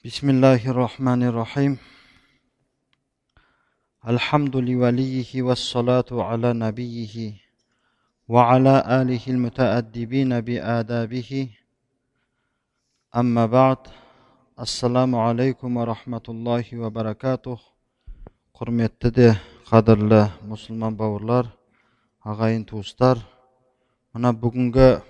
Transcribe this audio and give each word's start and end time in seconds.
بسم 0.00 0.30
الله 0.30 0.64
الرحمن 0.72 1.22
الرحيم. 1.28 1.76
الحمد 4.08 4.56
لوليه 4.56 5.42
والصلاة 5.42 6.08
على 6.12 6.52
نبيه 6.52 7.36
وعلى 8.28 8.74
آله 9.00 9.24
المتأدبين 9.28 10.40
بآدابه. 10.40 11.30
أما 13.16 13.46
بعد 13.46 13.80
السلام 14.60 15.12
عليكم 15.16 15.76
ورحمة 15.76 16.26
الله 16.28 16.64
وبركاته. 16.82 17.58
قرمتده 18.54 19.36
قدر 19.68 19.96
الله 19.98 20.26
مسلمان 20.48 20.96
باورلار 20.96 21.46
أغاين 22.26 22.66
توستار 22.66 23.18
أنا 24.16 24.30
بقنقى 24.30 25.02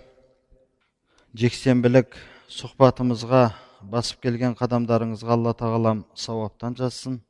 جيكسين 1.34 1.82
بلك 1.82 2.16
صحباتمزغا 2.48 3.69
басып 3.82 4.20
келген 4.26 4.54
қадамдарыңызға 4.58 5.36
алла 5.36 5.52
тағалам 5.56 6.04
сауаптан 6.14 6.76
жазсын. 6.78 7.20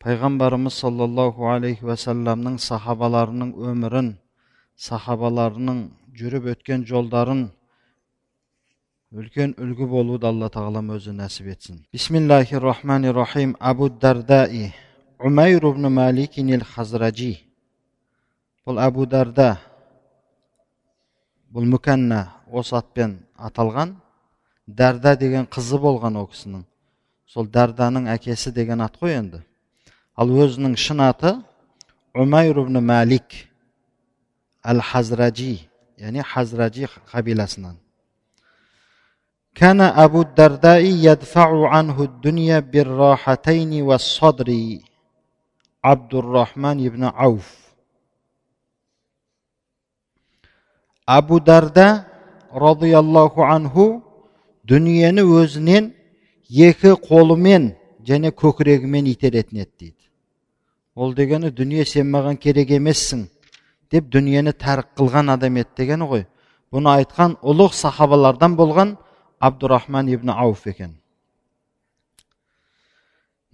Пайғамбарымыз 0.00 0.78
саллаллаху 0.80 1.48
алейхи 1.50 1.84
уассаламның 1.84 2.58
сахабаларының 2.62 3.52
өмірін 3.70 4.14
сахабаларының 4.76 5.82
жүріп 6.16 6.48
өткен 6.54 6.86
жолдарын 6.88 7.50
үлкен 9.12 9.56
үлгі 9.58 9.90
болуды 9.90 10.30
алла 10.30 10.48
тағалам 10.48 10.94
өзі 10.96 11.12
нәсіп 11.18 11.52
етсін. 11.52 11.84
Бисмиллахи 11.92 12.56
рахмани 12.56 13.12
рахим 13.12 13.56
абу 13.58 13.90
дардаи. 13.90 14.72
Умайр 15.18 15.64
ибн 15.64 16.60
хазражи 16.64 17.50
бұл 18.70 18.78
әбу 18.78 19.02
дарда 19.08 19.56
бұл 21.50 21.64
мүкәнна 21.66 22.20
осы 22.46 22.76
атпен 22.78 23.16
аталған 23.34 23.96
дәрда 24.69 25.15
деген 25.19 25.45
қызы 25.45 25.77
болған 25.81 26.17
ол 26.21 26.27
кісінің 26.31 26.63
сол 27.29 27.47
дәрданың 27.47 28.09
әкесі 28.15 28.51
деген 28.53 28.81
ат 28.81 28.97
қой 29.01 29.17
енді 29.19 29.41
ал 30.15 30.29
өзінің 30.29 30.75
шын 30.79 31.03
аты 31.05 31.35
умайр 32.13 32.63
ибн 32.63 32.81
мәлик 32.91 33.39
әл 34.63 34.81
хазражи 34.81 35.67
яғни 35.97 36.23
хазражи 36.33 36.87
қабиласынан 37.11 37.75
كان 39.55 39.81
أبو 39.81 40.21
الدرداء 40.21 40.83
يدفع 40.83 41.69
عنه 41.69 42.03
الدنيا 42.03 42.59
بالراحتين 42.59 43.81
والصدر 43.81 44.49
عبد 45.83 46.13
الرحمن 46.13 46.89
بن 46.89 47.03
عوف 47.03 47.47
أبو 51.07 51.39
дарда 51.39 52.05
радиаллаху 52.51 53.43
анху 53.43 54.03
дүниені 54.69 55.23
өзінен 55.39 55.91
екі 56.49 56.95
қолымен 57.07 57.71
және 58.07 58.31
көкірегімен 58.31 59.07
итеретін 59.13 59.63
еді 59.63 59.71
дейді 59.79 60.09
ол 60.95 61.15
дегені 61.15 61.51
дүние 61.51 61.85
сен 61.85 62.11
маған 62.11 62.37
керек 62.41 62.71
емессің 62.79 63.25
деп 63.91 64.11
дүниені 64.11 64.53
тәрік 64.53 64.93
қылған 64.97 65.33
адам 65.37 65.57
еді 65.63 65.73
дегені 65.77 66.11
ғой 66.11 66.27
бұны 66.73 66.93
айтқан 66.97 67.39
ұлық 67.41 67.73
сахабалардан 67.73 68.57
болған 68.59 68.97
абдурахман 69.39 70.07
ибн 70.09 70.29
ауф 70.29 70.67
екен 70.67 70.95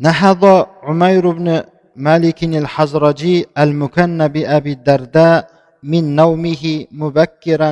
نهض 0.05 0.43
عمير 0.87 1.25
بن 1.37 1.47
مالك 1.95 2.39
الحزرجي 2.43 3.35
المكن 3.63 4.19
بأبي 4.33 4.71
الدرداء 4.77 5.39
من 5.91 6.03
نومه 6.15 6.63
مبكرا 7.01 7.71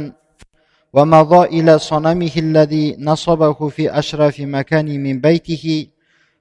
ومضى 0.94 1.46
إلى 1.46 1.78
صنمه 1.78 2.30
الذي 2.36 2.96
نصبه 2.98 3.68
في 3.68 3.98
أشرف 3.98 4.40
مكان 4.40 5.02
من 5.02 5.20
بيته 5.20 5.86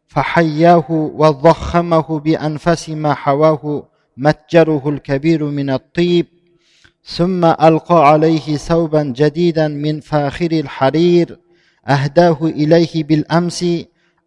فحياه 0.08 0.86
وضخمه 0.90 2.20
بأنفس 2.20 2.90
ما 2.90 3.14
حواه 3.14 3.88
متجره 4.18 4.90
الكبير 4.90 5.44
من 5.44 5.70
الطيب 5.70 6.26
ثم 7.04 7.46
ألقى 7.46 8.10
عليه 8.10 8.58
ثوبا 8.58 9.04
جديدا 9.04 9.68
من 9.68 10.00
فاخر 10.00 10.52
الحرير 10.52 11.40
أهداه 11.88 12.38
إليه 12.42 13.04
بالأمس 13.04 13.66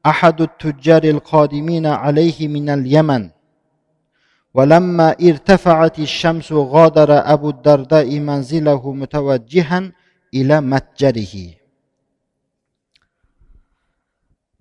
أحد 0.06 0.40
التجار 0.40 1.04
القادمين 1.04 1.86
عليه 1.86 2.48
من 2.48 2.68
اليمن. 2.68 3.30
ولما 4.54 5.16
ارتفعت 5.22 5.98
الشمس 5.98 6.52
غادر 6.52 7.32
أبو 7.32 7.50
الدرداء 7.50 8.18
منزله 8.18 8.92
متوجها 8.92 9.92
ila 10.40 10.60
matjarihi. 10.60 11.58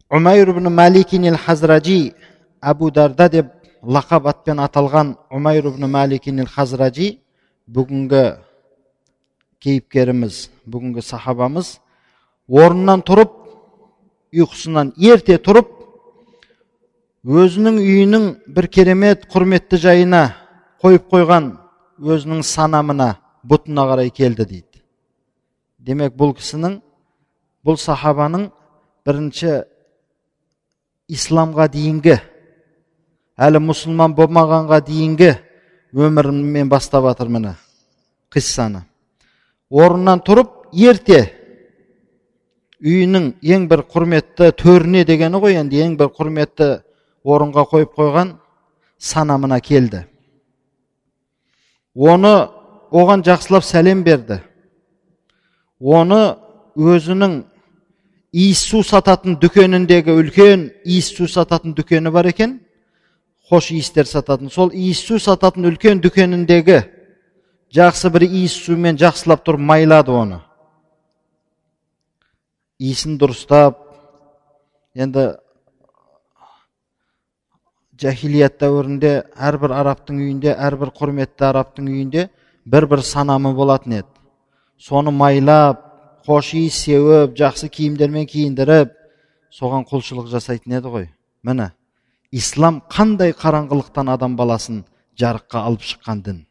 Умайр 0.10 0.50
ибн 0.50 0.70
Маликин 0.70 1.26
ал 1.28 1.38
Хазраджи 1.38 2.14
Абу 2.62 2.92
Дарда 2.92 3.30
деп 3.30 3.48
лақап 3.84 4.28
атпен 4.30 4.60
аталған 4.60 5.16
Умайр 5.32 5.66
ибн 5.66 5.90
Маликин 5.90 6.40
ал 6.40 6.48
Хазраджи 6.48 7.20
бүгінгі 7.68 8.26
кейіпкеріміз, 9.66 10.50
бүгінгі 10.70 11.02
сахабамыз 11.02 11.80
орнынан 12.48 13.02
тұрып 13.02 13.32
ұйқысынан 14.36 14.92
ерте 15.02 15.40
тұрып 15.42 15.72
өзінің 17.26 17.80
үйінің 17.82 18.28
бір 18.54 18.68
керемет 18.70 19.26
құрметті 19.34 19.80
жайына 19.82 20.22
қойып 20.84 21.10
қойған 21.10 21.50
өзінің 21.98 22.46
санамына 22.46 23.16
бұтына 23.42 23.88
қарай 23.90 24.14
келді 24.14 24.46
дейді 24.46 24.75
демек 25.86 26.16
бұл 26.18 26.34
кісінің 26.38 26.80
бұл 27.66 27.78
сахабаның 27.78 28.48
бірінші 29.06 29.52
исламға 31.14 31.68
дейінгі 31.74 32.16
әлі 33.46 33.62
мұсылман 33.62 34.16
болмағанға 34.18 34.80
дейінгі 34.88 35.32
өмірімен 35.94 36.72
бастап 36.72 37.06
жатыр 37.06 37.30
міне 37.36 37.54
қиссаны 38.34 38.82
орнынан 39.70 40.24
тұрып 40.26 40.56
ерте 40.74 41.20
үйінің 42.82 43.30
ең 43.46 43.70
бір 43.70 43.86
құрметті 43.92 44.50
төріне 44.58 45.06
дегені 45.06 45.42
ғой 45.44 45.60
енді 45.62 45.84
ең 45.86 45.96
бір 46.02 46.10
құрметті 46.18 46.72
орынға 47.24 47.68
қойып 47.70 47.94
қойған 47.98 48.36
санамына 48.98 49.62
келді 49.62 50.04
оны 51.96 52.36
оған 52.92 53.24
жақсылап 53.26 53.66
сәлем 53.66 54.04
берді 54.04 54.42
оны 55.80 56.38
өзінің 56.76 57.44
иіс 58.36 58.66
су 58.70 58.84
сататын 58.84 59.38
дүкеніндегі 59.40 60.16
үлкен 60.16 60.70
иіс 60.84 61.12
су 61.16 61.28
сататын 61.28 61.76
дүкені 61.76 62.12
бар 62.12 62.32
екен. 62.32 62.60
Хош 63.50 63.72
иістер 63.72 64.08
сататын. 64.10 64.50
Сол 64.50 64.72
иіс 64.74 65.04
су 65.06 65.20
сататын 65.20 65.70
үлкен 65.70 66.02
дүкеніндегі 66.04 66.82
жақсы 67.76 68.12
бір 68.12 68.28
иіс 68.28 68.56
сумен 68.66 68.98
жақсылап 69.00 69.46
тұрып 69.46 69.62
майлады 69.62 70.12
оны. 70.12 70.42
Иісін 72.80 73.16
дұрыстап 73.20 73.78
енді 74.96 75.30
жахилият 78.00 78.58
дәуірінде 78.60 79.14
әрбір 79.36 79.72
арабтың 79.76 80.20
үйінде 80.20 80.56
әрбір 80.56 80.92
құрметті 80.98 81.48
арабтың 81.50 81.88
үйінде 81.88 82.28
бір 82.66 82.88
бір 82.92 83.04
санамы 83.08 83.54
болатын 83.56 84.02
еді. 84.02 84.15
Соны 84.78 85.12
майлап 85.12 85.82
хош 86.26 86.54
иіс 86.58 86.78
сеуіп 86.86 87.36
жақсы 87.38 87.70
киімдермен 87.70 88.26
киіндіріп 88.30 88.94
соған 89.54 89.86
құлшылық 89.90 90.28
жасайтын 90.32 90.78
еді 90.80 90.92
ғой 90.92 91.08
міне 91.46 91.72
ислам 92.32 92.82
қандай 92.92 93.34
қараңғылықтан 93.38 94.12
адам 94.12 94.36
баласын 94.36 94.84
жарыққа 95.20 95.64
алып 95.70 95.86
шыққан 95.86 96.24
дін 96.26 96.44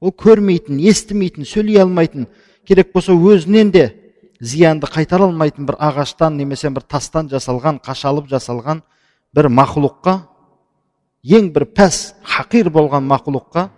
ол 0.00 0.12
көрмейтін 0.12 0.80
естімейтін 0.80 1.48
сөйлей 1.48 1.82
алмайтын 1.82 2.28
керек 2.66 2.92
болса 2.94 3.12
өзінен 3.12 3.72
де 3.74 3.86
зиянды 4.40 4.86
қайтара 4.86 5.28
алмайтын 5.28 5.66
бір 5.68 5.78
ағаштан 5.80 6.36
немесе 6.36 6.70
бір 6.70 6.86
тастан 6.88 7.28
жасалған 7.32 7.80
қашалып 7.84 8.28
жасалған 8.30 8.82
бір 9.34 9.50
мақұлыққа 9.52 10.16
ең 11.36 11.50
бір 11.52 11.66
пәс 11.76 12.14
хақир 12.24 12.70
болған 12.72 13.08
мақұлыққа 13.10 13.68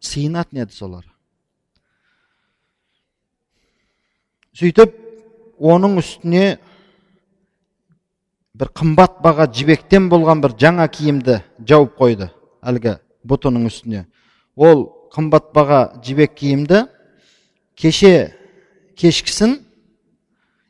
сыйынатын 0.00 0.64
еді 0.64 0.76
солар 0.76 1.09
сөйтіп 4.60 4.92
оның 5.56 5.94
үстіне 6.02 6.58
бір 8.60 8.68
қымбат 8.76 9.22
баға 9.24 9.46
жібектен 9.48 10.10
болған 10.12 10.42
бір 10.44 10.52
жаңа 10.60 10.84
киімді 10.92 11.38
жауып 11.64 11.94
қойды 11.96 12.28
әлгі 12.60 12.98
бұтының 13.24 13.70
үстіне. 13.70 14.04
Ол 14.56 14.84
қымбат 15.14 15.48
баға 15.56 15.80
жібек 16.04 16.36
киімді 16.36 16.84
кеше 17.72 18.34
кешкісін 19.00 19.56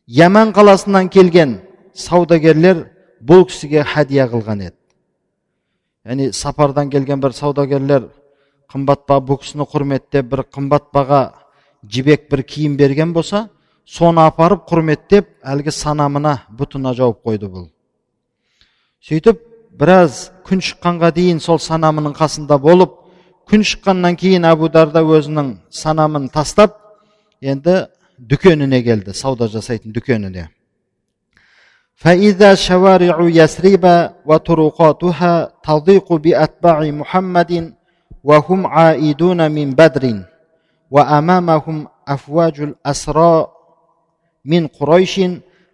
яман 0.06 0.54
қаласынан 0.54 1.10
келген 1.10 1.58
саудагерлер 1.94 2.86
бұл 3.18 3.48
кісіге 3.50 3.82
хәдия 3.82 4.30
қылған 4.30 4.68
еді. 4.70 4.76
Яғни 6.06 6.30
сапардан 6.32 6.94
келген 6.94 7.18
бір 7.20 7.34
саудагерлер 7.34 8.06
қымбат 8.70 9.08
баға 9.10 9.26
бұл 9.26 9.42
кісіні 9.42 9.66
құрметтеп 9.66 10.30
бір 10.30 10.46
қымбат 10.46 10.92
баға 10.94 11.24
жібек 11.82 12.30
бір 12.30 12.46
киім 12.46 12.78
берген 12.78 13.12
болса 13.12 13.48
соны 13.89 14.25
апарып 14.25 14.65
құрметтеп 14.69 15.29
әлгі 15.45 15.73
санамына 15.73 16.35
бұтына 16.57 16.95
жауып 16.97 17.21
қойды 17.25 17.49
бұл 17.51 17.67
сөйтіп 19.05 19.41
біраз 19.79 20.31
күн 20.47 20.63
шыққанға 20.65 21.11
дейін 21.15 21.39
сол 21.43 21.59
санамының 21.61 22.15
қасында 22.17 22.57
болып 22.61 22.97
күн 23.49 23.61
шыққаннан 23.61 24.17
кейін 24.17 24.47
әбу 24.49 24.71
дарда 24.73 25.03
өзінің 25.05 25.55
санамын 25.69 26.29
тастап 26.33 26.79
енді 27.41 27.85
дүкеніне 28.17 28.81
келді 28.83 29.13
сауда 29.13 29.49
жасайтын 29.51 29.93
дүкеніне 29.93 30.49
فإذا 31.95 32.55
شوارع 32.55 33.17
يثرب 33.39 33.85
وطرقاتها 34.25 35.53
تضيق 35.63 36.13
بأتباع 36.13 36.79
محمد 36.91 37.73
وهم 38.23 38.67
عائدون 38.67 39.51
من 39.51 39.67
بدر 39.71 40.23
وأمامهم 40.91 41.87
أفواج 42.07 42.61
الأسرى 42.61 43.47
من 44.44 44.66
قريش 44.66 45.20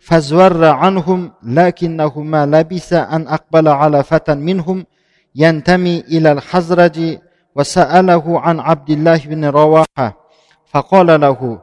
فزور 0.01 0.65
عنهم 0.65 1.33
لكنهما 1.43 2.47
لبث 2.47 2.93
أن 2.93 3.29
أقبل 3.29 3.69
على 3.69 4.03
فتى 4.03 4.35
منهم 4.35 4.87
ينتمي 5.35 6.01
إلى 6.01 6.33
الحزرج 6.33 7.19
وسأله 7.57 8.41
عن 8.41 8.61
عبد 8.61 8.91
الله 8.91 9.19
بن 9.19 9.45
رواحة. 9.45 10.27
فقال 10.67 11.21
له 11.21 11.63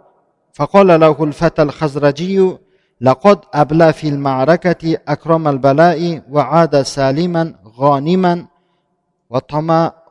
فقال 0.53 0.99
له 0.99 1.23
الفتى 1.23 1.61
الخزرجي 1.61 2.57
لقد 3.01 3.39
أبلى 3.53 3.93
في 3.93 4.07
المعركة 4.07 4.97
أكرم 5.07 5.47
البلاء 5.47 6.21
وعاد 6.31 6.81
سالما 6.81 7.55
غانما 7.79 8.45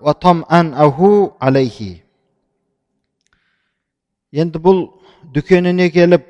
وطمأنه 0.00 1.30
عليه. 1.42 2.04
يندبل 4.32 4.88
دكينني 5.34 5.88
كلب 5.88 6.22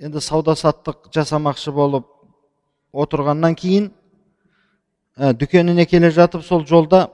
енді 0.00 0.20
сауда 0.20 0.52
саттық 0.56 1.08
жасамақшы 1.14 1.72
болып 1.72 2.06
отырғаннан 2.92 3.54
кейін 3.56 3.88
ә, 5.16 5.32
дүкеніне 5.32 5.86
келе 5.88 6.10
жатып 6.10 6.44
сол 6.44 6.66
жолда 6.68 7.06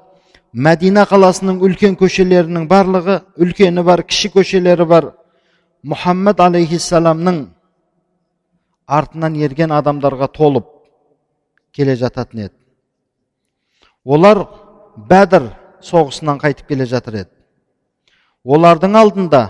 мәдина 0.53 1.05
қаласының 1.07 1.61
үлкен 1.63 1.95
көшелерінің 2.01 2.67
барлығы 2.71 3.21
үлкені 3.39 3.85
бар 3.87 4.03
кіші 4.03 4.33
көшелері 4.35 4.87
бар 4.89 5.13
мұхаммад 5.87 6.43
алейхисаламның 6.43 7.45
артынан 8.87 9.39
ерген 9.39 9.71
адамдарға 9.79 10.29
толып 10.35 10.67
келе 11.73 11.97
жататын 11.97 12.49
еді. 12.49 12.57
Олар 14.05 14.47
бәдір 14.97 15.53
соғысынан 15.87 16.43
қайтып 16.43 16.67
келе 16.75 16.87
жатыр 16.87 17.23
еді. 17.23 17.31
Олардың 18.45 18.99
алдында 18.99 19.43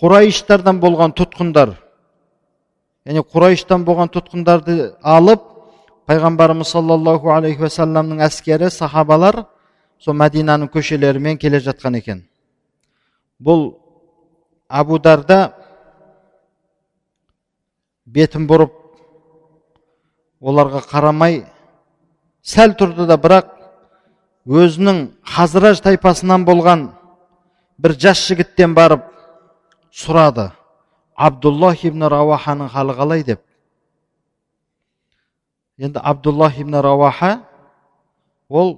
құрайыштардан 0.00 0.80
болған 0.80 1.12
тұтқындар 1.12 1.76
яғни 3.06 3.22
құрайыштан 3.32 3.84
болған 3.86 4.10
тұтқындарды 4.14 4.92
алып 5.02 5.42
пайғамбарымыз 6.10 6.70
саллаллаху 6.74 7.32
алейхи 7.34 7.64
уассаламның 7.66 8.22
әскері 8.26 8.70
сахабалар 8.70 9.44
сол 10.02 10.14
мәдинаның 10.18 10.70
көшелерімен 10.70 11.38
келе 11.38 11.60
жатқан 11.62 11.98
екен. 11.98 12.22
Бұл 13.42 13.74
абударда 14.68 15.52
бетін 18.06 18.46
бұрып 18.50 18.74
оларға 20.42 20.82
қарамай 20.90 21.42
сәл 22.42 22.74
тұрды 22.78 23.06
да 23.06 23.18
бірақ 23.18 23.52
өзінің 24.46 25.04
хазыраж 25.34 25.82
тайпасынан 25.82 26.46
болған 26.46 26.88
бір 27.78 27.94
жас 27.98 28.26
жігіттен 28.26 28.74
барып 28.74 29.06
сұрады. 29.94 30.50
Абдуллах 31.16 31.84
ибн 31.84 32.06
рауаханың 32.08 32.70
халі 32.72 32.96
қалай 32.96 33.24
деп 33.26 33.40
енді 35.78 36.00
абдуллах 36.02 36.58
ибн 36.58 36.80
рауаха 36.80 37.42
ол 38.48 38.76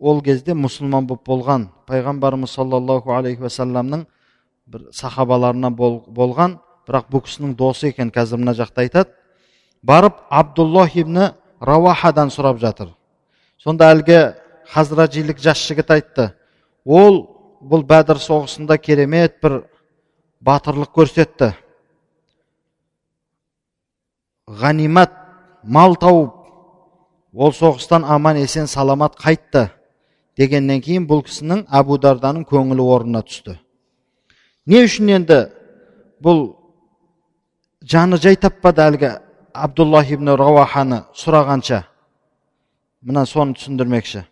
ол 0.00 0.20
кезде 0.22 0.54
мұсылман 0.54 1.06
болып 1.06 1.26
болған 1.26 1.68
пайғамбарымыз 1.88 2.54
саллаллаху 2.54 3.14
алейхи 3.16 3.42
уассаламның 3.42 4.06
бір 4.66 4.88
сахабаларынан 4.92 5.74
болған 5.76 6.58
бірақ 6.88 7.10
бұл 7.12 7.24
кісінің 7.24 7.54
досы 7.56 7.90
екен 7.92 8.10
қазір 8.12 8.40
мына 8.40 8.54
жақта 8.56 8.84
айтады 8.84 9.12
барып 9.82 10.20
абдуллах 10.30 10.96
ибн 10.96 11.30
рауахадан 11.60 12.32
сұрап 12.32 12.60
жатыр 12.60 12.94
сонда 13.58 13.90
әлгі 13.94 14.20
хазражилік 14.72 15.40
жас 15.40 15.60
жігіт 15.68 15.90
айтты 15.90 16.30
ол 16.84 17.22
бұл 17.64 17.84
бәдір 17.88 18.20
соғысында 18.20 18.78
керемет 18.80 19.38
бір 19.42 19.62
батырлық 20.44 20.92
көрсетті 20.92 21.54
ғанимат 24.61 25.11
мал 25.63 25.95
тауып 25.95 26.33
ол 27.33 27.51
соғыстан 27.53 28.05
аман 28.05 28.37
есен 28.37 28.67
саламат 28.67 29.15
қайтты 29.19 29.69
дегеннен 30.37 30.81
кейін 30.81 31.05
бұл 31.09 31.21
кісінің 31.27 31.65
әбу 31.69 31.99
дарданың 32.01 32.47
көңілі 32.49 32.85
орнына 32.95 33.21
түсті 33.27 33.59
не 34.65 34.83
үшін 34.87 35.13
енді 35.19 35.39
бұл 36.23 36.41
жаны 37.81 38.17
жай 38.17 38.35
таппады 38.35 38.85
әлгі 38.87 39.13
абдуллах 39.53 40.11
ибн 40.11 40.33
рауаханы 40.39 41.03
сұрағанша 41.13 41.83
мына 43.05 43.25
соны 43.25 43.57
түсіндірмекші 43.59 44.25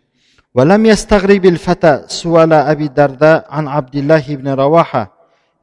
ولم 0.54 0.86
يستغرب 0.86 1.44
الفتى 1.44 2.04
سؤال 2.08 2.52
أبي 2.52 2.84
الدرداء 2.84 3.46
عن 3.50 3.68
عبد 3.68 3.96
الله 3.96 4.24
بن 4.28 4.48
رواحة 4.48 5.12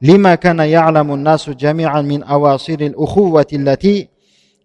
لما 0.02 0.36
كان 0.36 0.60
يعلم 0.60 1.14
الناس 1.14 1.50
جميعا 1.50 2.02
من 2.02 2.24
أواصر 2.24 2.74
الأخوة 2.74 3.48
التي 3.54 4.08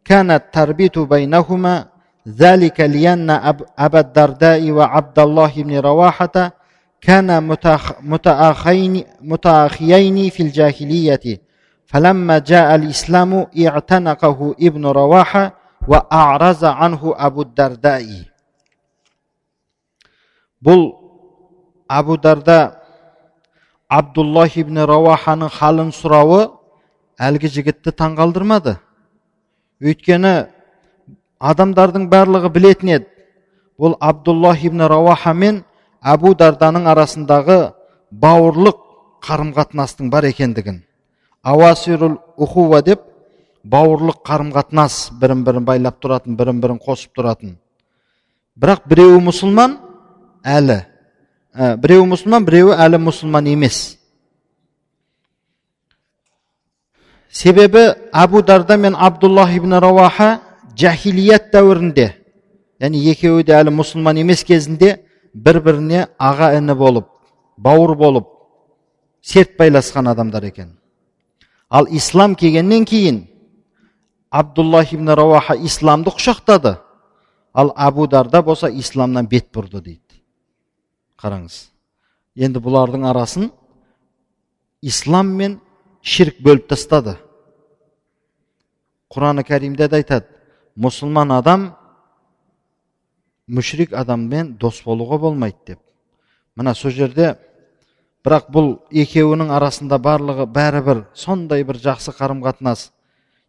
كانت 0.04 0.42
تربط 0.52 0.98
بينهما 0.98 1.86
ذلك 2.28 2.80
لأن 2.80 3.30
أبا 3.78 4.00
الدرداء 4.00 4.70
وعبد 4.70 5.18
الله 5.18 5.52
بن 5.56 5.78
رواحة 5.78 6.52
كانا 7.00 7.40
متأخين, 8.02 9.04
متأخيين 9.20 10.30
في 10.30 10.42
الجاهلية 10.42 11.40
فلما 11.86 12.38
جاء 12.38 12.74
الإسلام 12.74 13.46
اعتنقه 13.66 14.54
ابن 14.60 14.86
رواحة 14.86 15.54
وأعرض 15.88 16.64
عنه 16.64 17.14
أبو 17.16 17.42
الدرداء 17.42 18.30
бұл 20.60 20.92
абу 21.88 22.18
дарда 22.20 22.58
абдуллах 23.88 24.58
ибн 24.60 24.82
рауаханың 24.84 25.48
халын 25.54 25.92
сұрауы 25.96 26.42
әлгі 27.16 27.48
жігітті 27.54 27.94
таңғалдырмады 27.96 28.76
өйткені 29.83 30.33
адамдардың 31.39 32.07
барлығы 32.11 32.51
білетін 32.53 32.93
еді. 32.97 33.07
Бұл 33.79 33.97
абдуллах 33.99 34.63
ибн 34.63 34.85
рауаха 34.87 35.33
мен 35.35 35.63
әбу 36.01 36.33
дарданың 36.37 36.87
арасындағы 36.87 37.73
бауырлық 38.11 38.77
қарым 39.25 39.51
қатынастың 39.55 40.09
бар 40.13 40.29
екендігін. 40.29 40.83
Ауасирул 41.43 42.19
ухува 42.37 42.81
деп 42.85 43.01
бауырлық 43.63 44.21
қарым 44.25 44.53
қатынас 44.55 45.09
бірін 45.19 45.43
бірін 45.45 45.65
байлап 45.67 45.99
тұратын 46.01 46.37
бірін 46.39 46.61
бірін 46.61 46.79
қосып 46.79 47.17
тұратын. 47.17 47.57
Бірақ 48.55 48.85
біреуі 48.87 49.19
мұсылман 49.25 49.77
әлі. 50.45 50.85
Ә, 51.51 51.75
біреуі 51.81 52.07
мұсылман 52.13 52.45
біреуі 52.47 52.77
әлі 52.79 53.01
мұсылман 53.03 53.49
емес. 53.51 53.97
Себебі 57.35 57.89
әбу 58.15 58.41
дарда 58.41 58.77
мен 58.77 58.95
абдуллах 58.95 59.51
ибн 59.55 59.75
рауаха 59.83 60.39
жахилият 60.79 61.51
дәуірінде 61.51 62.13
яғни 62.79 63.01
екеуі 63.11 63.43
де 63.43 63.57
әлі 63.57 63.73
мұсылман 63.75 64.21
емес 64.21 64.45
кезінде 64.47 64.95
бір 65.33 65.59
біріне 65.65 66.05
аға 66.15 66.53
іні 66.55 66.75
болып 66.79 67.09
бауыр 67.57 67.95
болып 67.99 68.31
серт 69.21 69.57
байласқан 69.59 70.07
адамдар 70.11 70.43
екен. 70.43 70.77
Ал 71.69 71.87
ислам 71.89 72.35
келгеннен 72.35 72.85
кейін 72.85 73.25
абдуллах 74.29 74.93
ибн 74.93 75.09
рауаха 75.09 75.55
исламды 75.55 76.13
құшақтады. 76.15 76.77
Ал 77.53 77.73
әбу 77.75 78.07
дарда 78.07 78.41
болса 78.43 78.69
исламнан 78.69 79.27
бет 79.27 79.51
бұрды 79.51 79.81
дейді. 79.81 80.21
Қараңыз. 81.19 81.69
Енді 82.35 82.59
бұлардың 82.59 83.07
арасын 83.09 83.51
ислам 84.81 85.31
мен 85.35 85.59
ширк 86.01 86.41
бөліп 86.43 86.67
тастады. 86.69 87.17
Құраны 89.15 89.45
кәрімде 89.47 89.87
де 89.87 90.01
айтады 90.03 90.27
мұсылман 90.75 91.31
адам 91.39 91.69
мүшрик 93.47 93.93
адаммен 93.95 94.55
дос 94.59 94.83
болуға 94.85 95.19
болмайды 95.23 95.73
деп 95.73 95.79
мына 96.55 96.75
сол 96.75 96.91
жерде 96.91 97.35
бірақ 98.25 98.47
бұл 98.49 98.69
екеуінің 98.89 99.51
арасында 99.53 99.99
барлығы 100.01 100.47
бәрібір 100.49 101.03
сондай 101.13 101.63
бір 101.63 101.77
жақсы 101.77 102.13
қарым 102.17 102.41
қатынас. 102.41 102.89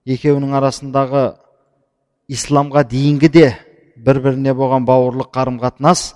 Екеуінің 0.05 0.53
арасындағы 0.59 1.23
исламға 2.29 2.83
дейінгі 2.91 3.31
де 3.33 3.47
бір 3.97 4.21
біріне 4.27 4.53
болған 4.55 4.85
бауырлық 4.87 5.31
қарым 5.33 5.57
қатынас 5.63 6.13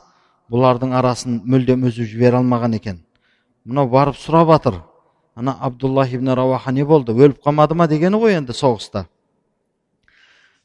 бұлардың 0.52 0.92
арасын 0.98 1.40
мүлдем 1.46 1.86
үзіп 1.88 2.10
жібере 2.12 2.42
алмаған 2.42 2.76
екен. 2.76 3.00
Мынау 3.64 3.88
барып 3.88 4.20
сұрап 4.20 4.52
жатыр 4.52 4.82
ана 5.34 5.56
абдуллах 5.60 6.12
ибн 6.12 6.34
раваха 6.36 6.72
не 6.72 6.84
болды? 6.84 7.16
Өліп 7.16 7.40
қалмады 7.40 7.74
ма 7.74 7.88
дегені 7.88 8.20
ғой 8.20 8.36
енді 8.36 8.52
соғыста. 8.52 9.06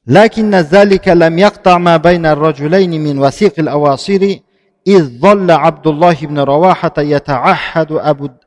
لكن 0.07 0.55
ذلك 0.55 1.09
لم 1.09 1.39
يقطع 1.39 1.79
ما 1.79 1.97
بين 1.97 2.27
الرجلين 2.27 3.05
من 3.05 3.19
وثيق 3.19 3.55
الأواصير 3.59 4.41
إذ 4.87 5.21
ظل 5.21 5.51
عبد 5.51 5.87
الله 5.87 6.15
بن 6.15 6.39
رواحة 6.39 6.93
يتعهد 6.99 7.93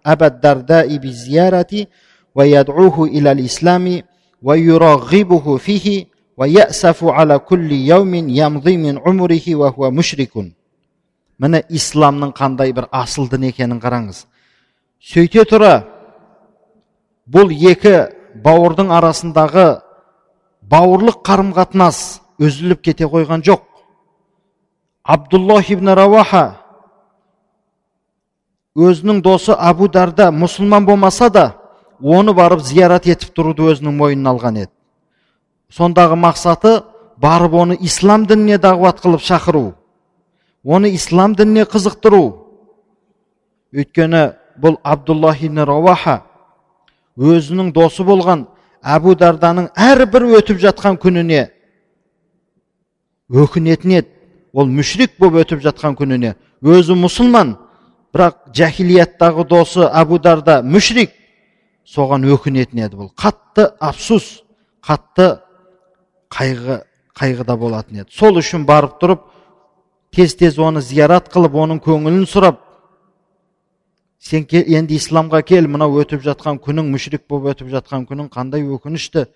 أبا 0.06 0.28
الدرداء 0.28 0.98
بالزيارة 0.98 1.86
ويدعوه 2.36 3.04
إلى 3.04 3.32
الإسلام 3.32 4.02
ويرغبه 4.42 5.58
فيه 5.58 6.06
ويأسف 6.38 7.04
على 7.04 7.40
كل 7.40 7.72
يوم 7.72 8.14
يمضي 8.16 8.78
من 8.78 9.00
عمره 9.06 9.56
وهو 9.56 9.92
مشرك 9.92 10.54
міне 11.44 11.64
исламның 11.70 12.34
қандай 12.38 12.72
бір 12.76 12.88
асыл 12.94 13.28
дін 13.32 13.48
екенін 13.50 13.80
қараңыз 13.84 14.24
сөйте 15.12 15.44
тұра 15.50 15.74
бұл 17.34 17.52
екі 17.52 17.96
бауырдың 18.46 18.94
арасындағы 18.94 19.66
бауырлық 20.69 21.23
қарым 21.25 21.53
қатынас 21.57 22.21
үзіліп 22.39 22.83
кете 22.85 23.09
қойған 23.09 23.43
жоқ. 23.47 23.63
Абдуллах 25.03 25.71
ибн 25.73 25.95
раваха 25.97 26.59
өзінің 28.77 29.23
досы 29.25 29.55
абу 29.57 29.89
дарда 29.89 30.29
мұсылман 30.31 30.85
болмаса 30.87 31.31
да 31.31 31.47
оны 32.01 32.35
барып 32.35 32.61
зиярат 32.61 33.09
етіп 33.09 33.33
тұруды 33.35 33.71
өзінің 33.73 33.97
мойнына 33.97 34.35
алған 34.35 34.61
еді. 34.65 34.73
Сондағы 35.73 36.19
мақсаты 36.21 36.83
барып 37.17 37.55
оны 37.55 37.79
ислам 37.81 38.27
дініне 38.27 38.59
дағуат 38.61 39.01
қылып 39.01 39.25
шақыру 39.25 39.73
оны 40.65 40.93
ислам 40.95 41.35
дініне 41.35 41.65
қызықтыру. 41.65 42.45
Өйткені 43.73 44.35
бұл 44.61 44.79
абдуллах 44.85 45.43
ибн 45.43 45.65
раваха 45.65 46.23
өзінің 47.17 47.73
досы 47.73 48.05
болған 48.05 48.47
әбу 48.83 49.15
дарданың 49.19 49.71
әрбір 49.75 50.27
өтіп 50.39 50.61
жатқан 50.63 50.99
күніне 51.01 51.49
өкінетін 53.29 53.99
еді 53.99 54.09
ол 54.53 54.69
мүшрик 54.73 55.19
болып 55.21 55.45
өтіп 55.45 55.63
жатқан 55.63 55.97
күніне. 55.99 56.35
Өзі 56.63 56.97
мұсылман 56.99 57.57
бірақ 58.15 58.49
жахилияттағы 58.57 59.45
досы 59.49 59.85
әбу 59.87 60.19
дарда 60.19 60.63
мүшрик. 60.63 61.13
Соған 61.89 62.25
өкінетін 62.29 62.85
еді 62.87 62.97
бұл. 62.97 63.11
Қатты 63.17 63.69
афсус 63.81 64.43
қатты 64.85 65.39
қайғы 66.33 66.83
қайғыда 67.19 67.57
болатын 67.59 68.03
еді 68.03 68.15
сол 68.15 68.39
үшін 68.41 68.65
барып 68.69 68.99
тұрып 69.03 69.25
тез 70.15 70.35
тез 70.39 70.59
оны 70.59 70.81
зиярат 70.85 71.31
қылып 71.33 71.57
оның 71.57 71.81
көңілін 71.85 72.27
сұрап 72.29 72.61
сен 74.20 74.46
енді 74.52 74.96
исламға 74.96 75.44
кел 75.44 75.68
мынау 75.68 76.00
өтіп 76.04 76.24
жатқан 76.24 76.60
күнің 76.64 76.90
мүшрик 76.94 77.28
болып 77.30 77.56
өтіп 77.56 77.74
жатқан 77.76 78.08
күнің 78.08 78.30
қандай 78.32 78.64
өкінішті 78.64 79.28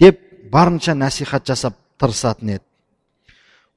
деп 0.00 0.20
барынша 0.52 0.94
насихат 0.94 1.46
жасап 1.46 1.74
тырысатын 1.98 2.56
еді 2.56 2.64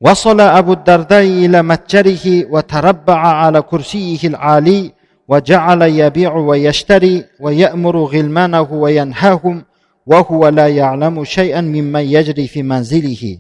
وصل 0.02 0.40
أبو 0.40 0.74
الدرداء 0.74 1.24
إلى 1.24 1.62
متجره 1.62 2.46
وتربع 2.54 3.20
على 3.20 3.62
كرسيه 3.62 4.28
العالي 4.32 4.94
وجعل 5.28 5.82
يبيع 5.82 6.36
ويشتري 6.36 7.26
ويأمر 7.40 7.98
غلمانه 7.98 8.74
وينهاهم 8.74 9.66
وهو 10.06 10.48
لا 10.48 10.68
يعلم 10.68 11.24
شيئا 11.24 11.62
مما 11.62 12.02
يجري 12.02 12.48
في 12.48 12.64
منزله 12.64 13.38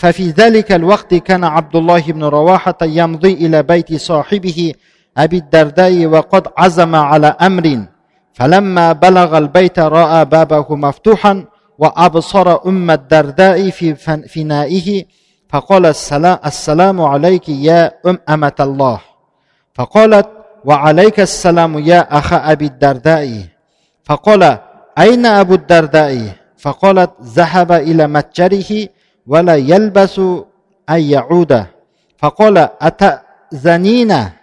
ففي 0.00 0.30
ذلك 0.30 0.72
الوقت 0.72 1.14
كان 1.14 1.44
عبد 1.44 1.76
الله 1.76 2.00
بن 2.00 2.24
رواحة 2.24 2.78
يمضي 2.82 3.32
إلى 3.32 3.62
بيت 3.62 3.94
صاحبه 3.94 4.72
أبي 5.17 5.37
الدرداء 5.37 6.05
وقد 6.05 6.47
عزم 6.57 6.95
على 6.95 7.27
أمر 7.27 7.85
فلما 8.33 8.91
بلغ 8.91 9.37
البيت 9.37 9.79
رأى 9.79 10.25
بابه 10.25 10.75
مفتوحا 10.75 11.45
وأبصر 11.79 12.65
أم 12.65 12.91
الدرداء 12.91 13.69
في 13.69 13.95
فنائه 14.27 15.03
فقال 15.49 15.85
السلام, 15.85 16.37
السلام 16.45 17.01
عليك 17.01 17.49
يا 17.49 17.91
أم 18.07 18.19
أمة 18.29 18.59
الله. 18.59 18.99
فقالت 19.73 20.29
وعليك 20.65 21.19
السلام 21.19 21.79
يا 21.79 22.17
أخ 22.17 22.33
أبي 22.33 22.65
الدرداء. 22.65 23.43
فقال 24.03 24.57
أين 24.99 25.25
أبو 25.25 25.53
الدرداء؟ 25.53 26.17
فقالت 26.57 27.11
ذهب 27.23 27.71
إلى 27.71 28.07
متجره 28.07 28.87
ولا 29.27 29.55
يلبس 29.55 30.19
أن 30.89 31.01
يعود. 31.01 31.65
فقال 32.17 32.69
أتأذنين؟ 32.81 34.40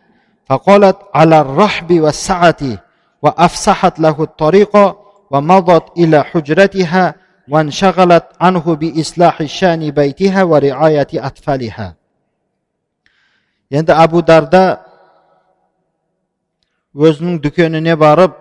فقالت 0.49 0.97
على 1.13 1.41
الرحب 1.41 1.99
والسعة 1.99 2.61
وأفسحت 3.21 3.99
له 3.99 4.23
الطريق 4.23 4.73
ومضت 5.31 5.97
إلى 5.97 6.23
حجرتها 6.23 7.15
وانشغلت 7.49 8.25
عنه 8.41 8.75
بإصلاح 8.75 9.43
شان 9.43 9.91
بيتها 9.91 10.43
ورعاية 10.43 11.07
أطفالها 11.13 11.95
енді 13.73 13.89
абу 13.97 14.19
дарда 14.21 14.83
өзінің 16.93 17.39
дүкеніне 17.41 17.95
барып 17.97 18.35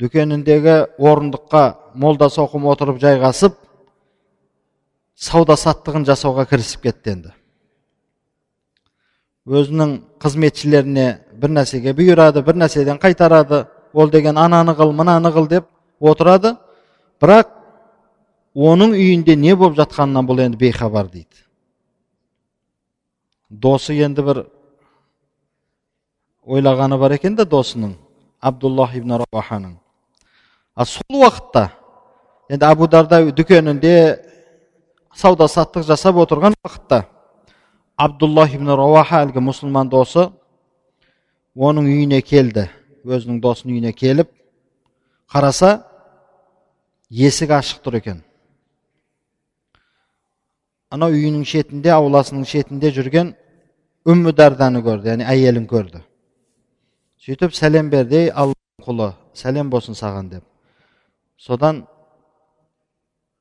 дүкеніндегі 0.00 0.76
орындыққа 0.96 1.64
молда 1.92 2.30
соқым 2.32 2.64
отырып 2.72 2.96
жайғасып 3.02 3.58
сауда 5.18 5.58
саттығын 5.60 6.06
жасауға 6.08 6.46
кірісіп 6.48 6.86
кетті 6.88 7.12
енді 7.16 7.34
өзінің 9.47 9.93
қызметшілеріне 10.23 11.07
бір 11.39 11.53
нәрсеге 11.59 11.93
бұйырады 11.97 12.43
бір 12.43 12.59
нәрседен 12.63 12.99
қайтарады. 13.01 13.65
Ол 13.93 14.09
деген 14.09 14.37
ананы 14.37 14.73
қыл 14.73 14.93
мынаны 14.95 15.29
қыл 15.33 15.47
деп 15.47 15.67
отырады. 15.99 16.55
Бірақ 17.21 17.51
оның 18.55 18.95
үйінде 18.95 19.35
не 19.35 19.55
болып 19.55 19.77
жатқанынан 19.77 20.25
бұл 20.27 20.41
енді 20.45 20.57
бейхабар 20.57 21.07
дейді. 21.11 21.45
Досы 23.49 23.93
енді 23.93 24.21
бір 24.25 24.45
ойлағаны 26.45 26.97
бар 26.99 27.15
екен 27.15 27.35
да 27.35 27.45
досының 27.45 27.95
абдуллах 28.41 28.95
ибн 28.97 29.17
раваханың 29.21 29.77
а 30.75 30.85
сол 30.85 31.21
уақытта 31.21 31.69
енді 32.49 32.65
абу 32.65 32.87
дарда 32.87 33.21
дүкенінде 33.31 33.93
сауда 35.15 35.47
саттық 35.47 35.85
жасап 35.87 36.19
отырған 36.19 36.57
уақытта 36.63 37.03
абдуллах 37.97 38.53
ибн 38.55 38.73
раваха 38.73 39.21
әлгі 39.23 39.41
мұсылман 39.43 39.89
досы 39.89 40.29
оның 41.55 41.89
үйіне 41.91 42.21
келді 42.25 42.67
өзінің 43.05 43.41
досының 43.43 43.75
үйіне 43.75 43.93
келіп 43.93 44.31
қараса 45.29 45.83
есік 47.09 47.53
ашық 47.59 47.83
тұр 47.85 47.99
екен 47.99 48.23
анау 50.93 51.13
үйінің 51.13 51.45
шетінде 51.45 51.93
ауласының 51.93 52.47
шетінде 52.49 52.89
жүрген 52.95 53.35
үммі 54.09 54.33
дарданы 54.33 54.81
көрді 54.85 55.13
яғни 55.13 55.27
әйелін 55.29 55.67
көрді 55.69 56.01
сөйтіп 57.25 57.53
сәлем 57.53 57.93
берді 57.93 58.23
ей 58.23 58.31
алланың 58.31 58.87
құлы 58.87 59.11
сәлем 59.37 59.69
болсын 59.69 59.97
саған 59.97 60.31
деп 60.33 60.43
содан 61.37 61.85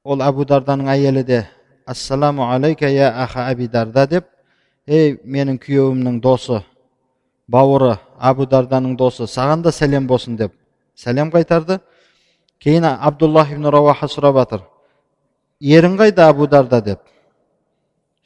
ол 0.05 0.21
әбу 0.23 0.45
дарданың 0.45 0.93
әйелі 0.93 1.25
де 1.25 1.41
ассаламу 1.87 2.51
алейка 2.53 2.89
я 2.93 3.11
аха 3.25 3.49
әби 3.51 3.69
дарда 3.73 4.07
деп 4.07 4.29
ей 4.87 5.17
менің 5.25 5.59
күйеуімнің 5.63 6.19
досы 6.23 6.63
бауыры 7.49 7.97
абу 8.19 8.47
дарданың 8.47 8.97
досы 8.99 9.29
саған 9.31 9.63
да 9.63 9.73
сәлем 9.73 10.07
болсын 10.07 10.37
деп 10.37 10.53
сәлем 10.97 11.31
қайтарды. 11.31 11.81
Кейін 12.63 12.85
абдуллах 12.85 13.51
ибн 13.53 13.67
рауаха 13.75 14.07
сұрап 14.07 14.37
жатыр 14.39 14.63
ерің 15.61 15.97
қайда 15.99 16.29
абу 16.31 16.47
дарда 16.47 16.81
деп. 16.81 17.01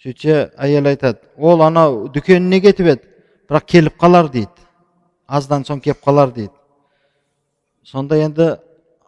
Сөйтсе 0.02 0.50
әйел 0.56 0.86
айтады 0.86 1.20
ол 1.36 1.62
анау 1.62 2.08
дүкеніне 2.12 2.60
кетіп 2.60 2.86
еді 2.86 3.08
бірақ 3.48 3.66
келіп 3.66 3.96
қалар 4.00 4.30
дейді. 4.30 4.52
Аздан 5.26 5.64
соң 5.64 5.80
келіп 5.80 6.04
қалар 6.04 6.32
дейді 6.32 6.52
сонда 7.84 8.16
енді 8.16 8.56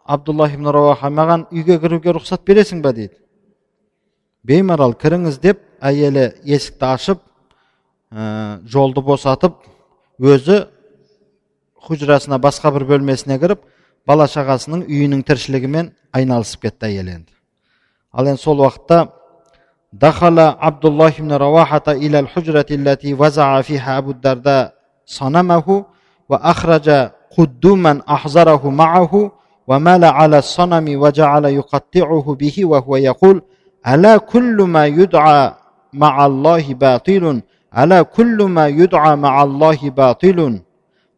абдуллах 0.05 0.53
ибн 0.53 0.69
рауаха 0.73 1.09
маған 1.09 1.47
үйге 1.51 1.79
кіруге 1.79 2.13
рұқсат 2.15 2.45
бересің 2.47 2.81
ба 2.81 2.93
дейді. 2.93 3.15
Беймарал 4.43 4.93
кіріңіз 4.95 5.39
деп 5.43 5.59
әйелі 5.81 6.31
есікті 6.43 6.85
ашып 6.85 7.21
ә, 8.12 8.60
жолды 8.66 9.02
босатып 9.02 9.58
өзі 10.20 10.66
хужрасына 11.86 12.38
басқа 12.38 12.72
бір 12.76 12.86
бөлмесіне 12.92 13.38
кіріп 13.42 13.64
бала 14.06 14.28
шағасының 14.30 14.86
үйінің 14.86 15.24
тіршілігімен 15.28 15.92
айналысып 16.12 16.68
кетті 16.68 16.90
әйел 16.90 17.12
енді 17.16 17.32
ал 18.12 18.28
енді 18.30 18.42
сол 18.42 18.64
уақытта 18.64 19.06
دخل 19.94 20.38
عبد 20.38 20.86
الله 20.86 21.10
بن 21.18 21.32
رواحة 21.32 21.82
إلى 21.88 22.18
الحجرة 22.18 22.66
التي 22.70 23.14
وزع 23.14 23.60
فيها 23.60 23.98
أبو 23.98 24.10
الدرداء 24.10 24.74
صنمه 25.06 25.84
وأخرج 26.28 27.10
قدوما 27.38 28.02
أحضره 28.10 28.70
معه 28.70 29.32
ومال 29.66 30.04
على 30.04 30.38
الصنم 30.38 31.00
وجعل 31.02 31.44
يقطعه 31.44 32.36
به 32.40 32.56
وهو 32.64 32.96
يقول 32.96 33.42
ألا 33.88 34.16
كل 34.16 34.56
ما 34.62 34.86
يدعى 34.86 35.54
مع 35.92 36.26
الله 36.26 36.74
باطل 36.74 37.42
ألا 37.78 38.02
كل 38.02 38.38
ما 38.56 38.68
يدعى 38.68 39.16
مع 39.16 39.42
الله 39.42 39.80
باطل 39.90 40.38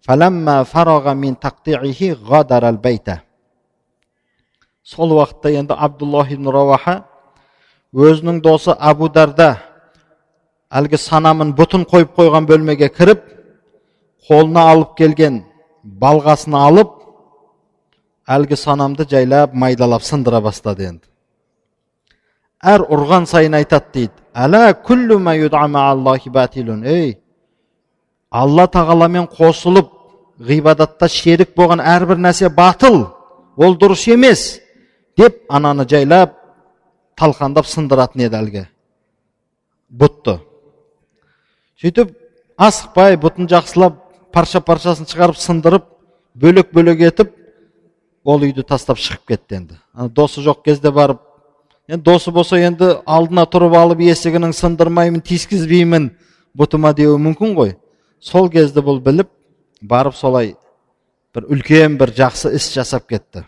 فلما 0.01 0.63
فرغ 0.63 1.15
من 1.15 1.39
تقطيعه 1.39 2.01
غادر 2.31 2.69
البيت 2.69 3.09
сол 4.87 5.11
уақытта 5.19 5.51
енді 5.51 5.75
абдуллах 5.75 6.31
ибн 6.31 6.47
рауаха 6.55 6.93
өзінің 7.91 8.39
досы 8.39 8.71
абу 8.71 9.09
дарда 9.11 9.57
әлгі 10.71 11.01
санамын 11.03 11.51
бұтын 11.59 11.83
қойып 11.91 12.13
қойған 12.15 12.47
бөлмеге 12.47 12.89
кіріп 12.95 13.25
қолына 14.29 14.63
алып 14.71 14.95
келген 15.01 15.41
балғасын 15.83 16.55
алып 16.55 16.93
әлгі 18.37 18.59
санамды 18.63 19.09
жайлап 19.11 19.59
майдалап 19.59 20.07
сындыра 20.07 20.41
бастады 20.41 20.87
енді 20.87 21.10
әр 22.62 22.86
ұрған 22.86 23.26
сайын 23.30 23.58
айтады 23.60 23.92
дейді. 23.94 24.14
Әла 24.34 24.72
ей 26.86 27.18
алла 28.32 28.68
тағаламен 28.72 29.28
қосылып 29.28 29.90
ғибадатта 30.40 31.10
шерік 31.12 31.52
болған 31.58 31.82
әрбір 31.84 32.22
нәрсе 32.24 32.50
батыл 32.50 33.04
ол 33.58 33.76
дұрыс 33.76 34.08
емес 34.14 34.62
деп 35.20 35.42
ананы 35.50 35.86
жайлап 35.90 36.38
талқандап 37.20 37.68
сындыратын 37.68 38.26
еді 38.26 38.40
әлгі. 38.40 38.64
Бұтты. 39.92 40.38
Сөйтіп 41.82 42.16
асықпай 42.58 43.18
бұтын 43.20 43.50
жақсылап 43.52 44.00
парша 44.32 44.62
паршасын 44.64 45.10
шығарып 45.12 45.38
сындырып 45.42 45.90
бөлек 46.40 46.72
бөлек 46.72 47.04
етіп 47.04 47.36
ол 48.24 48.48
үйді 48.48 48.64
тастап 48.64 49.02
шығып 49.02 49.28
кетті 49.34 49.60
енді. 49.60 49.80
Досы 50.16 50.42
жоқ 50.46 50.64
кезде 50.64 50.92
барып 50.92 51.20
енді 51.91 52.03
досы 52.05 52.33
болса 52.35 52.59
енді 52.59 52.93
алдына 53.07 53.47
тұрып 53.51 53.77
алып 53.79 54.05
есігінің 54.07 54.55
сындырмаймын 54.57 55.25
тиіскізбеймін 55.27 56.11
бұтыма 56.59 56.95
деуі 56.97 57.19
мүмкін 57.23 57.57
ғой 57.59 57.75
сол 58.21 58.51
кезді 58.51 58.83
бұл 58.87 59.03
біліп 59.03 59.29
барып 59.83 60.17
солай 60.17 60.57
бір 61.35 61.51
үлкен 61.53 61.99
бір 62.01 62.15
жақсы 62.17 62.55
іс 62.57 62.73
жасап 62.75 63.07
кетті 63.07 63.45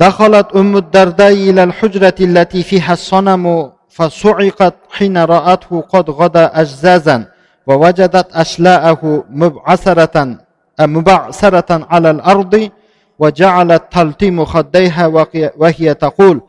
دخلت 0.00 0.52
أم 0.56 0.76
الدرداء 0.76 1.32
إلى 1.32 1.62
الحجرة 1.64 2.14
التي 2.20 2.62
فيها 2.62 2.92
الصنم 2.92 3.72
فصعقت 3.88 4.74
حين 4.90 5.18
رأته 5.18 5.80
قد 5.80 6.10
غدا 6.10 6.60
أجزازا 6.60 7.26
ووجدت 7.66 8.28
أشلاءه 8.32 9.24
مبعثرة 9.30 10.38
مبعثرة 10.80 11.70
على 11.92 12.10
الأرض 12.10 12.70
وجعلت 13.18 13.82
تلتم 13.92 14.44
خديها 14.44 15.06
وهي 15.56 15.94
تقول 15.94 16.40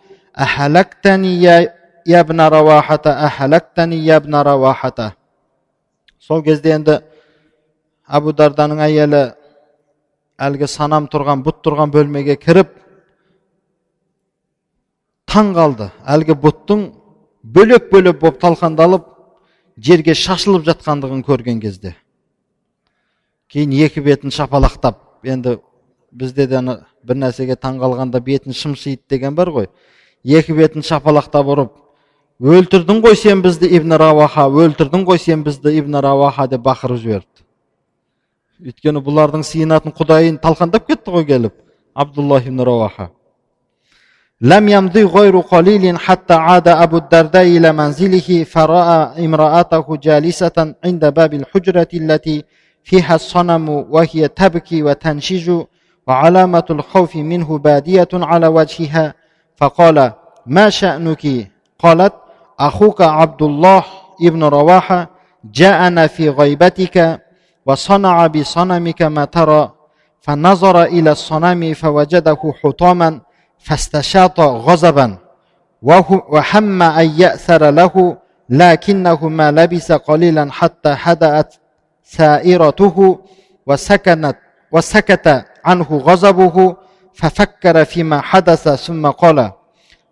сол 6.21 6.43
кезде 6.43 6.73
енді 6.73 7.01
әбу 8.09 8.33
дарданың 8.33 8.81
әйелі 8.87 9.23
әлгі 10.41 10.69
санам 10.71 11.09
тұрған 11.13 11.43
бұт 11.45 11.61
тұрған 11.67 11.93
бөлмеге 11.93 12.37
кіріп 12.41 12.73
таң 15.29 15.53
қалды. 15.57 15.91
Әлгі 16.05 16.37
бұттың 16.41 16.87
бөлек 17.43 17.91
бөлек 17.93 18.21
болып 18.21 18.41
талқандалып 18.41 19.07
жерге 19.77 20.15
шашылып 20.15 20.65
жатқандығын 20.69 21.23
көрген 21.27 21.61
кезде. 21.61 21.95
Кейін 23.53 23.73
екі 23.85 24.01
бетін 24.05 24.33
шапалақтап 24.33 25.01
енді 25.25 25.59
бізде 26.13 26.47
де 26.47 26.61
бір 27.05 27.19
нәрсеге 27.25 27.57
таң 27.57 27.81
қалғанда 27.81 28.21
бетін 28.21 28.57
шымшиды 28.57 29.03
деген 29.09 29.35
бар 29.35 29.51
ғой. 29.51 29.69
екі 30.24 30.54
бетін 30.58 30.86
шапалақтап 30.86 31.52
ұрып 31.54 31.74
өлтірдің 32.42 33.02
ғой 33.06 33.16
сен 33.18 33.42
бізді 33.42 33.70
ибн 33.80 33.98
рауаха 33.98 34.48
өлтірдің 34.48 35.06
ғой 35.10 35.22
сен 35.22 35.44
бізді 35.44 35.74
ибн 35.80 36.00
рауаха 36.06 36.48
деп 36.48 36.66
бақырып 36.68 37.02
жіберді 37.04 37.46
өйткені 38.68 39.04
бұлардың 39.06 39.46
сиынатын 39.46 39.94
құдайын 39.98 40.42
талқандап 40.42 40.88
кетті 40.88 41.14
ғой 41.14 41.26
келіп 41.30 41.54
абдуллах 41.94 42.46
ибн 42.46 42.66
рауаха 42.66 43.12
لم 44.42 44.70
يمضي 44.70 45.04
غير 45.04 45.40
قليل 45.40 45.98
حتى 46.00 46.34
عاد 46.34 46.68
أبو 46.68 46.98
الدرداء 46.98 47.44
إلى 47.58 47.72
منزله 47.74 48.44
فرأى 48.44 49.26
امرأته 49.26 49.96
جالسة 49.96 50.76
عند 50.86 51.06
باب 51.06 51.34
الحجرة 51.34 51.88
التي 51.94 52.44
فيها 52.84 53.16
الصنم 53.16 53.70
وهي 53.70 54.28
تبكي 54.28 54.84
وتنشج 54.84 55.64
وعلامة 56.08 56.64
الخوف 56.70 57.16
منه 57.16 57.58
بادية 57.58 58.08
على 58.14 58.48
وجهها 58.48 59.14
فقال 59.57 60.13
ما 60.47 60.71
شأنك؟ 60.71 61.51
قالت 61.79 62.13
أخوك 62.61 63.03
عبد 63.03 63.43
الله 63.43 63.85
ابن 64.23 64.45
رواحة 64.45 65.11
جاءنا 65.45 66.07
في 66.07 66.29
غيبتك 66.29 67.21
وصنع 67.67 68.27
بصنمك 68.27 69.03
ما 69.03 69.25
ترى. 69.25 69.73
فنظر 70.21 70.83
إلى 70.83 71.13
الصنم 71.13 71.75
فوجده 71.75 72.53
حطاما 72.63 73.21
فاستشاط 73.59 74.41
غضبا 74.41 75.19
وهم 75.83 76.83
أن 76.83 77.21
يأثر 77.21 77.71
له 77.71 78.17
لكنه 78.49 79.29
ما 79.29 79.51
لبس 79.51 79.93
قليلا 79.93 80.53
حتى 80.53 80.97
هدأت 80.99 81.55
سائرته 82.05 83.19
وسكنت 83.67 84.37
وسكت 84.73 85.45
عنه 85.65 85.87
غضبه 85.91 86.77
ففكر 87.14 87.86
فيما 87.86 88.22
حدث 88.22 88.70
ثم 88.70 89.08
قال 89.08 89.52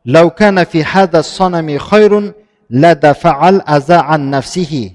لو 0.05 0.29
كان 0.29 0.63
في 0.63 0.83
هذا 0.83 1.19
الصنم 1.19 1.77
خير 1.77 2.33
لدفع 2.69 3.49
الأذى 3.49 3.93
عن 3.93 4.29
نفسه 4.29 4.91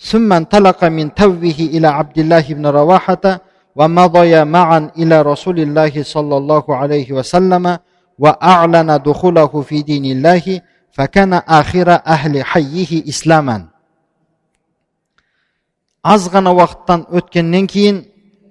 ثم 0.00 0.32
انطلق 0.32 0.84
من 0.84 1.14
توه 1.14 1.56
إلى 1.58 1.88
عبد 1.88 2.18
الله 2.18 2.40
بن 2.40 2.66
رواحة 2.66 3.40
ومضي 3.76 4.44
معا 4.44 4.90
إلى 4.98 5.22
رسول 5.22 5.60
الله 5.60 6.02
صلى 6.02 6.36
الله 6.36 6.76
عليه 6.76 7.12
وسلم 7.12 7.78
وأعلن 8.18 9.02
دخوله 9.02 9.62
في 9.62 9.82
دين 9.82 10.04
الله 10.04 10.60
فكان 10.92 11.32
آخر 11.32 11.90
أهل 12.06 12.44
حيه 12.44 13.08
إسلاما 13.08 13.72
аз 16.02 16.26
ғана 16.34 16.50
уақыттан 16.50 17.04
өткеннен 17.14 17.66
кейін 17.70 17.98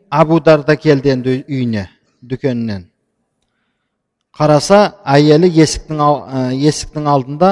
абу 0.07 0.37
дарда 0.39 0.77
келді 0.79 1.11
енді 1.11 1.33
үйіне 1.51 1.83
дүкенінен. 2.30 2.86
Қараса 4.36 4.80
әйелі 5.08 5.48
есіктің, 5.48 6.00
есіктің 6.60 7.06
алдында 7.08 7.50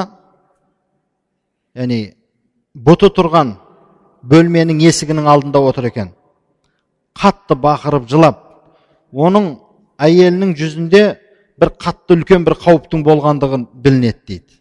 яғни 1.74 2.00
бұты 2.74 3.08
тұрған 3.16 3.54
бөлменің 4.28 4.82
есігінің 4.84 5.28
алдында 5.30 5.62
отыр 5.70 5.88
екен. 5.90 6.10
Қатты 7.16 7.56
бақырып 7.60 8.08
жылап 8.10 8.42
оның 9.12 9.54
әйелінің 10.02 10.52
жүзінде 10.58 11.04
бір 11.60 11.72
қатты 11.80 12.18
үлкен 12.18 12.44
бір 12.44 12.58
қауіптің 12.60 13.04
болғандығын 13.06 13.66
білінеді 13.72 14.20
дейді. 14.28 14.60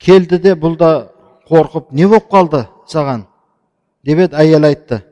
Келді 0.00 0.38
де 0.42 0.54
бұл 0.58 0.76
да 0.80 0.90
қорқып 1.48 1.92
не 1.92 2.06
болып 2.08 2.30
қалды 2.32 2.66
саған? 2.90 3.26
деп 4.06 4.18
еді 4.26 4.36
әйел 4.38 4.66
айтты. 4.68 5.02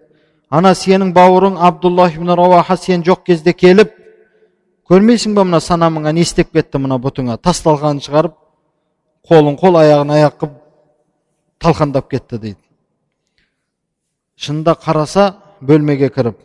Ана 0.54 0.74
сенің 0.78 1.12
бауырың 1.16 1.56
абдуллах 1.68 2.14
ибн 2.14 2.30
рауаха 2.38 2.76
сен 2.76 3.02
жоқ 3.02 3.24
кезде 3.26 3.52
келіп 3.52 3.92
көрмейсің 4.90 5.34
ба 5.34 5.44
мына 5.44 5.60
санамыңа 5.64 6.12
не 6.14 6.22
істеп 6.26 6.52
кетті 6.54 6.78
мына 6.84 6.98
бұтыңа 7.02 7.38
тасталғанын 7.42 8.02
шығарып 8.04 8.36
қолын 9.30 9.56
қол 9.60 9.80
аяғын 9.80 10.14
аяқ 10.18 10.38
қылып 10.42 10.56
талқандап 11.64 12.10
кетті 12.10 12.38
дейді 12.38 12.60
шынында 14.36 14.76
қараса 14.84 15.30
бөлмеге 15.62 16.10
кіріп 16.14 16.38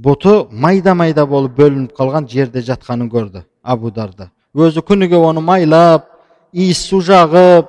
бұты 0.00 0.36
майда 0.50 0.94
майда 0.94 1.26
болып 1.26 1.58
бөлініп 1.58 1.92
қалған 1.98 2.28
жерде 2.30 2.62
жатқанын 2.66 3.10
көрді 3.12 3.44
абу 3.62 3.90
дарда 3.90 4.30
өзі 4.54 4.82
күніге 4.86 5.20
оны 5.20 5.42
майлап 5.44 6.08
иіс 6.52 6.80
су 6.88 7.02
жағып 7.04 7.68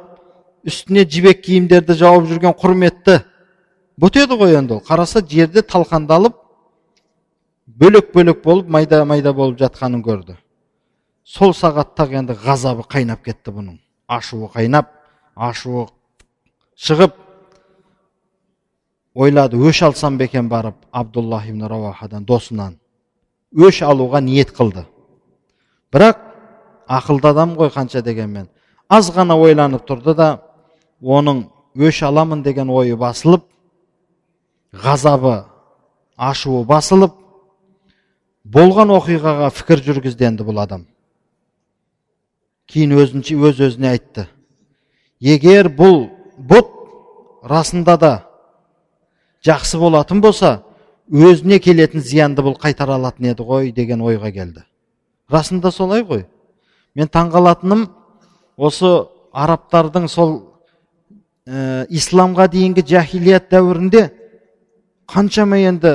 үстіне 0.68 1.04
жібек 1.06 1.44
киімдерді 1.46 1.98
жауып 2.00 2.30
жүрген 2.32 2.56
құрметті 2.62 3.20
бұт 4.00 4.20
еді 4.22 4.38
ғой 4.40 4.56
енді 4.60 4.78
ол. 4.78 4.84
Қараса 4.86 5.24
жерде 5.28 5.62
талқандалып 5.62 6.36
бөлек 7.68 8.14
бөлек 8.14 8.44
болып 8.44 8.70
майда 8.70 9.04
майда 9.06 9.34
болып 9.34 9.60
жатқанын 9.60 10.04
көрді. 10.06 10.38
Сол 11.24 11.54
сағатта 11.54 12.08
енді 12.12 12.34
ғазабы 12.34 12.86
қайнап 12.88 13.24
кетті 13.24 13.52
бұның. 13.52 13.80
Ашуы 14.08 14.50
қайнап 14.54 14.90
ашуы 15.36 15.88
шығып 16.76 17.16
ойлады 19.16 19.58
өш 19.58 19.84
алсам 19.84 20.18
ба 20.18 20.24
екен? 20.24 20.50
барып 20.50 20.76
абдуллах 20.92 21.48
ибн 21.48 21.68
рауахадан 21.68 22.26
досынан. 22.26 22.78
Өш 23.56 23.82
алуға 23.82 24.22
ниет 24.22 24.52
қылды. 24.52 24.86
Бірақ 25.92 26.18
ақылды 26.88 27.28
адам 27.28 27.56
ғой 27.56 27.70
қанша 27.70 28.02
дегенмен. 28.02 28.48
Аз 28.90 29.12
ғана 29.12 29.36
ойланып 29.40 29.86
тұрды 29.88 30.16
да 30.16 30.42
оның 31.02 31.46
өш 31.76 32.04
аламын 32.04 32.44
деген 32.44 32.70
ойы 32.70 32.96
басылып 32.98 33.44
ғазабы 34.72 35.44
ашуы 36.16 36.64
басылып 36.66 37.16
болған 38.46 38.94
оқиғаға 38.96 39.52
пікір 39.58 39.84
жүргізді 39.86 40.28
енді 40.30 40.48
бұл 40.48 40.62
адам. 40.64 40.86
Кейін 42.72 42.96
өзінше 42.96 43.36
өз 43.36 43.60
өзіне 43.68 43.92
айтты. 43.92 44.28
Егер 45.20 45.68
бұл 45.70 46.08
бұт 46.38 46.70
расында 47.44 47.98
да 48.00 48.12
жақсы 49.46 49.80
болатын 49.82 50.22
болса 50.22 50.62
өзіне 51.12 51.60
келетін 51.60 52.02
зиянды 52.02 52.42
бұл 52.46 52.56
қайтара 52.56 52.96
алатын 52.96 53.34
еді 53.34 53.44
ғой 53.44 53.72
деген 53.76 54.02
ойға 54.02 54.32
келді. 54.32 54.64
Расында 55.30 55.72
солай 55.72 56.06
ғой. 56.08 56.26
Мен 56.96 57.08
таңғалатыным 57.12 57.90
осы 58.58 58.90
арабтардың 59.34 60.08
сол 60.08 60.34
ә, 61.46 61.86
исламға 61.90 62.48
дейінгі 62.52 62.84
жахилият 62.88 63.50
дәуірінде 63.52 64.10
қаншама 65.12 65.58
енді 65.60 65.94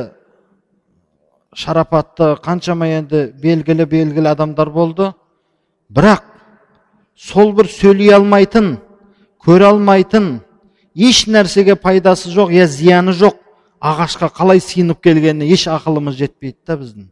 шарапатты 1.56 2.34
қаншама 2.44 2.88
енді 2.98 3.32
белгілі 3.40 3.86
белгілі 3.88 4.28
адамдар 4.28 4.70
болды. 4.70 5.12
Бірақ 5.88 6.22
сол 7.16 7.52
бір 7.56 7.70
сөйлей 7.72 8.12
алмайтын 8.12 8.76
көре 9.40 9.70
алмайтын 9.70 10.40
еш 10.94 11.24
нәрсеге 11.26 11.76
пайдасы 11.80 12.28
жоқ 12.34 12.52
я 12.52 12.66
зияны 12.66 13.14
жоқ 13.16 13.38
ағашқа 13.80 14.28
қалай 14.36 14.60
сиынып 14.60 15.00
келгеніне 15.00 15.48
еш 15.52 15.66
ақылымыз 15.70 16.18
жетпейді 16.18 16.58
да 16.66 16.76
біздің. 16.76 17.08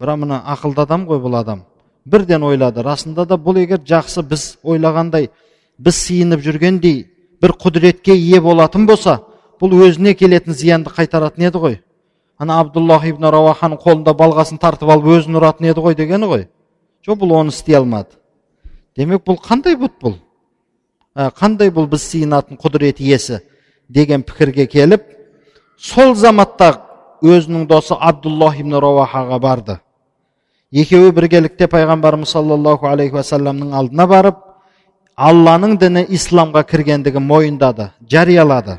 Бірақ 0.00 0.16
мына 0.24 0.42
ақылды 0.46 0.82
адам 0.82 1.06
ғой 1.06 1.22
бұл 1.22 1.38
адам. 1.38 1.62
Бірден 2.06 2.42
ойлады 2.42 2.82
расында 2.82 3.26
да 3.26 3.36
бұл 3.36 3.60
егер 3.62 3.78
жақсы 3.78 4.22
біз 4.22 4.56
ойлағандай 4.62 5.30
біз 5.78 5.94
сиынып 5.94 6.42
жүргендей 6.42 7.04
бір 7.42 7.54
құдіретке 7.54 8.16
ие 8.16 8.40
болатын 8.40 8.86
болса 8.86 9.20
бұл 9.60 9.74
өзіне 9.86 10.14
келетін 10.14 10.54
зиянды 10.54 10.90
қайтаратын 10.94 11.48
еді 11.48 11.62
ғой. 11.62 11.76
Ана 12.38 12.60
абдуллах 12.62 13.04
ибн 13.08 13.28
рауаханың 13.32 13.80
қолында 13.82 14.14
балғасын 14.14 14.60
тартып 14.62 14.90
алып 14.94 15.10
өзін 15.18 15.40
ұратын 15.40 15.72
еді 15.72 15.82
ғой 15.82 15.96
дегені 15.98 16.30
ғой. 16.30 16.46
Жоқ 17.06 17.18
бұл 17.22 17.34
оны 17.40 17.54
істей 17.54 17.76
алмады. 17.78 18.14
Демек 18.96 19.24
бұл 19.26 19.38
қандай 19.42 19.74
бұт 19.78 19.98
бұл? 20.02 20.18
Ә, 21.16 21.30
қандай 21.34 21.70
бұл 21.74 21.88
біз 21.90 22.04
сиынатын 22.06 22.58
құдірет 22.60 23.00
иесі 23.02 23.40
деген 23.88 24.22
пікірге 24.22 24.66
келіп 24.70 25.04
сол 25.78 26.14
заматта 26.14 26.72
өзінің 27.22 27.66
досы 27.66 27.96
абдуллах 27.98 28.58
ибн 28.60 28.78
рауахаға 28.78 29.38
барды. 29.42 29.78
Екеуі 30.70 31.10
біргелікте 31.16 31.66
пайғамбарымыз 31.66 32.34
саллаллаху 32.34 32.86
алейхи 32.86 33.16
уассаламның 33.16 33.72
алдына 33.74 34.06
барып 34.06 34.42
алланың 35.16 35.78
діні 35.80 36.04
исламға 36.14 36.62
кіргендігін 36.68 37.24
мойындады 37.24 37.90
жариялады. 38.10 38.78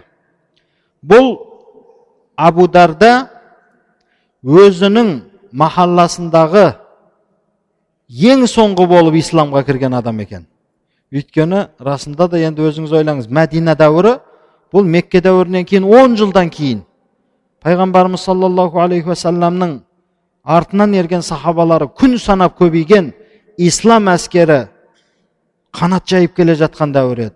Бұл 1.06 1.32
абударда 2.38 3.30
өзінің 4.44 5.12
махалласындағы 5.52 6.66
ең 8.10 8.46
соңғы 8.50 8.88
болып 8.90 9.20
исламға 9.20 9.64
кірген 9.68 9.94
адам 10.00 10.20
екен. 10.24 10.46
Өйткені 11.12 11.68
расында 11.82 12.30
да 12.30 12.40
енді 12.40 12.68
өзіңіз 12.70 12.94
ойлаңыз 13.00 13.30
мәдина 13.34 13.76
дәуірі 13.78 14.20
бұл 14.74 14.86
мекке 14.86 15.22
дәуірінен 15.26 15.66
кейін 15.66 15.88
10 15.90 16.18
жылдан 16.22 16.50
кейін 16.54 16.84
пайғамбарымыз 17.66 18.24
саллаллаху 18.24 18.80
алейхи 18.80 19.10
уассаламның 19.10 19.80
артынан 20.44 20.94
ерген 20.96 21.24
сахабалары 21.26 21.90
күн 21.90 22.18
санап 22.22 22.56
көбейген 22.60 23.12
ислам 23.58 24.08
әскері 24.14 24.68
қанат 25.76 26.08
жайып 26.08 26.36
келе 26.38 26.56
жатқан 26.56 26.94
дәуір 26.94 27.26
еді. 27.28 27.36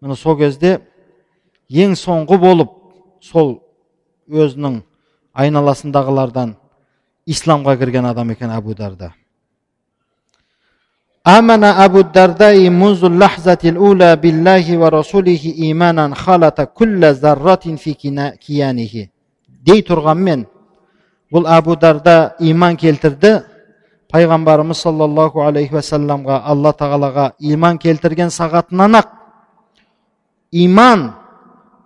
Міне 0.00 0.16
сол 0.16 0.36
кезде 0.38 0.78
ең 1.68 1.96
соңғы 1.98 2.38
болып 2.38 2.77
сол 3.19 3.59
өзінің 4.29 4.81
айналасындағылардан 5.33 6.55
исламға 7.27 7.77
кірген 7.81 8.05
адам 8.05 8.31
екен 8.31 8.53
әбу 8.53 8.75
дарда 8.77 9.13
آمن 11.23 11.63
أبو 11.63 11.99
الدرداء 11.99 12.69
منذ 12.69 13.01
اللحظة 13.05 13.61
الأولى 13.63 14.15
بالله 14.15 14.65
ورسوله 14.77 15.43
إيمانا 15.63 16.15
خلط 16.15 16.61
كل 16.61 17.01
ذرة 17.23 17.65
في 17.79 17.91
كيانه 18.43 19.07
дей 19.63 19.79
тұрғанмен 19.87 20.43
бұл 21.31 21.47
әбу 21.47 21.77
дарда 21.79 22.35
иман 22.43 22.75
келтірді 22.75 23.45
пайғамбарымыз 24.11 24.81
саллаллаху 24.83 25.39
алейхи 25.47 25.77
уассаламға 25.77 26.41
алла 26.51 26.73
тағалаға 26.75 27.29
иман 27.39 27.79
келтірген 27.79 28.27
сағатынан 28.27 28.99
ақ 28.99 29.13
иман 30.51 31.13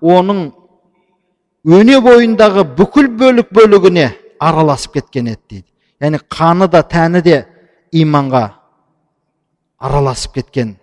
оның 0.02 0.42
өне 1.66 2.00
бойындағы 2.04 2.64
бүкіл 2.78 3.12
бөлік 3.20 3.52
бөлігіне 3.52 4.08
араласып 4.40 5.00
кеткен 5.00 5.28
еді 5.34 5.42
дейді 5.50 5.68
яғни 6.02 6.24
қаны 6.30 6.68
да 6.72 6.84
тәні 6.84 7.22
де 7.22 7.38
иманға 7.92 8.50
араласып 9.78 10.40
кеткен 10.40 10.76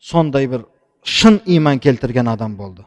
сондай 0.00 0.46
бір 0.46 0.66
шын 1.02 1.40
иман 1.46 1.78
келтірген 1.78 2.28
адам 2.28 2.56
болды 2.56 2.84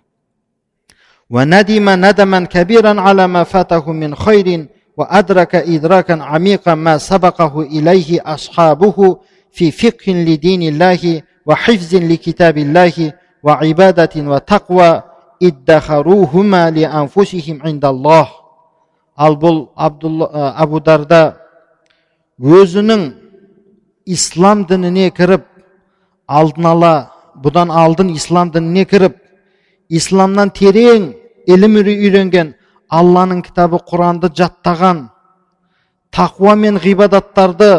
وندم 1.30 1.90
ندما 2.06 2.46
كبيرا 2.46 3.02
على 3.02 3.28
ما 3.28 3.44
فاته 3.44 3.92
من 3.92 4.16
خير 4.16 4.68
وأدرك 4.98 5.56
إدراكا 5.56 6.24
عميقا 6.24 6.76
ما 6.76 6.98
سبقه 6.98 7.62
إليه 7.62 8.22
أصحابه 8.26 9.18
في 9.52 9.72
فقه 9.72 10.12
لدين 10.12 10.62
الله 10.62 11.22
وحفظ 11.46 11.96
لكتاب 11.96 12.58
الله 12.58 13.14
وعبادة 13.44 14.14
وتقوى 14.16 15.04
ал 19.21 19.37
бұл 19.37 19.67
абу 19.77 20.81
дарда 20.81 21.21
өзінің 22.41 23.03
ислам 24.09 24.65
дініне 24.69 25.11
кіріп 25.13 25.45
алдын 26.27 26.69
ала 26.71 26.93
бұдан 27.45 27.73
алдын 27.73 28.15
ислам 28.15 28.53
дініне 28.55 28.87
кіріп 28.89 29.19
исламнан 29.89 30.53
терең 30.57 31.11
ілім 31.47 31.77
үйренген 31.83 32.55
алланың 32.89 33.43
кітабы 33.45 33.83
құранды 33.91 34.33
жаттаған 34.41 35.09
тақуа 36.17 36.57
мен 36.57 36.81
ғибадаттарды 36.81 37.71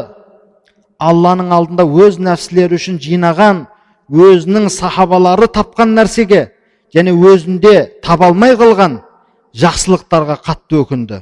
алланың 1.02 1.52
алдында 1.58 1.86
өз 2.06 2.20
нәпсілері 2.22 2.78
үшін 2.78 3.02
жинаған 3.02 3.66
өзінің 4.12 4.70
сахабалары 4.70 5.50
тапқан 5.58 5.96
нәрсеге 5.98 6.52
және 6.96 7.14
өзінде 7.16 8.02
таба 8.04 8.30
алмай 8.32 8.56
қалған 8.60 9.00
жақсылықтарға 9.56 10.38
қатты 10.46 10.82
өкінді. 10.82 11.22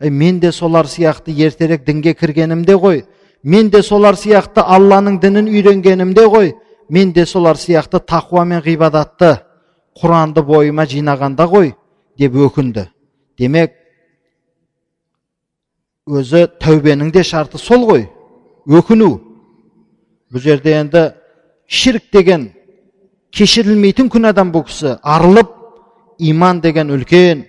Әй, 0.00 0.10
мен 0.10 0.40
де 0.40 0.52
солар 0.52 0.86
сияқты 0.86 1.32
ертерек 1.32 1.84
дінге 1.84 2.14
кіргенімде 2.14 2.76
ғой. 2.76 3.04
Мен 3.42 3.70
де 3.70 3.82
солар 3.82 4.16
сияқты 4.18 4.62
алланың 4.62 5.20
дінін 5.20 5.48
үйренгенімде 5.48 6.26
ғой. 6.28 6.54
Мен 6.88 7.12
де 7.12 7.26
солар 7.26 7.56
сияқты 7.56 8.00
тақуа 8.00 8.44
мен 8.44 8.62
ғибадатты 8.62 9.38
құранды 9.96 10.42
бойыма 10.44 10.86
жинағанда 10.86 11.46
ғой 11.48 11.72
деп 12.18 12.34
өкінді. 12.34 12.88
Демек 13.38 13.72
өзі 16.06 16.46
тәубенің 16.60 17.10
де 17.12 17.24
шарты 17.24 17.58
сол 17.58 17.86
ғой. 17.88 18.06
Өкіну. 18.66 19.16
Бұл 20.32 20.42
жерде 20.42 20.76
енді 20.76 21.08
ширк 21.66 22.10
деген 22.12 22.50
кешірілмейтін 23.35 24.11
күнәдан 24.11 24.51
бұл 24.53 24.65
кісі 24.67 24.97
арылып 25.01 25.51
иман 26.19 26.61
деген 26.61 26.91
үлкен 26.93 27.45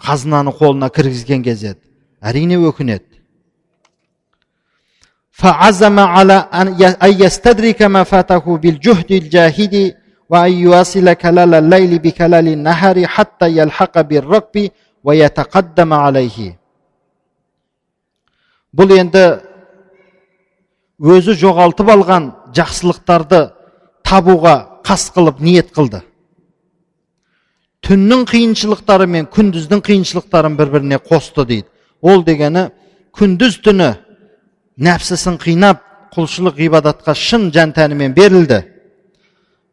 қазынаны 0.00 0.54
қолына 0.56 0.90
кіргізген 0.94 1.44
кез 1.44 1.64
еді 1.72 1.80
әрине 2.22 2.60
өкінеді 2.70 3.10
فعزم 5.40 5.98
على 5.98 6.38
أن 7.04 7.12
يستدرك 7.22 7.82
ما 7.82 8.02
فاته 8.04 8.44
بالجهد 8.62 9.10
الجاهد 9.12 9.74
وأن 10.28 10.52
يواصل 10.52 11.12
كلال 11.12 11.54
الليل 11.54 11.98
بكلال 11.98 12.48
النهار 12.48 13.06
حتى 13.06 13.46
يلحق 13.58 14.00
بالركب 14.00 14.70
ويتقدم 15.04 15.92
عليه 15.92 16.38
бұл 18.70 18.92
енді 18.94 19.24
өзі 21.02 21.34
жоғалтып 21.40 21.88
алған 21.90 22.28
жақсылықтарды 22.55 23.41
табуға 24.05 24.55
қас 24.85 25.09
қылып 25.15 25.41
ниет 25.41 25.71
қылды. 25.75 26.01
Түннің 27.85 28.25
қиыншылықтары 28.29 29.05
мен 29.07 29.27
күндіздің 29.29 29.81
қиыншылықтарын 29.85 30.55
бір 30.57 30.71
біріне 30.73 30.97
қосты 30.97 31.45
дейді. 31.45 31.67
Ол 32.01 32.23
дегені 32.25 32.69
күндіз 33.13 33.59
түні 33.65 33.91
нәпсісін 34.77 35.37
қинап 35.41 35.83
құлшылық 36.15 36.57
ғибадатқа 36.57 37.13
шын 37.15 37.51
жан 37.53 37.73
тәнімен 37.75 38.15
берілді. 38.15 38.63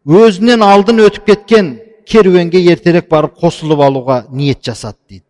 Өзінен 0.07 0.64
алдын 0.66 1.05
өтіп 1.07 1.27
кеткен 1.31 1.75
керуенге 2.07 2.61
ертерек 2.73 3.09
барып 3.11 3.38
қосылып 3.38 3.81
алуға 3.81 4.25
ниет 4.31 4.62
жасады 4.66 4.99
дейді. 5.09 5.27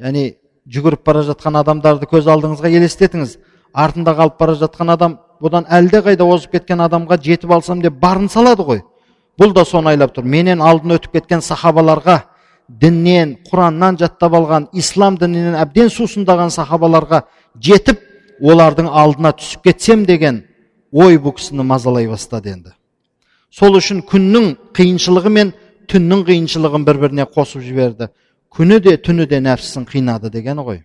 Яғни 0.00 0.24
жүгіріп 0.68 1.04
бара 1.06 1.22
жатқан 1.26 1.56
адамдарды 1.62 2.06
көз 2.10 2.28
алдыңызға 2.28 2.70
елестетіңіз. 2.78 3.38
Артында 3.72 4.12
қалып 4.18 4.38
бара 4.38 4.54
жатқан 4.60 4.92
адам 4.92 5.18
бұдан 5.42 5.66
әлдеқайда 5.68 6.24
озып 6.24 6.56
кеткен 6.56 6.80
адамға 6.84 7.18
жетіп 7.22 7.52
алсам 7.56 7.82
деп 7.82 7.98
барын 8.00 8.28
салады 8.28 8.64
ғой. 8.64 8.82
Бұл 9.38 9.52
да 9.52 9.64
соны 9.64 9.92
айлап 9.92 10.14
тұр. 10.16 10.24
Менен 10.24 10.62
алдын 10.64 10.96
өтіп 10.96 11.18
кеткен 11.18 11.42
сахабаларға 11.44 12.22
діннен 12.68 13.36
құраннан 13.50 13.98
жаттап 14.00 14.34
алған 14.34 14.68
ислам 14.74 15.18
дінінен 15.20 15.54
әбден 15.60 15.90
сусындаған 15.92 16.50
сахабаларға 16.54 17.22
жетіп 17.62 18.00
олардың 18.40 18.88
алдына 18.90 19.32
түсіп 19.36 19.68
кетсем 19.68 20.04
деген 20.08 20.42
ой 20.92 21.20
бұл 21.20 21.36
кісіні 21.36 21.66
мазалай 21.66 22.08
бастады 22.08 22.52
енді. 22.54 22.72
Сол 23.50 23.78
үшін 23.78 24.02
күннің 24.08 24.54
қиыншылығы 24.76 25.32
мен 25.32 25.52
түннің 25.90 26.24
қиыншылығын 26.26 26.84
бір 26.86 27.00
біріне 27.04 27.28
қосып 27.30 27.62
жіберді. 27.62 28.10
Күні 28.50 28.80
де 28.82 28.96
түні 28.96 29.26
де 29.28 29.40
нәпсісін 29.40 29.86
қинады 29.86 30.30
дегені 30.32 30.64
ғой 30.64 30.82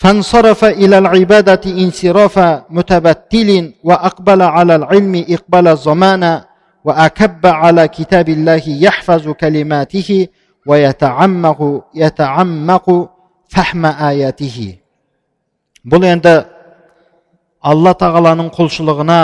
فانصرف 0.00 0.64
إلى 0.64 0.98
العبادة 0.98 1.60
انصراف 1.66 2.38
متبتل 2.70 3.72
وأقبل 3.84 4.42
على 4.42 4.76
العلم 4.76 5.24
إقبال 5.28 5.68
الزمان 5.68 6.40
وأكب 6.84 7.46
على 7.46 7.88
كتاب 7.88 8.28
الله 8.28 8.62
يحفظ 8.66 9.28
كلماته 9.28 10.28
ويتعمق 10.66 11.60
يتعمق 11.94 12.86
فهم 13.48 13.84
آياته 13.86 14.78
бұл 15.86 16.02
енді 16.02 16.32
алла 17.62 17.92
тағаланың 17.94 18.48
құлшылығына 18.56 19.18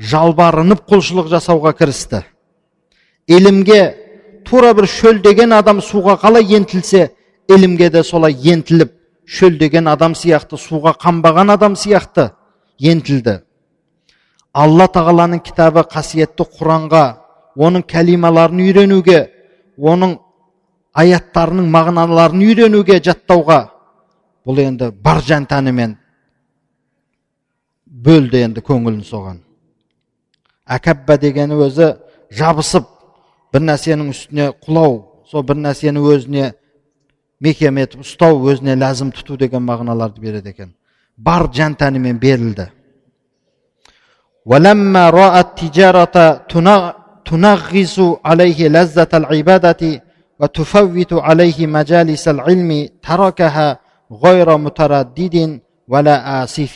жалбарынып 0.00 0.86
құлшылық 0.88 1.26
жасауға 1.28 1.74
кірісті 1.76 2.22
ілімге 3.28 3.82
тура 4.48 4.72
бір 4.78 4.88
шөлдеген 4.88 5.52
адам 5.52 5.82
суға 5.84 6.16
қалай 6.22 6.56
ентілсе 6.56 7.10
ілімге 7.52 7.90
де 7.92 8.02
солай 8.02 8.32
ентіліп 8.32 8.93
шөлдеген 9.25 9.87
адам 9.89 10.13
сияқты 10.13 10.57
суға 10.59 10.95
қанбаған 11.01 11.53
адам 11.55 11.75
сияқты 11.75 12.31
ентілді 12.79 13.39
алла 14.53 14.87
тағаланың 14.87 15.41
кітабы 15.43 15.83
қасиетті 15.91 16.47
құранға 16.57 17.05
оның 17.55 17.83
кәлималарын 17.89 18.61
үйренуге 18.63 19.19
оның 19.77 20.17
аяттарының 20.95 21.67
мағыналарын 21.71 22.43
үйренуге 22.45 22.99
жаттауға. 23.03 23.59
Бұл 24.45 24.61
енді 24.63 24.91
бар 25.03 25.21
жан 25.25 25.47
тәнімен 25.49 25.95
бөлді 28.05 28.43
енді 28.45 28.61
көңілін 28.63 29.01
соған. 29.07 29.41
Әкәбба 30.65 31.17
дегені 31.21 31.57
өзі 31.65 31.95
жабысып 32.31 32.87
бір 33.53 33.65
нәрсенің 33.71 34.11
үстіне 34.13 34.51
құлау 34.65 35.01
сол 35.31 35.43
бір 35.43 35.59
нәрсені 35.65 36.03
өзіне 36.13 36.53
мекем 37.40 37.78
етіп 37.78 38.04
ұстау 38.04 38.42
өзіне 38.52 38.76
ләзім 38.76 39.12
тұту 39.16 39.38
деген 39.40 39.64
мағыналарды 39.64 40.20
береді 40.20 40.52
екен 40.54 40.74
бар 41.16 41.48
жан 41.52 41.74
тәнімен 41.74 42.18
берілді 42.18 42.70
ولما 44.46 45.10
رأى 45.10 45.40
التجارة 45.40 46.16
تنغص 47.24 47.96
عليه 48.24 48.68
لذة 48.68 49.12
العبادة 49.14 50.02
وتفوت 50.40 51.12
عليه 51.12 51.66
مجالس 51.66 52.28
العلم 52.28 52.88
تركها 53.02 53.78
غير 54.24 54.48
متردد 54.56 55.60
ولا 55.88 56.16
آسف 56.42 56.74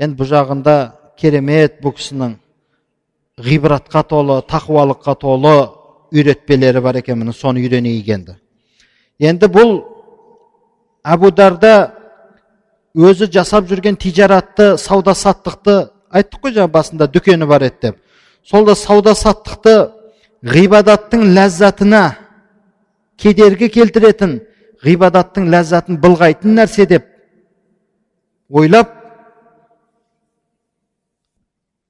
енді 0.00 0.16
бұл 0.16 0.28
жағында 0.30 0.74
керемет 1.20 1.74
бұл 1.84 1.92
кісінің 1.92 2.30
ғибратқа 3.44 4.00
толы 4.08 4.38
тақуалыққа 4.48 5.14
толы 5.20 5.56
үйретпелері 6.08 6.80
бар 6.80 6.96
екен 7.02 7.18
міне 7.20 7.34
соны 7.36 7.60
үйренейік 7.60 8.08
енді 8.08 8.36
енді 9.19 9.47
бұл 9.51 9.75
әбу 11.05 11.31
дарда 11.31 11.75
өзі 12.95 13.29
жасап 13.31 13.69
жүрген 13.69 13.95
тижаратты 13.99 14.75
сауда 14.81 15.13
саттықты 15.15 15.77
айттық 16.11 16.47
қой 16.47 16.55
жаңа 16.55 16.71
басында 16.71 17.07
дүкені 17.11 17.47
бар 17.47 17.67
еді 17.69 17.79
деп 17.81 18.01
сол 18.43 18.65
да 18.65 18.75
сауда 18.75 19.15
саттықты 19.15 19.75
ғибадаттың 20.43 21.23
ләззатына 21.35 22.03
кедергі 23.19 23.69
келтіретін 23.71 24.39
ғибадаттың 24.85 25.47
ләззатын 25.51 25.99
былғайтын 26.03 26.59
нәрсе 26.59 26.85
деп 26.89 27.07
ойлап 28.49 28.91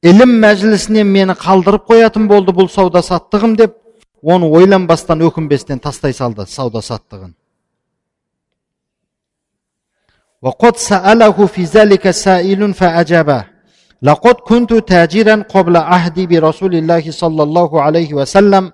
ілім 0.06 0.38
мәжілісінен 0.44 1.10
мені 1.10 1.36
қалдырып 1.42 1.90
қоятын 1.90 2.28
болды 2.30 2.54
бұл 2.54 2.70
сауда 2.70 3.02
саттығым 3.02 3.58
деп 3.58 3.78
оны 4.25 4.47
ойланбастан 4.47 5.23
өкінбестен 5.29 5.79
тастай 5.81 6.13
салды 6.13 6.47
сауда 6.47 6.81
саттығын 6.81 7.35
وقد 10.43 10.77
سأله 10.77 11.47
في 11.47 11.65
ذلك 11.65 12.11
سائل 12.11 12.75
فأجابه 12.75 13.45
لقد 14.03 14.35
كنت 14.35 14.73
تاجرا 14.75 15.45
قبل 15.55 15.77
عهدي 15.77 16.27
برسول 16.27 16.75
الله 16.75 17.11
صلى 17.11 17.43
الله 17.43 17.83
عليه 17.83 18.15
وسلم 18.15 18.73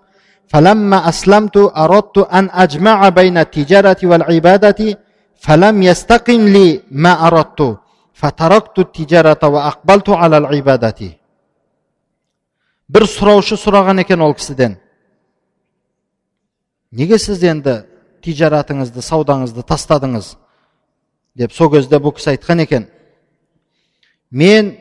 فلما 0.49 1.09
أسلمت 1.09 1.57
أردت 1.57 2.19
أن 2.19 2.49
أجمع 2.53 3.09
بين 3.09 3.39
التجارة 3.39 3.97
والعبادة 4.03 4.99
فلم 5.37 5.83
يستقم 5.83 6.41
لي 6.55 6.83
ما 6.91 7.27
أردت 7.27 7.79
فتركت 8.15 8.79
التجارة 8.79 9.43
وأقبلت 9.49 10.09
على 10.11 10.37
العبادة 10.39 11.01
бір 12.87 13.03
сұраушы 13.11 13.57
сұраған 13.59 13.99
екен 14.05 14.21
ол 14.23 14.31
кісіден 14.39 14.77
неге 16.92 17.18
сіз 17.20 17.44
енді 17.44 17.82
тижаратыңызды 18.24 19.02
саудаңызды 19.02 19.64
тастадыңыз? 19.64 20.36
деп 21.36 21.54
сол 21.56 21.72
кезде 21.72 22.00
бұл 22.02 22.16
кісі 22.16 22.34
айтқан 22.34 22.64
екен. 22.66 22.88
Мен 24.32 24.74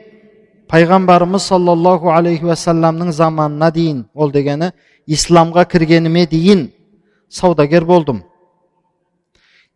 пайғамбарымыз 0.71 1.47
саллаллаху 1.47 2.11
алейхи 2.11 2.45
уассаламның 2.47 3.11
заманына 3.15 3.71
дейін 3.71 4.05
ол 4.13 4.31
дегені 4.31 4.71
исламға 5.07 5.65
кіргеніме 5.71 6.25
дейін 6.27 6.69
саудагер 7.29 7.85
болдым. 7.85 8.23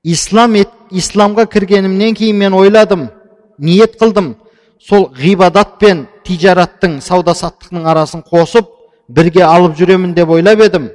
Ислам 0.04 0.56
ет, 0.56 0.70
исламға 0.92 1.48
кіргенімнен 1.50 2.16
кейін 2.16 2.38
мен 2.38 2.54
ойладым 2.54 3.10
ниет 3.58 3.98
қылдым. 4.00 4.36
Сол 4.80 5.10
ғибадат 5.16 5.80
пен 5.80 6.06
тижараттың 6.28 7.00
сауда 7.02 7.34
саттықтың 7.34 7.88
арасын 7.90 8.22
қосып 8.22 8.68
бірге 9.10 9.44
алып 9.44 9.78
жүремін 9.80 10.14
деп 10.14 10.30
ойлап 10.30 10.62
едім 10.62 10.92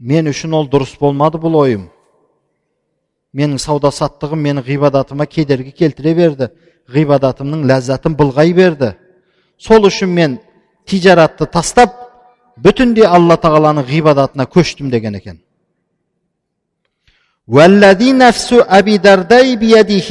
мен 0.00 0.30
үшін 0.30 0.54
ол 0.56 0.68
дұрыс 0.72 0.96
болмады 1.00 1.40
бұл 1.42 1.58
ойым 1.60 1.88
менің 3.36 3.60
сауда 3.62 3.90
саттығым 3.94 4.40
менің 4.46 4.66
ғибадатыма 4.66 5.26
кедергі 5.26 5.72
келтіре 5.76 6.14
берді 6.14 6.48
ғибадатымның 6.90 7.66
ләззатын 7.70 8.16
былғай 8.18 8.54
берді 8.56 8.94
сол 9.58 9.86
үшін 9.86 10.10
мен 10.16 10.38
тижаратты 10.88 11.46
тастап 11.46 11.94
бүтіндей 12.56 13.06
алла 13.06 13.36
тағаланың 13.36 13.86
ғибадатына 13.92 14.48
көштім 14.56 14.90
деген 14.90 15.14
екен 15.14 15.40
والذي 17.50 18.12
نفس 18.12 18.54
أبي 18.78 18.96
درداء 18.98 19.54
بيده 19.54 20.10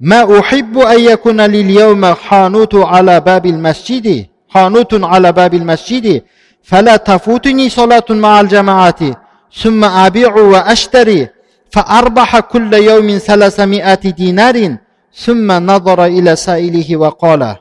ما 0.00 0.40
أحب 0.40 0.78
أن 0.78 1.00
يكون 1.00 1.40
لليوم 1.40 2.04
حانوت 2.04 2.74
على 2.74 3.20
باب 3.20 3.46
المسجد 3.46 4.26
حانوت 4.48 5.04
على 5.04 5.32
باب 5.32 5.54
المسجد 5.54 6.22
فلا 6.62 6.96
تفوتني 6.96 7.68
صلاة 7.68 8.04
مع 8.10 8.40
الجماعة 8.40 9.21
ثم 9.52 9.84
أبيع 9.84 10.34
وأشتري 10.34 11.28
فأربح 11.70 12.40
كل 12.40 12.74
يوم 12.74 13.18
ثلاثمائة 13.18 13.94
دينار 14.10 14.76
ثم 15.14 15.52
نظر 15.52 16.04
إلى 16.04 16.36
سائله 16.36 16.96
وقال 16.96 17.56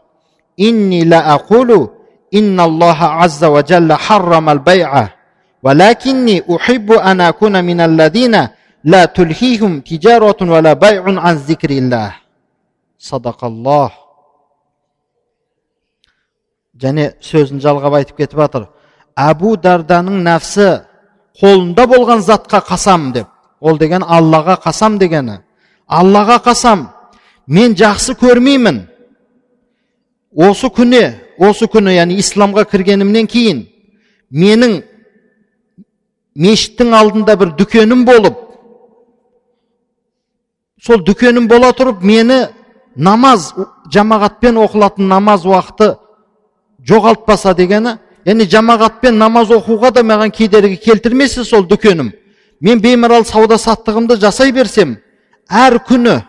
إني 0.60 1.04
لا 1.04 1.34
أقول 1.34 1.90
إن 2.34 2.60
الله 2.60 3.04
عز 3.04 3.44
وجل 3.44 3.94
حرم 3.94 4.50
البيع 4.50 5.10
ولكني 5.64 6.44
أحب 6.56 6.92
أن 6.92 7.22
أكون 7.22 7.64
من 7.64 7.82
الذين 7.82 8.48
لا 8.84 9.06
تلهيهم 9.06 9.80
تجارة 9.80 10.38
ولا 10.42 10.74
بيع 10.74 11.04
عن 11.20 11.36
ذكر 11.36 11.70
الله 11.70 12.12
صدق 13.00 13.44
الله 13.44 13.92
және 16.78 17.08
сөзін 17.26 17.58
жалғап 17.58 17.96
айтып 17.98 18.20
кетіп 18.22 18.38
жатыр 18.38 18.68
әбу 19.18 19.56
дарданың 19.58 20.20
нәпсі 20.28 20.68
қолында 21.41 21.87
болған 21.89 22.21
затқа 22.21 22.63
қасам 22.67 23.13
деп. 23.13 23.29
Ол 23.61 23.79
деген 23.79 24.03
аллаға 24.03 24.59
қасам 24.65 24.99
дегені. 24.99 25.41
Аллаға 25.89 26.39
қасам. 26.45 26.89
Мен 27.47 27.75
жақсы 27.75 28.15
көрмеймін. 28.19 28.87
Осы 30.33 30.69
күні 30.73 31.05
осы 31.43 31.67
күні 31.71 31.97
яғни 31.97 32.19
исламға 32.21 32.65
кіргенімнен 32.71 33.27
кейін 33.31 33.65
менің 34.33 34.79
мешіттің 36.45 36.95
алдында 36.97 37.37
бір 37.41 37.55
дүкенім 37.59 38.05
болып 38.09 38.39
сол 40.83 41.03
дүкенім 41.07 41.49
бола 41.49 41.73
тұрып 41.77 42.03
мені 42.05 42.39
намаз 42.97 43.53
жамағатпен 43.93 44.61
оқылатын 44.65 45.09
намаз 45.09 45.47
уақыты 45.49 45.95
жоғалтпаса 46.89 47.55
дегені 47.57 47.97
яғни 48.27 48.47
жамағатпен 48.51 49.19
намаз 49.19 49.51
оқуға 49.55 49.93
да 49.93 50.03
маған 50.07 50.33
кедергі 50.35 50.77
келтірмесе 50.77 51.45
сол 51.45 51.67
дүкенім. 51.67 52.13
Мен 52.61 52.81
беймарал 52.81 53.25
сауда 53.25 53.59
саттығымды 53.59 54.19
жасай 54.23 54.53
берсем 54.53 54.99
әр 55.51 55.81
күні 55.83 56.21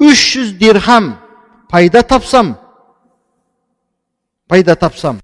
300 0.00 0.56
дирхам 0.58 1.14
пайда 1.70 2.02
тапсам 2.02 2.56
пайда 4.48 4.74
тапсам. 4.76 5.20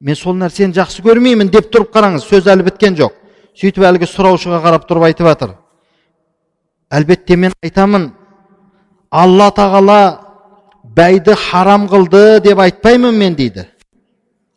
Мен 0.00 0.16
сол 0.16 0.34
нәрсені 0.34 0.74
жақсы 0.74 1.04
көрмеймін 1.04 1.52
деп 1.52 1.68
тұрып 1.72 1.92
қараңыз 1.92 2.24
сөз 2.26 2.48
әлі 2.48 2.70
біткен 2.70 2.96
жоқ. 2.96 3.12
Сөйтіп 3.52 3.84
әлгі 3.84 4.08
сұраушыға 4.08 4.62
қарап 4.64 4.88
тұрып 4.88 5.10
айтып 5.10 5.28
жатыр 5.28 5.58
әлбетте 6.92 7.36
мен 7.36 7.54
айтамын 7.64 8.10
алла 9.10 9.48
тағала 9.56 10.00
бәйді 10.96 11.36
харам 11.48 11.86
қылды 11.88 12.40
деп 12.44 12.58
айтпаймын 12.60 13.16
мен 13.16 13.34
дейді. 13.34 13.66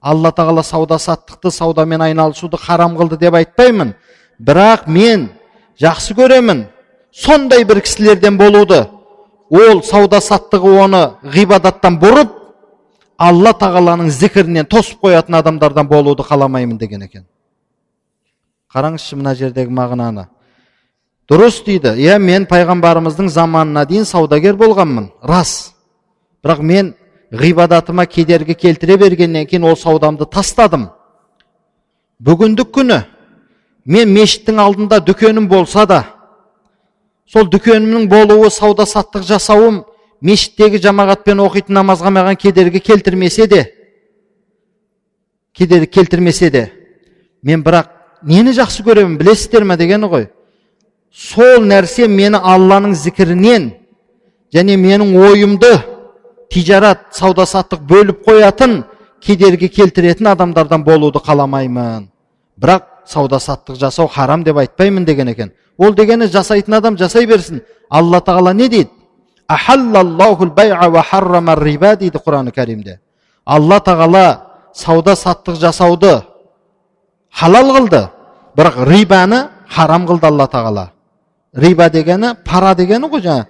Алла 0.05 0.29
тағала 0.31 0.61
сауда 0.63 0.99
саттықты 1.01 1.49
саудамен 1.51 2.01
айналысуды 2.05 2.57
харам 2.61 2.95
қылды 2.97 3.17
деп 3.17 3.33
айтпаймын. 3.33 3.95
Бірақ 4.37 4.85
мен 4.87 5.29
жақсы 5.81 6.13
көремін. 6.13 6.67
Сондай 7.11 7.65
бір 7.65 7.81
кісілерден 7.81 8.37
болуды. 8.37 8.85
Ол 9.49 9.81
сауда 9.83 10.21
саттығы 10.21 10.75
оны 10.83 11.01
ғибадаттан 11.23 11.97
бұрып 12.01 12.35
алла 13.17 13.53
тағаланың 13.57 14.11
зікірінен 14.11 14.67
тосып 14.69 15.01
қоятын 15.01 15.39
адамдардан 15.39 15.87
болуды 15.87 16.23
қаламаймын 16.23 16.77
деген 16.77 17.07
екен. 17.07 17.25
Қараңызшы 18.73 19.15
мына 19.15 19.33
жердегі 19.35 19.73
мағынаны. 19.73 20.27
Дұрыс 21.29 21.63
дейді. 21.65 21.95
Иә 21.97 22.19
мен 22.19 22.45
пайғамбарымыздың 22.45 23.31
заманына 23.33 23.85
дейін 23.89 24.05
саудагер 24.05 24.53
болғанмын. 24.59 25.09
Рас. 25.23 25.73
Бірақ 26.43 26.61
мен 26.61 26.93
ғибадатыма 27.31 28.05
кедергі 28.05 28.53
келтіре 28.53 28.97
бергеннен 28.97 29.47
кейін 29.47 29.65
ол 29.69 29.77
саудамды 29.77 30.25
тастадым. 30.25 30.89
Бүгіндік 32.19 32.71
күні 32.75 33.01
мен 33.85 34.13
мешіттің 34.13 34.59
алдында 34.61 34.99
дүкенім 35.05 35.47
болса 35.47 35.85
да 35.85 36.03
сол 37.29 37.49
дүкенімнің 37.49 38.07
болуы 38.09 38.49
сауда 38.51 38.85
саттық 38.85 39.25
жасауым 39.27 39.83
мешіттегі 40.21 40.79
жамағатпен 40.83 41.41
оқитын 41.43 41.79
намазға 41.79 42.13
маған 42.13 42.37
кедергі 42.39 42.79
келтірмесе 42.79 43.47
де 43.47 43.65
кедергі 45.53 45.91
келтірмесе 45.99 46.49
де 46.49 46.63
мен 47.43 47.63
бірақ 47.63 47.91
нені 48.23 48.53
жақсы 48.57 48.83
көремін 48.85 49.17
білесіздер 49.17 49.63
ме? 49.63 49.77
дегені 49.77 50.07
ғой. 50.07 50.27
Сол 51.13 51.63
нәрсе 51.63 52.07
мені 52.07 52.37
алланың 52.37 52.95
зікірінен 52.95 53.71
және 54.53 54.77
менің 54.77 55.13
ойымды 55.15 55.75
тижарат 56.51 57.07
сауда 57.11 57.45
саттық 57.45 57.81
бөліп 57.89 58.25
қоятын 58.27 58.83
кедергі 59.21 59.69
келтіретін 59.69 60.27
адамдардан 60.33 60.83
болуды 60.83 61.19
қаламаймын 61.19 62.07
бірақ 62.61 62.83
сауда 63.05 63.39
саттық 63.39 63.79
жасау 63.79 64.07
харам 64.07 64.43
деп 64.43 64.57
айтпаймын 64.57 65.05
деген 65.05 65.29
екен 65.29 65.51
ол 65.77 65.93
дегені 65.93 66.27
жасайтын 66.27 66.77
адам 66.77 66.97
жасай 66.97 67.25
берсін 67.25 67.61
алла 67.89 68.21
тағала 68.21 68.53
не 68.53 68.69
дейді 68.69 68.89
дейді 71.95 72.21
құран 72.25 72.51
кәрімде 72.51 72.99
алла 73.45 73.79
тағала 73.79 74.25
сауда 74.73 75.15
саттық 75.15 75.59
жасауды 75.59 76.21
халал 77.31 77.75
қылды 77.75 78.07
бірақ 78.57 78.83
рибаны 78.89 79.47
харам 79.69 80.07
қылды 80.07 80.27
алла 80.27 80.47
тағала 80.47 80.89
риба 81.53 81.89
дегені 81.89 82.35
пара 82.45 82.75
дегені 82.75 83.09
ғой 83.09 83.21
жаңа 83.21 83.45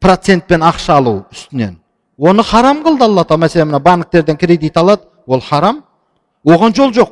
процентпен 0.00 0.62
ақша 0.62 0.98
алу 0.98 1.24
үстінен 1.32 1.78
оны 2.18 2.42
харам 2.42 2.82
қылды 2.84 3.04
алла 3.04 3.24
тағала. 3.24 3.46
Мәселен 3.46 3.68
мына 3.68 3.80
банктерден 3.80 4.36
кредит 4.36 4.76
алады 4.76 5.02
ол 5.26 5.40
харам. 5.40 5.84
Оған 6.44 6.74
жол 6.74 6.92
жоқ. 6.92 7.10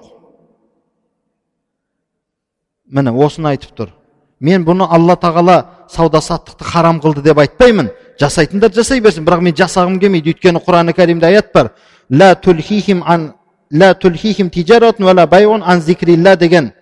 Міне 2.87 3.11
осыны 3.11 3.49
айтып 3.49 3.77
тұр. 3.77 3.93
Мен 4.41 4.65
бұны 4.65 4.87
алла 4.91 5.17
тағала 5.17 5.87
сауда 5.89 6.21
саттықты 6.21 6.65
харам 6.65 7.01
қылды 7.01 7.23
деп 7.23 7.39
айтпаймын. 7.39 7.91
Жасайтындар 8.21 8.73
жасай 8.75 9.01
берсін 9.01 9.25
бірақ 9.25 9.41
мен 9.41 9.55
жасағым 9.55 9.99
келмейді. 10.01 10.35
Өйткені 10.35 10.61
құран 10.61 10.93
кәрімде 10.93 11.27
аят 11.27 11.53
бар. 11.55 11.73
Деген 16.37 16.73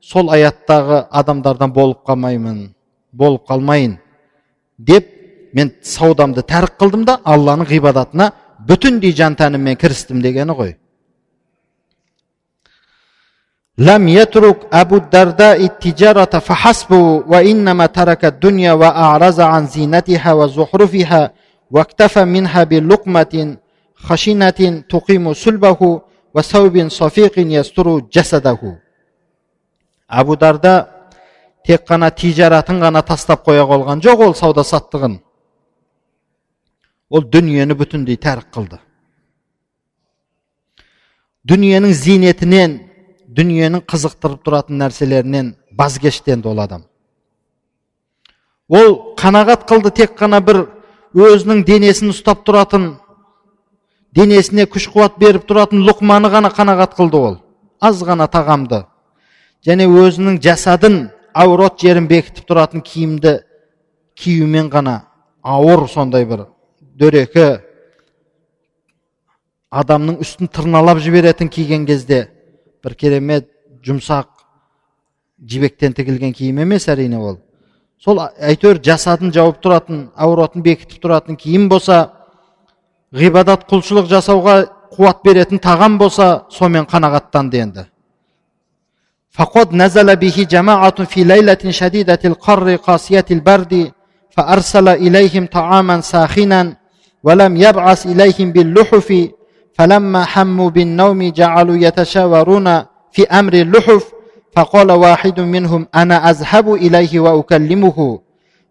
сол 0.00 0.30
аяттағы 0.30 1.06
адамдардан 1.10 1.72
болып 1.72 2.02
қалмаймын. 2.06 2.74
Болып 3.12 3.46
қалмайын. 3.48 3.98
Деп 4.78 5.17
мен 5.57 5.73
саудамды 5.81 6.41
тәрк 6.41 6.77
қылдым 6.81 7.05
да 7.05 7.19
алланың 7.23 7.69
ғибадатына 7.69 8.31
бүтіндей 8.67 9.13
жан 9.15 9.35
тәніммен 9.35 9.77
кірістім 9.77 10.21
дегені 10.21 10.55
ғой 10.61 10.77
لم 13.77 14.07
يترك 14.07 14.57
أبو 14.73 14.95
الدرداء 14.97 15.65
التجارة 15.65 16.39
فحسبه 16.39 17.23
وإنما 17.27 17.85
ترك 17.85 18.25
الدنيا 18.25 18.73
وأعرض 18.73 19.41
عن 19.41 19.67
زينتها 19.67 20.33
وزخرفها 20.33 21.31
واكتفى 21.71 22.25
منها 22.25 22.63
بلقمة 22.63 23.57
خشنة 23.95 24.83
تقيم 24.89 25.33
صلبه 25.33 26.01
وثوب 26.35 26.87
صفيق 26.87 27.35
يستر 27.39 27.99
جسده 28.13 28.61
أبو 30.09 30.35
дарда 30.35 30.87
тек 31.65 31.87
қана 31.87 32.11
тижаратын 32.11 32.77
ғана 32.83 33.01
тастап 33.01 33.41
қоя 33.47 33.63
қойған 33.65 34.01
жоқ 34.03 34.19
ол 34.27 34.33
сауда 34.35 34.61
саттығын 34.67 35.15
ол 37.10 37.24
дүниені 37.24 37.74
бүтіндей 37.78 38.18
тәрк 38.20 38.50
қылды. 38.52 38.78
Дүниенің 41.48 41.94
зейнетінен 41.96 42.76
дүниенің 43.28 43.84
қызықтырып 43.88 44.42
тұратын 44.44 44.80
нәрселерінен 44.82 45.54
базкештенді 45.72 46.50
ол 46.50 46.60
адам. 46.60 46.84
Ол 48.68 49.14
қанағат 49.16 49.64
қылды 49.68 49.92
тек 49.94 50.16
қана 50.18 50.42
бір 50.44 50.66
өзінің 51.16 51.64
денесін 51.64 52.12
ұстап 52.12 52.44
тұратын 52.44 52.90
денесіне 54.12 54.66
күш 54.68 54.90
қуат 54.92 55.16
беріп 55.20 55.46
тұратын 55.48 55.84
лұқманы 55.88 56.28
ғана 56.32 56.52
қанағат 56.52 56.96
қылды 56.98 57.16
ол. 57.16 57.38
Аз 57.80 58.02
ғана 58.04 58.28
тағамды. 58.28 58.84
Және 59.64 59.88
өзінің 59.88 60.40
жасадын 60.42 61.08
аурот 61.32 61.80
жерін 61.80 62.08
бекітіп 62.10 62.44
тұратын 62.48 62.84
киімді 62.84 63.38
киюмен 64.18 64.68
ғана 64.68 65.00
ауыр 65.42 65.86
сондай 65.88 66.26
бір 66.26 66.46
дөрекі 66.97 67.47
адамның 69.73 70.19
үстін 70.23 70.49
тырналап 70.53 70.99
жіберетін 71.03 71.49
киген 71.49 71.85
кезде 71.89 72.27
бір 72.83 72.95
керемет 72.95 73.47
жұмсақ 73.85 74.29
жібектен 75.49 75.95
тігілген 75.97 76.33
киім 76.37 76.61
емес 76.65 76.87
әрине 76.91 77.17
ол 77.19 77.39
сол 78.03 78.21
әйтеуір 78.21 78.81
жасадын 78.83 79.33
жауып 79.33 79.61
тұратын 79.63 80.03
ауратын 80.15 80.65
бекітіп 80.65 81.01
тұратын 81.03 81.39
киім 81.39 81.69
болса 81.71 82.03
ғибадат 83.13 83.65
құлшылық 83.69 84.11
жасауға 84.11 84.59
қуат 84.93 85.23
беретін 85.25 85.61
тағам 85.63 85.97
болса 85.97 86.45
сомен 86.51 86.85
қанағаттанды 86.89 87.65
енді 87.65 87.87
فقد 89.33 89.73
نزل 89.73 90.15
به 90.15 90.47
جماعة 90.49 91.03
في 91.03 91.23
ليلة 91.23 91.63
شديدة 91.69 92.19
القر 92.25 92.75
قاسية 92.75 93.25
البرد 93.31 93.91
فأرسل 94.29 94.87
إليهم 94.89 95.45
طعاما 95.45 96.01
ساخنا 96.01 96.76
ولم 97.24 97.56
يبعث 97.56 98.06
إليهم 98.06 98.52
باللحف 98.52 99.28
فلما 99.74 100.24
حموا 100.24 100.70
بالنوم 100.70 101.22
جعلوا 101.22 101.76
يتشاورون 101.76 102.82
في 103.12 103.26
أمر 103.26 103.52
اللحف 103.52 104.12
فقال 104.56 104.92
واحد 104.92 105.40
منهم 105.40 105.86
أنا 105.94 106.30
أذهب 106.30 106.74
إليه 106.74 107.20
وأكلمه؟ 107.20 108.18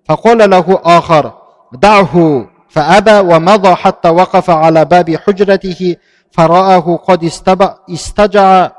فقال 0.06 0.50
له 0.50 0.80
آخر 0.84 1.34
دعه 1.74 2.46
فأبى 2.70 3.34
ومضى 3.36 3.76
حتى 3.76 4.10
وقف 4.10 4.50
على 4.50 4.86
باب 4.86 5.16
حجرته 5.16 5.96
فرآه 6.32 6.96
قد 7.08 7.24
استجع 7.94 8.72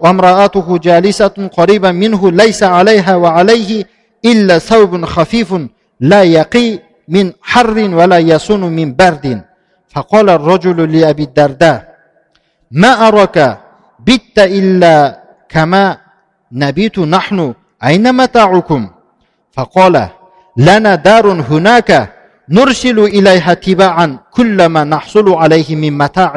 وامرأته 0.00 0.78
جالسة 0.78 1.50
قريبا 1.56 1.90
منه 1.92 2.30
ليس 2.30 2.62
عليها 2.62 3.16
وعليه 3.16 3.84
إلا 4.24 4.58
ثوب 4.58 5.04
خفيف 5.04 5.54
لا 6.00 6.22
يقي 6.22 6.78
من 7.07 7.33
حر 7.41 7.77
ولا 7.99 8.19
يصون 8.19 8.61
من 8.77 8.95
برد 8.95 9.25
فقال 9.93 10.29
الرجل 10.29 10.77
لأبي 10.93 11.23
الدرداء 11.23 11.77
ما 12.71 12.91
أراك 13.07 13.37
بت 13.99 14.37
إلا 14.39 14.95
كما 15.49 15.97
نبيت 16.51 16.99
نحن 16.99 17.53
أين 17.83 18.15
متاعكم 18.15 18.81
فقال 19.51 19.95
لنا 20.57 20.95
دار 20.95 21.25
هناك 21.49 21.89
نرسل 22.49 22.99
إليها 22.99 23.53
تباعا 23.53 24.19
كل 24.31 24.65
ما 24.65 24.83
نحصل 24.83 25.33
عليه 25.33 25.75
من 25.75 25.97
متاع 25.97 26.33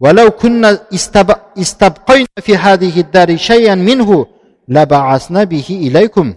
ولو 0.00 0.30
كنا 0.30 0.78
استبقينا 1.58 2.36
في 2.40 2.56
هذه 2.56 3.00
الدار 3.00 3.36
شيئا 3.36 3.74
منه 3.74 4.26
لبعثنا 4.68 5.44
به 5.44 5.68
إليكم 5.70 6.34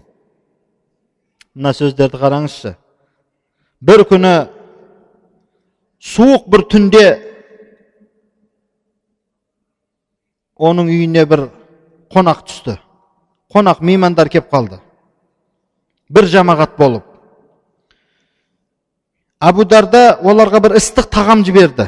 mына 1.53 1.69
сөздерді 1.77 2.17
қараңызшы 2.17 2.71
бір 3.80 4.02
күні 4.10 4.32
суық 6.02 6.48
бір 6.50 6.64
түнде 6.72 7.04
оның 10.58 10.90
үйіне 10.90 11.24
бір 11.30 11.44
қонақ 12.10 12.42
түсті 12.48 12.78
қонақ 13.54 13.82
меймандар 13.86 14.30
кеп 14.32 14.48
қалды 14.50 14.80
бір 16.10 16.26
жамағат 16.32 16.74
болып 16.78 17.06
абударда 19.38 20.18
оларға 20.26 20.62
бір 20.66 20.74
ыстық 20.80 21.06
тағам 21.14 21.44
жіберді 21.46 21.86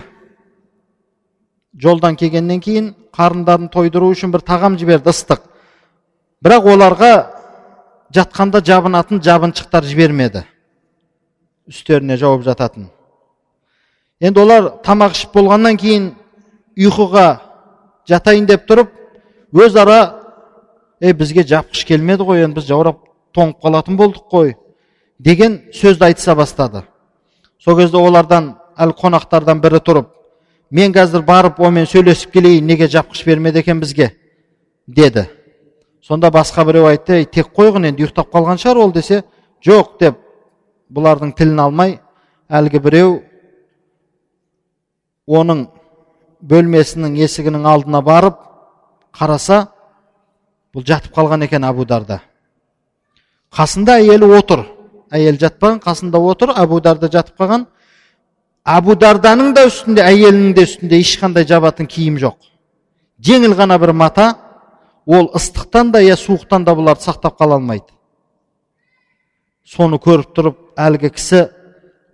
жолдан 1.75 2.15
келгеннен 2.21 2.63
кейін 2.63 2.95
қарындарын 3.17 3.67
тойдыру 3.75 4.13
үшін 4.15 4.31
бір 4.31 4.47
тағам 4.47 4.79
жіберді 4.79 5.11
ыстық 5.11 5.43
бірақ 6.45 6.71
оларға 6.77 7.13
жатқанда 8.15 8.63
жабынатын 8.63 9.23
жабыншықтар 9.27 9.85
жібермеді 9.91 10.45
үстеріне 11.69 12.17
жауып 12.17 12.45
жататын 12.47 12.89
енді 14.21 14.41
олар 14.41 14.71
тамақ 14.85 15.17
ішіп 15.17 15.35
болғаннан 15.35 15.77
кейін 15.81 16.11
ұйқыға 16.79 17.27
жатайын 18.09 18.47
деп 18.49 18.67
тұрып 18.69 18.93
өзара 19.53 20.01
е 21.01 21.13
бізге 21.13 21.45
жапқыш 21.49 21.85
келмеді 21.89 22.27
ғой 22.29 22.45
енді 22.45 22.61
біз 22.61 22.69
жаурап 22.69 23.03
тоңып 23.35 23.61
қалатын 23.65 23.97
болдық 23.97 24.29
қой 24.31 24.55
деген 25.19 25.61
сөзді 25.73 26.11
айтыса 26.11 26.35
бастады 26.35 26.85
сол 27.59 27.77
кезде 27.79 27.99
олардан 27.99 28.55
әлі 28.77 28.97
қонақтардан 29.01 29.61
бірі 29.61 29.81
тұрып 29.85 30.09
мен 30.71 30.95
қазір 30.95 31.25
барып 31.27 31.61
онымен 31.61 31.89
сөйлесіп 31.91 32.33
келейін 32.37 32.67
неге 32.67 32.89
жапқыш 32.89 33.25
бермеді 33.27 33.61
екен 33.61 33.81
бізге 33.81 34.13
деді 34.87 35.27
сонда 36.03 36.31
басқа 36.31 36.65
біреу 36.65 36.87
айтты 36.91 37.21
ей 37.21 37.25
тек 37.25 37.53
қойғын 37.57 37.89
енді 37.91 38.07
ұйықтап 38.07 38.31
қалған 38.33 38.61
шығар 38.63 38.85
ол 38.85 38.93
десе 38.93 39.23
жоқ 39.67 39.99
деп 40.01 40.19
бұлардың 40.91 41.35
тілін 41.39 41.61
алмай 41.65 41.99
әлгі 42.51 42.81
біреу 42.83 43.13
оның 45.31 45.67
бөлмесінің 46.51 47.17
есігінің 47.21 47.67
алдына 47.71 48.01
барып 48.05 48.41
қараса 49.17 49.67
бұл 50.75 50.85
жатып 50.87 51.15
қалған 51.15 51.45
екен 51.47 51.67
абударда. 51.67 52.21
Қасында 53.55 53.99
әйелі 54.01 54.31
отыр. 54.39 54.65
Әйел 55.11 55.39
жатпаған 55.43 55.81
қасында 55.83 56.19
отыр 56.23 56.53
абударда 56.55 57.11
жатып 57.11 57.41
қалған. 57.41 57.67
Абударданың 58.65 59.55
да 59.57 59.67
үстінде 59.67 60.05
әйелінің 60.07 60.55
де 60.55 60.67
үстінде 60.69 61.01
ешқандай 61.03 61.47
жабатын 61.49 61.89
киім 61.91 62.19
жоқ. 62.23 62.37
Жеңіл 63.19 63.57
ғана 63.59 63.79
бір 63.83 63.93
мата 63.93 64.35
ол 65.07 65.31
ыстықтан 65.35 65.91
да 65.91 66.01
я 66.01 66.17
суықтан 66.17 66.65
да 66.65 66.77
бұларды 66.79 67.03
сақтап 67.09 67.39
қала 67.41 67.59
алмайды. 67.59 67.91
Соны 69.71 70.01
көріп 70.03 70.33
тұрып 70.35 70.59
әлгі 70.79 71.13
кісі 71.15 71.45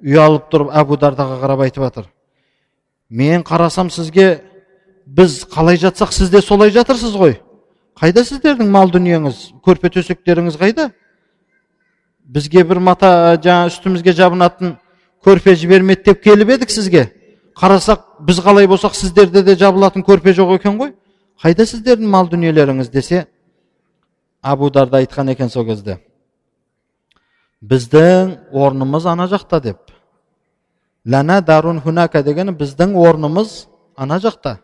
ұялып 0.04 0.50
тұрып 0.52 0.74
әбу 0.76 0.98
дардаға 1.00 1.38
қарап 1.40 1.62
айтып 1.64 1.86
жатыр. 1.86 2.06
Мен 3.08 3.44
қарасам 3.46 3.88
сізге 3.90 4.42
біз 5.06 5.44
қалай 5.48 5.78
жатсақ 5.80 6.12
сіз 6.12 6.30
де 6.30 6.42
солай 6.42 6.70
жатырсыз 6.74 7.16
ғой. 7.16 7.38
Қайда 7.96 8.26
сіздердің 8.28 8.68
мал 8.68 8.90
дүниеңіз 8.92 9.38
көрпе 9.64 9.88
төсектеріңіз 9.94 10.58
қайда? 10.60 10.90
Бізге 12.26 12.64
бір 12.66 12.82
мата 12.82 13.38
жаңа 13.40 13.70
үстімізге 13.70 14.12
жабынатын 14.18 14.74
көрпе 15.24 15.54
жібермеді 15.56 16.10
деп 16.10 16.22
келіп 16.24 16.52
едік 16.58 16.74
сізге. 16.74 17.06
Қарасақ 17.56 18.02
біз 18.26 18.42
қалай 18.44 18.68
болсақ 18.68 18.98
сіздерде 18.98 19.42
де 19.46 19.56
жабылатын 19.56 20.04
көрпе 20.04 20.34
жоқ 20.36 20.58
екен 20.58 20.76
ғой. 20.76 20.92
Қайда 21.40 21.64
сіздердің 21.64 22.10
мал 22.10 22.28
дүниелеріңіз? 22.28 22.90
десе 22.92 23.26
абу 24.42 24.70
дарда 24.70 24.98
айтқан 24.98 25.32
екен 25.32 25.48
сол 25.48 25.64
кезде. 25.64 25.98
Біздің 27.62 28.36
орнымыз 28.52 29.06
ана 29.06 29.26
жақта 29.30 29.60
деп. 29.62 29.78
Лана 31.06 31.40
дарун 31.40 31.80
хунака 31.80 32.22
дегені 32.22 32.52
біздің 32.52 32.96
орнымыз 32.98 33.66
ана 33.96 34.18
жақта. 34.20 34.58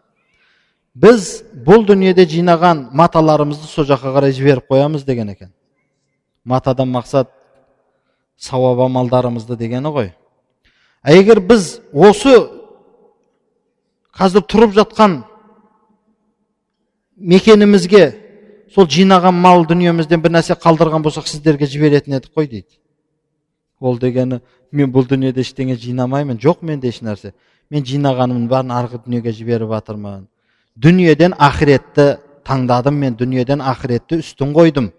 Біз 0.95 1.43
бұл 1.55 1.87
дүниеде 1.89 2.27
жинаған 2.29 2.91
маталарымызды 2.93 3.67
сол 3.67 3.87
жаққа 3.89 4.13
қарай 4.17 4.33
жіберіп 4.37 4.69
қоямыз 4.69 5.07
деген 5.07 5.31
екен. 5.33 5.53
Матадан 6.45 6.91
мақсат 6.93 7.31
сауап 8.37 8.83
амалдарымызды 8.85 9.57
дегені 9.57 9.89
ғой. 9.89 10.13
Егер 11.07 11.41
біз 11.41 11.81
осы 11.93 12.35
қазір 14.13 14.45
тұрып 14.45 14.77
жатқан 14.77 15.23
мекенімізге 17.17 18.05
сол 18.75 18.87
жинаған 18.87 19.35
мал 19.35 19.65
дүниемізден 19.69 20.21
бір 20.21 20.37
нәрсе 20.37 20.59
қалдырған 20.61 21.05
болсақ 21.07 21.29
сіздерге 21.31 21.67
жіберетін 21.67 22.19
едік 22.19 22.35
қой 22.37 22.49
дейді 22.51 22.82
ол 23.82 24.00
дегені 24.00 24.42
мен 24.72 24.92
бұл 24.92 25.08
дүниеде 25.10 25.42
ештеңе 25.46 25.78
жинамаймын 25.80 26.40
жоқ 26.42 26.64
менде 26.66 26.90
еш 26.92 27.02
нәрсе 27.06 27.34
мен 27.72 27.86
жинағанымның 27.86 28.50
бәрін 28.52 28.74
арғы 28.74 29.02
дүниеге 29.06 29.34
жіберіп 29.38 29.74
жатырмын 29.76 30.28
дүниеден 30.76 31.38
ақыретті 31.38 32.08
таңдадым 32.48 33.00
мен 33.04 33.18
дүниеден 33.20 33.62
ақыретті 33.62 34.22
үстін 34.24 34.54
қойдым 34.58 34.92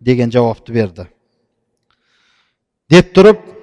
деген 0.00 0.32
жауапты 0.32 0.72
берді 0.72 1.08
деп 2.90 3.12
тұрып 3.16 3.56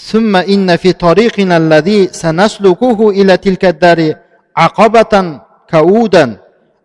ثم 0.00 0.36
إن 0.36 0.76
في 0.76 0.92
طريقنا 0.92 1.56
الذي 1.56 2.06
سنسلكه 2.06 3.10
إلى 3.10 3.36
تلك 3.36 3.64
الدار 3.64 4.14
عقبة 4.56 5.40
كؤودا 5.70 6.40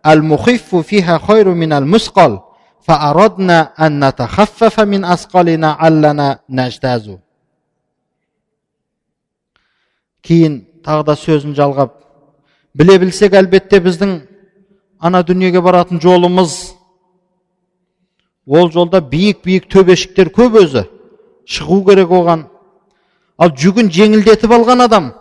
المخف 0.05 0.75
فيها 0.75 1.17
خير 1.17 1.47
من 1.49 1.73
المثقل 1.73 2.39
فأردنا 2.87 3.59
أن 3.85 4.07
نتخفف 4.07 4.79
من 4.79 5.01
أثقالنا 5.05 5.69
علنا 5.81 6.39
نجتاز 6.49 7.09
кейін 10.25 10.53
тағы 10.81 11.03
да 11.05 11.13
сөзін 11.21 11.53
жалғап 11.53 11.91
біле 12.73 12.95
білсек 12.97 13.35
әлбетте 13.37 13.77
біздің 13.77 14.15
ана 14.97 15.21
дүниеге 15.21 15.61
баратын 15.61 16.01
жолымыз 16.01 16.55
ол 18.45 18.71
жолда 18.73 19.03
биік 19.05 19.43
биік 19.45 19.67
төбешіктер 19.69 20.31
көп 20.33 20.57
өзі 20.63 20.87
шығу 21.45 21.77
керек 21.89 22.09
оған 22.09 22.47
ал 23.37 23.53
жүгін 23.53 23.93
жеңілдетіп 23.93 24.57
алған 24.57 24.81
адам 24.87 25.11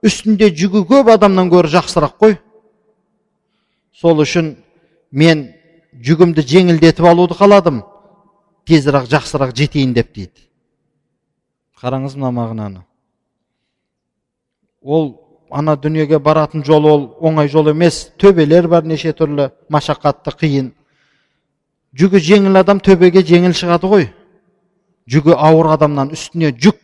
үстінде 0.00 0.48
жүгі 0.48 0.86
көп 0.88 1.12
адамнан 1.12 1.52
гөрі 1.52 1.74
жақсырақ 1.76 2.16
қой 2.24 2.38
сол 4.00 4.24
үшін 4.24 4.54
мен 5.12 5.50
жүгімді 6.03 6.43
жеңілдетіп 6.45 7.05
алуды 7.09 7.37
қаладым 7.37 7.81
тезірек 8.67 9.07
жақсырақ 9.09 9.55
жетейін 9.57 9.93
деп 9.95 10.13
дейді 10.13 10.45
қараңыз 11.81 12.17
мына 12.17 12.31
мағынаны 12.35 12.83
ол 14.81 15.07
ана 15.49 15.75
дүниеге 15.75 16.19
баратын 16.19 16.63
жол 16.63 16.85
ол 16.85 17.03
оңай 17.21 17.49
жол 17.49 17.69
емес 17.71 18.11
төбелер 18.17 18.67
бар 18.67 18.83
неше 18.83 19.13
түрлі 19.13 19.49
машақатты 19.73 20.33
қиын 20.41 20.71
жүгі 21.97 22.21
жеңіл 22.29 22.59
адам 22.61 22.79
төбеге 22.83 23.23
жеңіл 23.25 23.55
шығады 23.57 23.89
ғой 23.93 24.09
жүгі 25.09 25.37
ауыр 25.37 25.71
адамнан 25.77 26.11
үстіне 26.13 26.51
жүк 26.51 26.79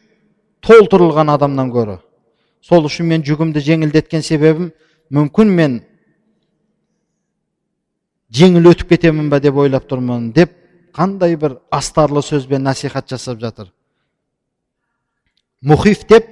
толтырылған 0.63 1.33
адамнан 1.35 1.71
гөрі 1.73 1.97
сол 2.63 2.87
үшін 2.87 3.09
мен 3.11 3.25
жүгімді 3.27 3.61
жеңілдеткен 3.61 4.23
себебім 4.23 4.71
мүмкін 5.11 5.51
мен 5.57 5.81
жеңіл 8.33 8.71
өтіп 8.73 8.93
кетемін 8.93 9.29
ба 9.29 9.39
деп 9.43 9.57
ойлап 9.61 9.85
тұрмын 9.89 10.31
деп 10.33 10.53
қандай 10.95 11.35
бір 11.39 11.57
астарлы 11.71 12.21
сөзбен 12.21 12.63
насихат 12.63 13.09
жасап 13.09 13.39
жатыр. 13.41 13.71
Мұхиф 15.63 16.05
деп 16.09 16.27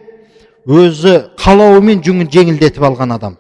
өзі 0.67 1.31
қалауымен 1.39 2.03
жеңілдетіп 2.03 2.83
алған 2.83 3.15
адам. 3.15 3.37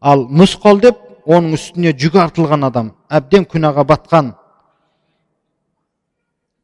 Ал 0.00 0.26
мұсқал 0.28 0.80
деп 0.80 1.00
оның 1.26 1.56
үстіне 1.58 1.92
жүк 1.96 2.16
артылған 2.20 2.68
адам. 2.68 2.92
Әбден 3.08 3.46
күнәға 3.48 3.84
батқан. 3.88 4.34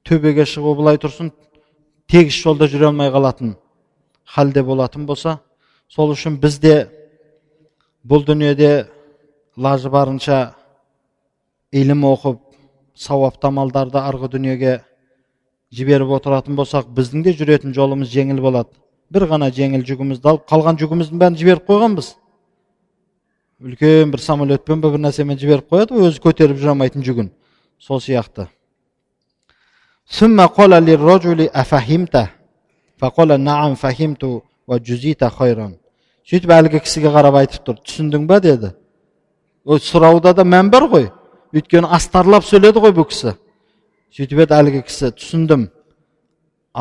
Төбеге 0.05 0.47
шығу 0.49 0.77
былай 0.79 1.01
тұрсын 1.01 1.33
тегіс 2.11 2.41
жолда 2.43 2.69
жүре 2.69 2.89
алмай 2.91 3.11
қалатын 3.13 3.55
халде 4.25 4.63
болатын 4.63 5.07
болса 5.07 5.39
сол 5.89 6.13
үшін 6.15 6.39
бізде 6.43 6.89
бұл 8.07 8.25
дүниеде 8.27 8.89
лажы 9.57 9.91
барынша 9.91 10.39
Илім 11.71 12.03
оқып 12.03 12.39
сауапты 12.99 13.47
амалдарды 13.47 14.01
арғы 14.01 14.33
дүниеге 14.33 14.81
жіберіп 15.71 16.17
отыратын 16.17 16.57
болсақ 16.59 16.89
біздің 16.97 17.23
де 17.23 17.35
жүретін 17.39 17.75
жолымыз 17.77 18.11
жеңіл 18.11 18.41
болады 18.43 18.75
бір 19.15 19.29
ғана 19.31 19.53
жеңіл 19.55 19.85
жүгімізді 19.87 20.33
алып 20.33 20.49
қалған 20.51 20.81
жүгіміздің 20.81 21.21
бәрін 21.23 21.37
жіберіп 21.39 21.69
қойғанбыз 21.71 22.09
үлкен 23.63 24.11
бір 24.11 24.25
самолетпен 24.25 24.83
ба 24.83 24.91
бір 24.91 25.05
нәрсемен 25.05 25.39
жіберіп 25.39 25.71
қояды 25.71 25.95
ғой 25.95 26.09
өзі 26.09 26.25
көтеріп 26.25 26.59
жүре 26.59 26.73
алмайтын 26.75 27.07
жүгін 27.07 27.31
сол 27.79 28.03
сияқты 28.03 28.49
сөйтіп 36.31 36.51
әлгі 36.55 36.83
кісіге 36.83 37.11
қарап 37.15 37.39
айтып 37.41 37.65
тұр 37.67 37.79
түсіндің 37.87 38.27
ба 38.27 38.41
деді 38.43 38.75
ол 39.65 39.81
сұрауда 39.83 40.35
да 40.37 40.45
мән 40.47 40.69
бар 40.71 40.87
ғой 40.91 41.09
butkani 41.55 41.87
astarlab 41.97 42.43
so'yladi 42.51 42.79
qo'y 42.85 42.95
bu 42.99 43.05
kishi 43.11 43.31
shuytib 44.17 44.39
aytdi 44.43 44.55
haligi 44.59 44.81
kishi 44.89 45.07
tushundim 45.19 45.63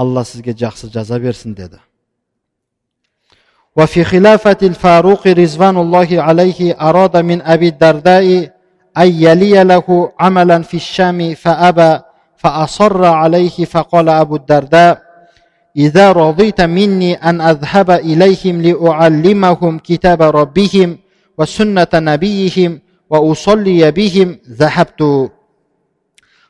alloh 0.02 0.24
sizga 0.32 0.54
yaxshi 0.66 0.86
jazo 0.96 1.18
bersin 1.26 1.54
dedi 1.62 1.80
وفي 3.80 4.04
خلافة 4.04 4.58
الفاروق 4.64 5.28
رضوان 5.28 5.78
الله 5.78 6.10
عليه 6.22 6.60
أراد 6.90 7.18
من 7.18 7.42
أبي 7.42 7.68
الدرداء 7.68 8.26
أن 8.98 9.08
يلي 9.26 9.64
له 9.64 10.12
عملا 10.20 10.62
في 10.62 10.78
الشام 10.84 11.34
فأبى 11.36 12.00
فأصر 12.38 13.06
عليه 13.06 13.58
فقال 13.66 14.10
أبو 14.10 14.36
الدرداء 14.36 15.02
إذا 15.78 16.12
رضيت 16.12 16.62
مني 16.62 17.14
أن 17.14 17.42
أذهب 17.42 17.92
إليهم 17.92 18.62
لأعلمهم 18.62 19.80
كتاب 19.80 20.22
ربهم 20.22 20.98
وسنة 21.38 21.88
نبيهم 21.94 22.80
وأصلي 23.10 23.92
بهم 23.92 24.40
ذهبت. 24.50 25.32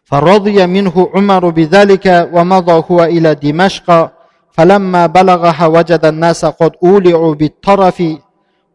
فرضي 0.04 0.68
منه 0.68 1.10
عمر 1.16 1.50
بذلك 1.50 2.30
ومضى 2.34 2.84
هو 2.92 3.04
إلى 3.04 3.36
دمشق. 3.36 4.12
فلما 4.52 5.06
بلغها 5.06 5.66
وجد 5.66 6.06
الناس 6.06 6.46
قد 6.46 6.72
أولعوا 6.84 7.36
بالطرف 7.36 8.04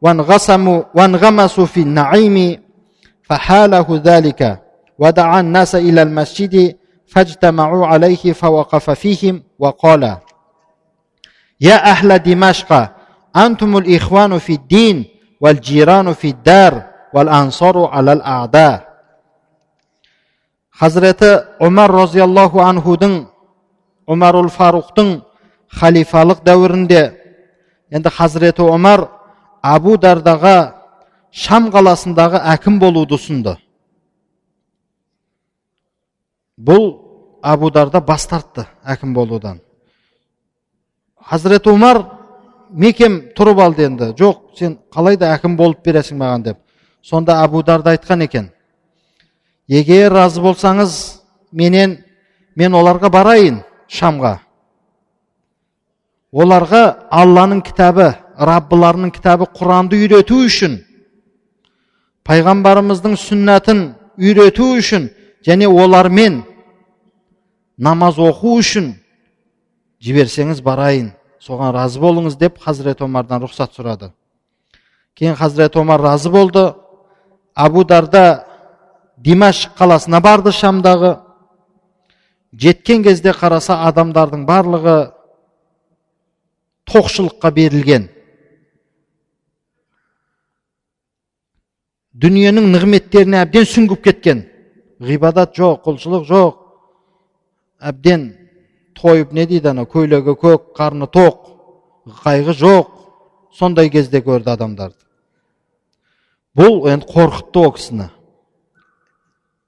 وانغسموا 0.03 0.83
وانغمسوا 0.95 1.67
في 1.67 1.81
النعيم 1.81 2.63
فحاله 3.23 4.03
ذلك. 4.05 4.61
ودعا 4.99 5.41
الناس 5.41 5.75
إلى 5.75 6.03
المسجد 6.03 6.77
فاجتمعوا 7.07 7.87
عليه 7.87 8.33
فوقف 8.33 8.91
فيهم 8.91 9.43
وقال 9.59 10.17
يا 11.61 11.91
أهل 11.91 12.19
دمشق 12.19 12.91
أنتم 13.37 13.77
الإخوان 13.77 14.39
في 14.39 14.53
الدين 14.53 15.05
والجيران 15.41 16.13
في 16.13 16.29
الدار. 16.29 16.94
хазіреті 20.75 21.31
омар 21.63 21.93
розиаллаху 21.93 22.59
анхудың 22.59 23.27
омарул 24.07 24.51
umar 24.51 25.21
халифалық 25.71 26.43
дәуірінде 26.45 27.03
енді 27.91 28.11
хазіреті 28.11 28.63
омар 28.63 29.07
абу 29.63 29.95
дардаға 29.97 30.57
шам 31.31 31.71
қаласындағы 31.71 32.43
әкім 32.57 32.81
болуды 32.83 33.15
ұсынды 33.15 33.55
бұл 36.59 36.91
абу 37.43 37.71
дарда 37.71 38.01
бас 38.01 38.27
тартты 38.27 38.67
әкім 38.83 39.15
болудан 39.15 39.61
хазіреті 41.23 41.71
омар 41.71 42.03
мекем 42.71 43.21
тұрып 43.39 43.63
алды 43.63 43.87
енді 43.87 44.13
жоқ 44.19 44.59
сен 44.59 44.79
қалайда 44.91 45.31
әкім 45.39 45.57
болып 45.57 45.87
бересің 45.87 46.19
маған 46.19 46.51
деп 46.51 46.64
сонда 47.05 47.43
абу 47.45 47.63
дарда 47.63 47.93
айтқан 47.95 48.25
екен 48.25 48.51
егер 49.69 50.13
разы 50.13 50.41
болсаңыз 50.41 51.21
менен 51.53 51.99
мен 52.57 52.75
оларға 52.75 53.11
барайын 53.13 53.61
шамға. 53.91 54.39
Оларға 56.35 56.83
алланың 57.15 57.63
кітабы 57.67 58.15
раббыларының 58.35 59.13
кітабы 59.15 59.47
құранды 59.55 60.01
үйрету 60.03 60.41
үшін 60.47 60.81
пайғамбарымыздың 62.27 63.15
сүннатын 63.21 63.85
үйрету 64.19 64.73
үшін 64.79 65.11
және 65.47 65.69
олармен 65.69 66.43
намаз 67.79 68.19
оқу 68.19 68.57
үшін 68.59 68.95
жіберсеңіз 70.03 70.63
барайын. 70.65 71.13
Соған 71.45 71.75
разы 71.77 72.01
болыңыз 72.01 72.39
деп 72.41 72.57
хазірет 72.59 73.03
омардан 73.05 73.43
рұқсат 73.45 73.75
сұрады. 73.77 74.11
Кейін 75.15 75.37
хазірет 75.37 75.77
омар 75.77 76.01
разы 76.01 76.31
болды. 76.31 76.73
Абу 77.55 77.85
дарда 77.85 78.47
димаш 79.17 79.69
қаласына 79.79 80.21
барды 80.21 80.53
шамдағы. 80.53 81.19
Жеткен 82.53 83.03
кезде 83.03 83.33
қараса 83.35 83.81
адамдардың 83.89 84.45
барлығы 84.47 84.99
тоқшылыққа 86.91 87.51
берілген. 87.55 88.09
Дүниенің 92.15 92.69
нығметтеріне 92.71 93.41
әбден 93.43 93.67
сүңгіп 93.67 94.05
кеткен. 94.05 94.45
Ғибадат 95.03 95.57
жоқ 95.59 95.83
құлшылық 95.87 96.29
жоқ. 96.29 96.61
Әбден 97.83 98.29
тойып 98.95 99.33
не 99.35 99.47
дейді 99.51 99.73
ана 99.73 99.83
көйлегі 99.83 100.37
көк 100.39 100.71
қарны 100.79 101.11
тоқ 101.11 101.51
қайғы 102.23 102.55
жоқ. 102.55 102.93
Сондай 103.55 103.91
кезде 103.91 104.23
көрді 104.23 104.55
адамдарды. 104.55 105.04
Бұл 106.55 106.85
енді 106.91 107.09
қорқытты 107.11 107.61
ол 107.61 107.73
кісіні. 107.75 108.09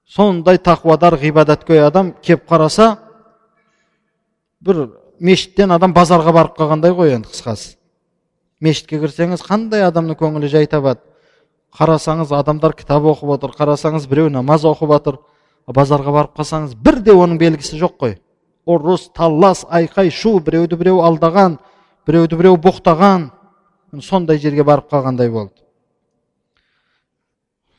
Сондай 0.07 0.57
тақуадар 0.57 1.17
ғибадаткөй 1.19 1.81
адам 1.83 2.13
кеп 2.23 2.47
қараса 2.47 2.95
бір 4.63 4.87
мешіттен 5.19 5.73
адам 5.75 5.93
базарға 5.93 6.31
барып 6.33 6.55
қалғандай 6.57 6.95
ғой 6.95 7.17
енді 7.17 7.31
қысқасы. 7.33 7.75
Мешітке 8.63 9.01
кірсеңіз 9.01 9.43
қандай 9.43 9.83
адамның 9.85 10.17
көңілі 10.17 10.47
жай 10.49 10.67
табады? 10.71 11.03
Қарасаңыз 11.77 12.31
адамдар 12.33 12.73
кітап 12.73 13.03
оқып 13.03 13.35
отыр 13.35 13.51
қарасаңыз 13.57 14.07
біреу 14.09 14.31
намаз 14.33 14.63
оқып 14.65 14.95
жатыр 14.95 15.19
базарға 15.67 16.15
барып 16.15 16.39
қалсаңыз 16.39 16.73
бірде 16.79 17.11
оның 17.11 17.37
белгісі 17.37 17.77
жоқ 17.77 17.99
қой. 17.99 18.17
Ұрыс 18.65 19.11
талас 19.13 19.65
айқай 19.69 20.09
шу 20.09 20.39
біреуді 20.39 20.79
біреу 20.79 21.03
алдаған 21.03 21.59
біреуді 22.07 22.39
біреу 22.39 22.57
боқтаған 22.57 23.29
сондай 24.01 24.39
жерге 24.39 24.63
барып 24.63 24.89
қалғандай 24.89 25.29
болды. 25.29 25.66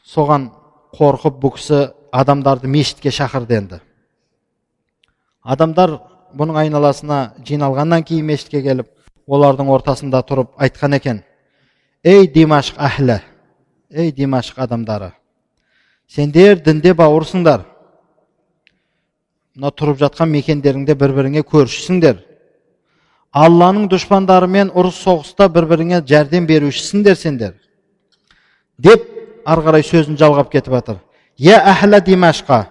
Соған 0.09 0.49
қорқып 0.97 1.39
бұл 1.43 1.55
кісі 1.59 1.83
адамдарды 2.13 2.69
мешітке 2.69 3.13
шақырды 3.13 3.59
енді. 3.59 3.81
Адамдар 5.43 5.99
бұның 6.37 6.59
айналасына 6.65 7.21
жиналғаннан 7.45 8.05
кейін 8.09 8.27
мешітке 8.33 8.63
келіп 8.65 8.89
олардың 9.29 9.71
ортасында 9.73 10.23
тұрып 10.25 10.55
айтқан 10.57 10.97
екен 10.97 11.23
ей 12.05 12.29
димашқ 12.33 12.81
әхлі 12.81 13.21
ей 13.91 14.13
димашқ 14.13 14.59
адамдары 14.65 15.13
сендер 16.09 16.63
дінде 16.65 16.95
бауырсыңдар. 16.97 17.67
Мына 19.59 19.73
тұрып 19.75 19.99
жатқан 20.01 20.31
мекендеріңде 20.33 20.95
бір 20.95 21.13
біріңе 21.17 21.43
көршісіңдер. 21.45 22.23
Алланың 23.35 23.89
дұшпандарымен 23.93 24.71
ұрыс 24.73 25.03
соғыста 25.05 25.49
бір 25.53 25.67
біріңе 25.69 26.01
жәрдем 26.09 26.47
берушісіңдер 26.49 27.17
сендер 27.19 27.57
деп 28.79 29.05
ары 29.49 29.65
қарай 29.67 29.83
сөзін 29.83 30.19
жалғап 30.21 30.51
кетіп 30.53 30.73
жатыр. 30.75 30.97
Я 31.37 31.59
димашқа 32.07 32.67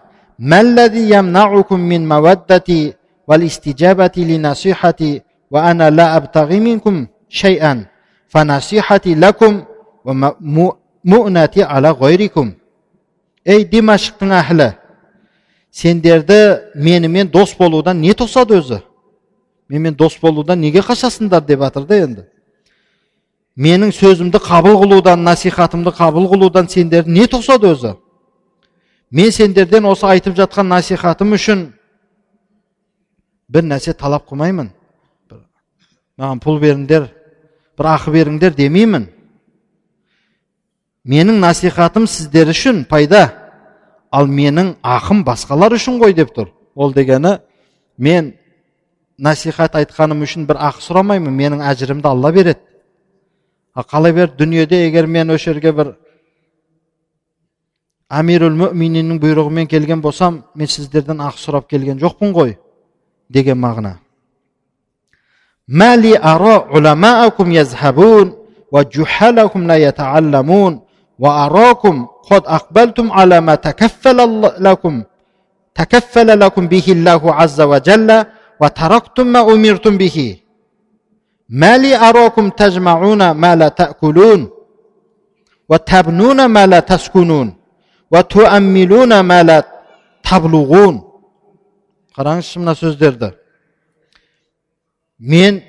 ей 13.47 13.63
димашқтың 13.63 14.33
әхлі 14.41 14.71
сендерді 15.71 16.39
менімен 16.75 17.29
дос 17.31 17.53
болудан 17.55 18.01
не 18.01 18.13
тосады 18.13 18.57
өзі? 18.59 18.81
Менімен 19.69 19.95
дос 19.95 20.17
болудан 20.21 20.59
неге 20.59 20.81
қашасыңдар? 20.83 21.45
деп 21.45 21.59
жатыр 21.59 21.85
да 21.85 21.95
енді 21.95 22.25
менің 23.57 23.91
сөзімді 23.95 24.39
қабыл 24.43 24.77
қылудан 24.83 25.23
насихатымды 25.25 25.91
қабыл 25.97 26.29
қылудан 26.29 26.69
сендерді 26.69 27.11
не 27.11 27.25
тосады 27.27 27.73
өзі? 27.73 27.95
Мен 29.11 29.31
сендерден 29.31 29.85
осы 29.89 30.05
айтып 30.05 30.35
жатқан 30.37 30.69
насихатым 30.69 31.33
үшін 31.33 31.71
бір 33.49 33.65
нәрсе 33.65 33.95
талап 33.97 34.27
қылмаймын. 34.29 34.69
Маған 36.17 36.41
пұл 36.43 36.59
беріңдер 36.61 37.07
бір 37.77 37.89
ақы 37.95 38.13
беріңдер 38.13 38.55
демеймін. 38.57 39.07
Менің 41.07 41.39
насихатым 41.39 42.07
сіздер 42.07 42.51
үшін 42.51 42.83
пайда. 42.89 43.29
Ал 44.11 44.27
менің 44.27 44.75
ақым 44.83 45.23
басқалар 45.25 45.75
үшін 45.77 46.01
ғой 46.01 46.13
деп 46.13 46.33
тұр. 46.35 46.51
Ол 46.75 46.93
дегені 46.93 47.37
мен 47.97 48.33
насихат 49.17 49.75
айтқаным 49.79 50.21
үшін 50.25 50.45
бір 50.47 50.59
ақы 50.69 50.83
сұрамаймын. 50.83 51.31
Менің 51.31 51.63
әжірімді 51.63 52.11
алла 52.11 52.31
береді 52.31 52.59
а 53.77 53.83
қала 53.83 54.11
дүниеде 54.11 54.87
егер 54.87 55.05
мен 55.05 55.29
осы 55.29 55.51
жерге 55.51 55.71
бір 55.71 55.91
әмирул 58.09 58.55
мүмининнің 58.57 59.19
бұйрығымен 59.21 59.67
келген 59.69 60.01
болсам 60.01 60.39
мен 60.55 60.67
сіздерден 60.67 61.21
ақы 61.21 61.37
сұрап 61.37 61.67
келген 61.69 61.99
жоқпын 62.01 62.33
ғой 62.33 62.55
деген 63.29 63.59
мағына 63.61 63.99
мәли 65.67 66.15
ара 66.15 66.57
уламаакум 66.73 67.51
язхабун 67.51 68.33
ва 68.71 68.83
жухалакум 68.95 69.67
ла 69.67 69.77
ятаалламун 69.77 70.81
ва 71.19 71.45
аракум 71.45 72.09
қад 72.29 72.47
ақбалтум 72.47 73.11
ала 73.13 73.41
ма 73.41 73.57
такаффала 73.57 74.25
лакум 74.57 75.05
такаффала 75.75 76.35
лакум 76.35 76.67
бихи 76.67 76.97
аллаху 76.97 77.29
азза 77.29 77.67
ва 77.67 77.79
жалла 77.85 78.25
ва 78.59 78.69
тарактум 78.69 79.31
ма 79.31 79.43
умиртум 79.43 79.97
бихи 79.97 80.46
أمرتم 81.52 81.58
به 81.58 81.60
ما 81.60 81.78
لي 81.78 81.96
أراكم 81.96 82.50
تجمعون 82.50 83.30
ما 83.30 83.56
لا 83.56 83.68
تأكلون 83.68 84.50
وتبنون 85.68 86.44
ما 86.46 86.66
لا 86.66 86.80
تسكنون 86.80 87.54
қараңызшы 92.16 92.60
мына 92.60 92.74
сөздерді 92.76 93.32
мен 95.18 95.62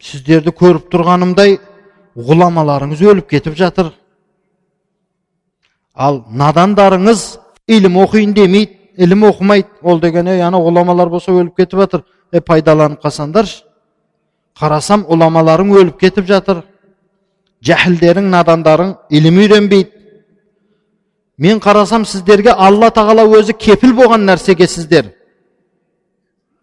сіздерді 0.00 0.52
көріп 0.56 0.90
тұрғанымдай 0.92 1.56
ғұламаларыңыз 2.16 3.00
өліп 3.00 3.30
кетіп 3.30 3.56
жатыр 3.56 3.92
ал 5.94 6.22
надандарыңыз 6.28 7.38
ілім 7.72 7.96
оқиын 8.04 8.34
демейді 8.36 8.76
ілім 9.00 9.24
оқымайды 9.30 9.80
ол 9.82 10.00
деген 10.00 10.28
ей 10.28 10.42
ана 10.44 10.60
ғұламалар 10.60 11.08
болса 11.08 11.32
өліп 11.32 11.56
кетіп 11.56 11.80
жатыр 11.80 12.04
е 12.35 12.41
пайдаланып 12.43 13.01
қалсаңдаршы 13.03 13.63
қарасам 14.59 15.03
ғұламаларың 15.09 15.73
өліп 15.79 15.99
кетіп 15.99 16.27
жатыр. 16.29 16.63
Жәһілдерің 17.65 18.29
надандарың 18.31 18.95
ілім 19.09 19.39
үйренбейді. 19.43 19.91
Мен 21.37 21.59
қарасам 21.59 22.05
сіздерге 22.07 22.53
алла 22.53 22.91
тағала 22.95 23.25
өзі 23.27 23.55
кепіл 23.59 23.91
болған 23.97 24.23
нәрсеге 24.29 24.67
сіздер. 24.71 25.09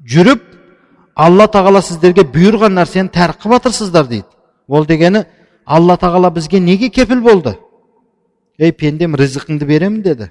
Жүріп 0.08 0.40
алла 1.14 1.48
тағала 1.52 1.82
сіздерге 1.84 2.24
бұйырған 2.24 2.78
нәрсені 2.78 3.12
тәрк 3.12 3.42
қылып 3.42 3.60
жатырсыздар 3.60 4.06
дейді. 4.08 4.28
Ол 4.68 4.86
дегені 4.86 5.26
алла 5.66 5.98
тағала 6.00 6.30
бізге 6.30 6.60
неге 6.60 6.88
кепіл 6.88 7.20
болды? 7.20 7.58
Ей 8.58 8.72
пендем 8.72 9.14
ризықыңды 9.14 9.66
беремін 9.66 10.02
деді. 10.02 10.30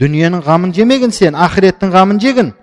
Дүниенің 0.00 0.44
қамын 0.46 0.72
жемеген 0.72 1.12
сен 1.12 1.34
ақыреттің 1.34 1.92
қамын 1.92 2.20
жегін. 2.22 2.54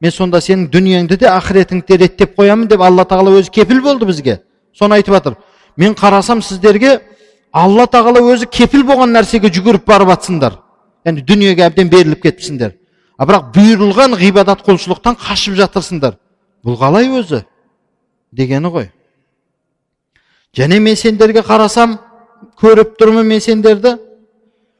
Мен 0.00 0.10
сонда 0.12 0.40
сенің 0.40 0.68
дүниеңді 0.72 1.18
де 1.18 1.26
ақыретіңді 1.30 1.86
де 1.88 1.98
реттеп 2.04 2.36
қоямын 2.38 2.68
деп 2.68 2.80
алла 2.80 3.04
тағала 3.04 3.34
өзі 3.38 3.50
кепіл 3.50 3.82
болды 3.82 4.06
бізге. 4.06 4.40
Соны 4.72 4.94
айтып 4.94 5.14
жатыр. 5.14 5.36
Мен 5.76 5.94
қарасам 5.94 6.42
сіздерге 6.42 7.00
алла 7.52 7.86
тағала 7.86 8.22
өзі 8.22 8.46
кепіл 8.46 8.84
болған 8.86 9.12
нәрсеге 9.16 9.50
жүгіріп 9.50 9.86
барып 9.86 10.14
жатсыңдар 10.14 10.58
яғни 11.08 11.24
дүниеге 11.24 11.66
әбден 11.66 11.90
беріліп 11.90 12.22
кетіпсіңдер. 12.22 12.74
А 13.18 13.26
бірақ 13.26 13.50
бұйырылған 13.54 14.16
ғибадат 14.18 14.62
құлшылықтан 14.66 15.16
қашып 15.18 15.56
жатырсыңдар. 15.58 16.18
Бұл 16.64 16.78
қалай 16.78 17.08
өзі? 17.08 17.44
дегені 18.32 18.68
ғой. 18.68 18.90
Және 20.54 20.80
мен 20.80 20.96
сендерге 20.96 21.40
қарасам 21.40 21.98
көріп 22.60 22.96
тұрмын 23.00 23.26
мен 23.26 23.40
сендерді 23.40 23.96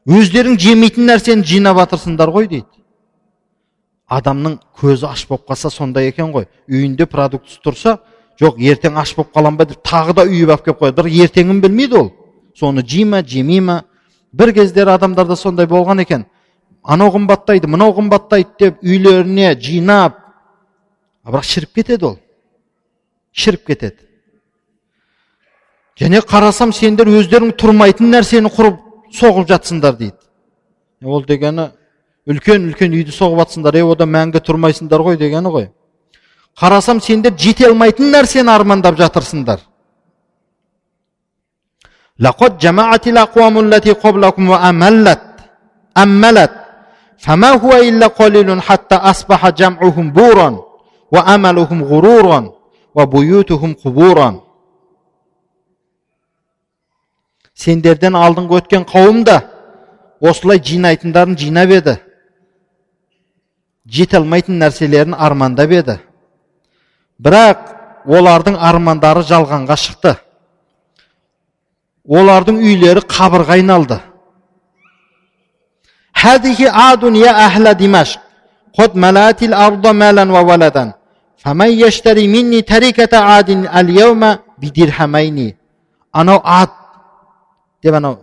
өздерің 0.07 0.59
жемейтін 0.61 1.09
нәрсені 1.09 1.45
жинап 1.45 1.79
жатырсыңдар 1.79 2.31
ғой 2.35 2.49
дейді. 2.49 2.67
Адамның 4.09 4.59
көзі 4.81 5.07
аш 5.09 5.27
болып 5.29 5.49
қалса 5.49 5.71
сондай 5.71 6.09
екен 6.09 6.33
ғой. 6.33 6.49
Үйінде 6.69 7.07
продуктісі 7.07 7.61
тұрса 7.65 7.99
жоқ 8.41 8.59
ертең 8.59 8.97
аш 9.01 9.15
болып 9.17 9.35
қалам 9.37 9.59
ба 9.59 9.67
деп 9.69 9.83
тағы 9.85 10.15
да 10.17 10.25
үйіп 10.25 10.51
алып 10.55 10.65
келіп 10.65 10.81
қояды. 10.81 10.97
бірақ 11.03 11.19
ертеңін 11.25 11.61
білмейді 11.61 11.97
ол. 11.99 12.11
Соны 12.55 12.83
жей 12.87 13.05
ма 13.05 13.23
жемей 13.23 13.61
ма 13.61 13.85
бір 14.33 14.53
кездері 14.53 14.91
адамдарда 14.97 15.37
сондай 15.37 15.67
болған 15.67 16.03
екен. 16.03 16.27
Анау 16.83 17.13
қымбаттайды 17.13 17.67
мынау 17.67 17.93
қымбаттайды 17.93 18.49
деп 18.59 18.83
үйлеріне 18.83 19.55
жинап 19.61 20.17
бірақ 21.27 21.45
шіріп 21.45 21.75
кетеді 21.75 22.05
ол. 22.05 22.19
Шіріп 23.33 23.67
кетеді. 23.67 24.09
Және 25.99 26.23
қарасам 26.23 26.73
сендер 26.73 27.11
өздерің 27.11 27.53
тұрмайтын 27.59 28.13
нәрсені 28.15 28.51
құрып 28.55 28.79
соғып 29.13 29.49
жатсыңдар 29.51 29.97
дейді. 29.99 30.17
Ол 31.05 31.25
дегені 31.27 31.71
үлкен 32.30 32.70
үлкен 32.70 32.96
үйді 32.96 33.12
соғып 33.12 33.44
жатсыңдар 33.44 33.78
е 33.80 33.84
ода 33.84 34.08
мәңгі 34.08 34.42
тұрмайсыңдар 34.48 35.04
ғой 35.04 35.18
дегені 35.20 35.52
ғой 35.52 35.70
қарасам 36.60 37.02
сендер 37.04 37.36
жете 37.38 37.68
алмайтын 37.68 38.12
нәрсені 38.14 38.52
армандап 38.54 39.00
жатырсыңдар 39.00 39.60
لقد 42.20 42.58
جمعت 42.58 43.08
الأقوام 43.08 43.60
التي 43.60 43.92
قبلكم 43.92 44.50
وأملت 44.50 45.24
أملت 45.98 46.54
فما 47.18 47.50
هو 47.50 47.72
إلا 47.74 48.08
قليل 48.08 48.62
حتى 48.62 48.96
أصبح 48.96 49.50
جمعهم 49.50 50.12
بورا 50.12 50.50
وأملهم 51.12 51.84
غرورا 51.84 52.40
وبيوتهم 52.96 53.72
قبورا 53.84 54.30
сендерден 57.54 58.16
алдыңғы 58.18 58.58
өткен 58.60 58.84
қауым 58.90 59.20
да 59.30 59.36
осылай 60.30 60.58
жинайтындарын 60.70 61.36
жинап 61.38 61.70
еді 61.70 61.94
жете 63.88 64.18
алмайтын 64.18 64.60
нәрселерін 64.64 65.16
армандап 65.28 65.72
еді 65.72 65.98
бірақ 67.20 67.68
олардың 68.08 68.58
армандары 68.70 69.24
жалғанға 69.28 69.78
шықты 69.86 70.16
олардың 72.08 72.64
үйлері 72.70 73.06
қабырға 73.18 73.60
айналды 73.60 74.00
هذه 76.24 76.60
عاد 76.80 77.04
يا 77.04 77.32
أهل 77.46 77.66
دمشق 77.74 78.20
قد 78.80 78.92
ملأت 78.96 79.44
الأرض 79.44 79.88
مالا 79.88 80.24
وولدا 80.36 80.94
فمن 81.38 81.72
يشتري 81.84 82.28
مني 82.28 82.62
تركة 82.62 83.18
عاد 83.18 83.50
اليوم 83.50 84.22
بدرهمين 84.62 85.56
анау 86.14 86.42
ад 86.44 86.70
деп 87.84 87.96
анау 87.98 88.20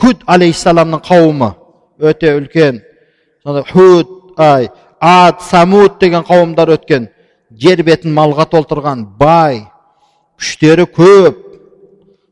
худ 0.00 0.24
алейхисаламның 0.26 1.02
қауымы 1.04 1.50
өте 2.00 2.32
үлкен 2.38 2.80
сондай 3.44 3.64
худ 3.72 4.08
ай 4.40 4.70
ад 5.01 5.41
самуд 5.41 5.97
деген 5.99 6.23
қауымдар 6.23 6.75
өткен 6.77 7.09
жер 7.51 7.81
бетін 7.83 8.13
малға 8.13 8.45
толтырған 8.51 9.03
бай 9.17 9.65
күштері 10.39 10.85
көп. 10.85 11.37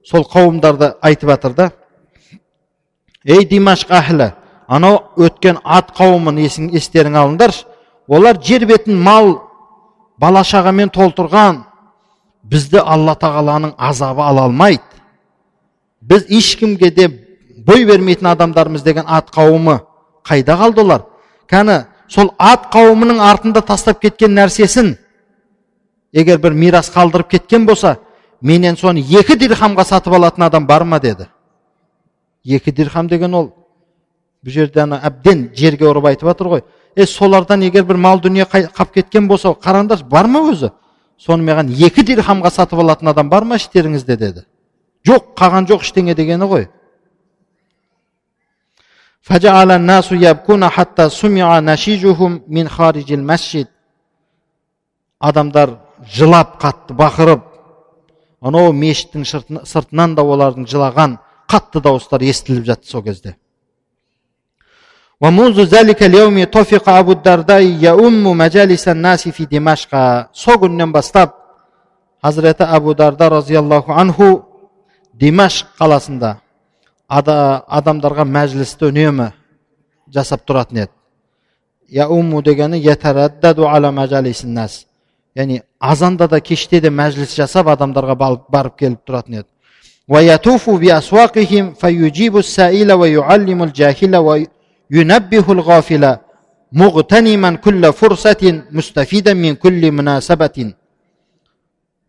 Сол 0.06 0.24
қауымдарды 0.26 0.94
айтып 1.02 1.30
жатыр 1.30 1.54
да 1.54 1.72
ей 3.26 3.44
димашқ 3.46 3.92
әхлі 3.94 4.32
анау 4.68 5.02
өткен 5.18 5.60
ат 5.64 5.92
қауымын 5.98 6.40
есің, 6.46 6.70
естерің 6.74 7.18
алыңдаршы 7.18 7.66
олар 8.08 8.38
жер 8.42 8.66
бетін 8.70 8.98
мал 9.02 9.36
бала 10.18 10.44
шағамен 10.44 10.94
толтырған. 10.94 11.64
Бізді 12.44 12.80
алла 12.82 13.14
тағаланың 13.20 13.76
азабы 13.78 14.24
ала 14.24 14.48
алмайды. 14.48 14.82
Біз 16.02 16.26
ешкімге 16.30 16.90
де 16.92 17.08
бой 17.66 17.86
бермейтін 17.86 18.32
адамдармыз 18.32 18.84
деген 18.84 19.06
ат 19.06 19.30
қауымы 19.36 19.82
қайда 20.26 20.56
қалды 20.58 20.82
олар? 20.82 21.04
Кәні 21.50 21.84
сол 22.10 22.34
ат 22.40 22.70
қауымының 22.74 23.22
артында 23.22 23.62
тастап 23.62 24.02
кеткен 24.02 24.34
нәрсесін 24.34 24.96
егер 26.14 26.40
бір 26.42 26.54
мирас 26.58 26.90
қалдырып 26.94 27.30
кеткен 27.30 27.66
болса 27.66 27.98
менен 28.42 28.78
соны 28.78 29.04
екі 29.04 29.38
дирхамға 29.38 29.86
сатып 29.86 30.14
алатын 30.14 30.44
адам 30.48 30.68
бар 30.68 30.84
ма 30.84 31.00
деді. 31.00 31.28
Екі 32.46 32.72
дирхам 32.72 33.08
деген 33.08 33.34
ол 33.34 33.52
бұл 34.46 34.52
жерде 34.52 34.82
ана 34.82 35.00
әбден 35.04 35.50
жерге 35.56 35.86
ұрып 35.86 36.08
айтып 36.08 36.30
жатыр 36.32 36.48
ғой. 36.48 36.64
Е 36.96 37.06
солардан 37.06 37.62
егер 37.62 37.84
бір 37.84 37.98
мал 37.98 38.20
дүние 38.20 38.46
қап 38.46 38.94
кеткен 38.94 39.28
болса 39.28 39.54
қараңдаршы 39.54 40.08
бар 40.10 40.28
ма 40.28 40.40
өзі? 40.52 40.72
Соны 41.20 41.44
маған 41.44 41.74
екі 41.76 42.04
дирхамға 42.08 42.50
сатып 42.50 42.80
алатын 42.80 43.12
адам 43.12 43.30
бар 43.30 43.44
ма 43.44 43.56
іштеріңізде 43.60 44.18
деді. 44.18 44.46
Жоқ 45.06 45.36
қалған 45.38 45.68
жоқ 45.68 45.84
ештеңе 45.84 46.16
дегені 46.16 46.48
ғой. 46.48 46.70
адамдар 55.25 55.79
жылап 56.17 56.59
қатты 56.63 56.95
бақырып 56.99 57.45
анау 58.45 58.73
мешіттің 58.73 59.25
сыртынан 59.65 60.15
да 60.19 60.23
олардың 60.23 60.67
жылаған 60.69 61.17
қатты 61.49 61.81
дауыстары 61.81 62.29
естіліп 62.33 62.67
жатты 62.69 62.91
сол 62.91 63.03
кезде 63.03 63.37
ومنذ 65.21 65.59
ذلك 65.75 66.03
اليوم 66.03 66.45
طفق 66.45 66.89
أبو 66.89 67.13
الدرداء 67.13 67.63
يؤم 67.63 68.25
مجالس 68.37 68.89
الناس 68.89 69.29
في 69.29 69.45
دمشق 69.47 69.93
сол 70.33 70.57
күннен 70.61 70.93
бастап 70.93 71.31
хазіреті 72.23 72.65
абу 72.65 72.95
дарда 72.95 73.31
разиаллаху 73.31 73.93
анху 73.93 74.45
димашқ 75.15 75.67
қаласында 75.81 76.37
адамдарға 77.09 78.25
мәжілісті 78.25 78.91
үнемі 78.91 79.31
жасап 80.13 80.45
тұратын 80.49 80.85
еді 80.85 80.93
яуму 81.89 82.43
дегені 82.43 82.81
яғни 85.35 85.63
азанда 85.81 86.29
да 86.31 86.39
кеште 86.41 86.81
де 86.81 86.91
мәжіліс 86.91 87.35
жасап 87.35 87.67
адамдарға 87.67 88.15
барып 88.15 88.77
келіп 88.79 89.01
тұратын 89.03 89.41
еді 89.41 89.49
ويطوف 90.09 90.71
بأسواقهم 90.71 91.75
فيجيب 91.81 92.37
السائل 92.37 92.93
ويعلم 92.93 93.63
الجاهل 93.63 94.17
وينبه 94.17 95.47
الغافل 95.57 96.17
مغتنما 96.73 97.51
كل 97.65 97.93
فرصة 97.93 98.63
مستفيدا 98.71 99.35
من 99.35 99.55
كل 99.55 99.93
مناسبة 99.93 100.75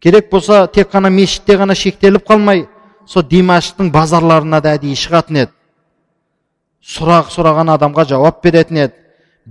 керек 0.05 0.29
болса 0.29 0.67
тек 0.67 0.91
қана 0.91 1.09
мешітте 1.09 1.55
ғана 1.57 1.73
шектеліп 1.73 2.27
қалмай 2.27 2.67
сол 3.10 3.24
димаштың 3.26 3.90
базарларына 3.90 4.60
да 4.62 4.76
әдейі 4.78 4.98
шығатын 4.98 5.40
еді 5.42 5.52
сұрақ 6.94 7.32
сұраған 7.34 7.72
адамға 7.74 8.04
жауап 8.12 8.38
беретін 8.44 8.84
еді 8.84 8.94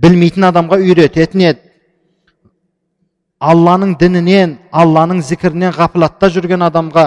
білмейтін 0.00 0.48
адамға 0.48 0.78
үйрететін 0.80 1.44
еді 1.50 1.60
алланың 3.52 3.96
дінінен 4.00 4.56
алланың 4.72 5.20
зікірінен 5.28 5.74
ғафлатта 5.76 6.30
жүрген 6.32 6.64
адамға 6.70 7.06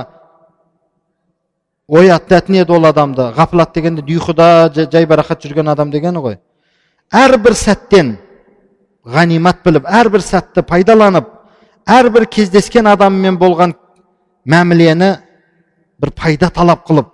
оятатын 1.90 2.62
еді 2.62 2.78
ол 2.78 2.86
адамды 2.90 3.28
ғафлат 3.38 3.74
дегенде 3.76 4.06
ұйқыда 4.06 4.88
жайбарақат 4.94 5.44
жүрген 5.46 5.74
адам 5.74 5.92
дегені 5.92 6.22
ғой 6.24 6.40
әрбір 7.14 7.58
сәттен 7.58 8.16
ғанимат 9.06 9.66
біліп 9.66 9.90
әрбір 9.90 10.24
сәтті 10.24 10.64
пайдаланып 10.70 11.28
әрбір 11.90 12.26
кездескен 12.32 12.88
адаммен 12.94 13.38
болған 13.42 13.76
мәмілені 14.46 15.16
бір 16.04 16.12
пайда 16.12 16.50
талап 16.52 16.84
қылып 16.88 17.12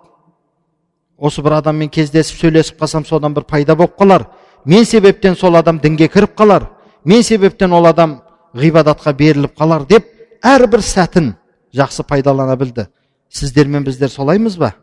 осы 1.21 1.43
бір 1.45 1.59
адаммен 1.59 1.91
кездесіп 1.93 2.39
сөйлесіп 2.41 2.79
қалсам 2.81 3.05
содан 3.05 3.35
бір 3.37 3.45
пайда 3.45 3.75
болып 3.77 3.93
қалар 3.99 4.25
мен 4.65 4.85
себептен 4.85 5.35
сол 5.35 5.55
адам 5.59 5.79
дінге 5.79 6.07
кіріп 6.09 6.33
қалар 6.39 6.65
мен 7.05 7.23
себептен 7.23 7.73
ол 7.73 7.85
адам 7.85 8.19
ғибадатқа 8.53 9.13
беріліп 9.13 9.53
қалар 9.59 9.85
деп 9.85 10.09
әрбір 10.41 10.81
сәтін 10.81 11.35
жақсы 11.75 12.03
пайдалана 12.03 12.55
білді 12.57 12.87
сіздер 13.29 13.67
мен 13.67 13.83
біздер 13.85 14.09
солаймыз 14.09 14.57
ба 14.57 14.73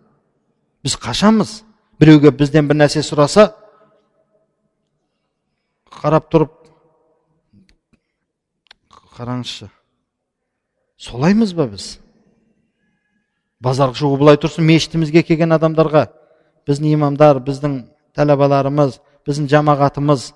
біз 0.84 0.94
қашамыз 1.02 1.62
біреуге 1.98 2.30
бізден 2.30 2.68
бір 2.68 2.84
нәрсе 2.84 3.02
сұраса 3.02 3.50
қарап 5.90 6.30
тұрып 6.30 6.52
қараңызшы 9.16 9.70
солаймыз 10.96 11.56
ба 11.56 11.66
біз 11.72 11.96
базарға 13.62 14.00
шығу 14.00 14.20
былай 14.20 14.40
тұрсын 14.40 14.66
мешітімізге 14.66 15.22
келген 15.26 15.56
адамдарға 15.56 16.06
біздің 16.68 16.92
имамдар 16.96 17.40
біздің 17.44 17.78
тәләбаларымыз 18.16 19.00
біздің 19.26 19.48
жамағатымыз 19.52 20.30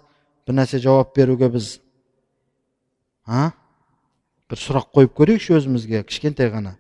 бір 0.47 0.57
нәрсе 0.61 0.81
жауап 0.83 1.15
беруге 1.17 1.51
біз 1.53 1.79
а? 3.27 3.51
Бір 4.51 4.59
сұрақ 4.59 4.89
қойып 4.97 5.13
көрейікші 5.15 5.55
өзімізге 5.61 6.03
кішкентай 6.09 6.51
ғана. 6.51 6.75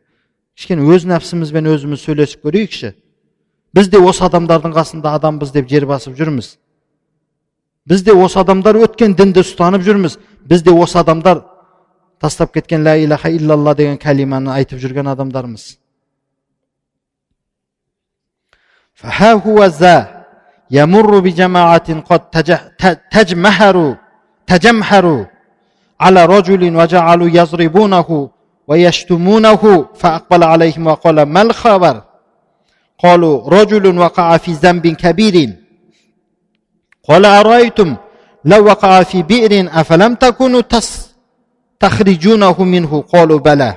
Кішкене 0.58 0.82
өз 0.90 1.06
нәпсімізбен 1.06 1.68
өзіміз 1.70 2.02
сөйлесіп 2.02 2.42
көрейікші. 2.48 2.92
Біз 3.76 3.90
де 3.92 4.00
осы 4.02 4.24
адамдардың 4.26 4.74
қасында 4.74 5.14
адамбыз 5.20 5.52
деп 5.54 5.68
жер 5.70 5.86
басып 5.86 6.16
жүрміз. 6.18 6.56
Біз 7.86 8.02
де 8.02 8.12
осы 8.12 8.40
адамдар 8.42 8.80
өткен 8.82 9.14
дінді 9.14 9.44
ұстанып 9.44 9.86
жүрміз. 9.86 10.18
Біз 10.42 10.64
де 10.66 10.74
осы 10.74 10.98
адамдар 10.98 11.44
тастап 12.20 12.52
кеткен 12.52 12.82
ля 12.82 12.96
илаха 12.98 13.30
иллалла 13.30 13.76
деген 13.78 13.98
кәлиманы 13.98 14.50
айтып 14.56 14.82
жүрген 14.82 15.12
адамдармыз. 15.14 15.76
يمر 20.70 21.18
بجماعة 21.18 22.00
قد 22.00 22.20
تجمهروا 23.10 23.94
تجمهروا 24.46 25.24
على 26.00 26.26
رجل 26.26 26.76
وجعلوا 26.76 27.28
يضربونه 27.28 28.30
ويشتمونه 28.68 29.86
فأقبل 29.94 30.44
عليهم 30.44 30.86
وقال 30.86 31.22
ما 31.22 31.42
الخبر؟ 31.42 32.02
قالوا 32.98 33.48
رجل 33.48 33.98
وقع 33.98 34.36
في 34.36 34.52
ذنب 34.52 34.86
كبير. 34.86 35.56
قال 37.08 37.24
أرأيتم 37.26 37.96
لو 38.44 38.64
وقع 38.64 39.02
في 39.02 39.22
بئر 39.22 39.80
أفلم 39.80 40.14
تكونوا 40.14 40.62
تخرجونه 41.80 42.64
منه؟ 42.64 43.04
قالوا 43.12 43.38
بلى. 43.38 43.74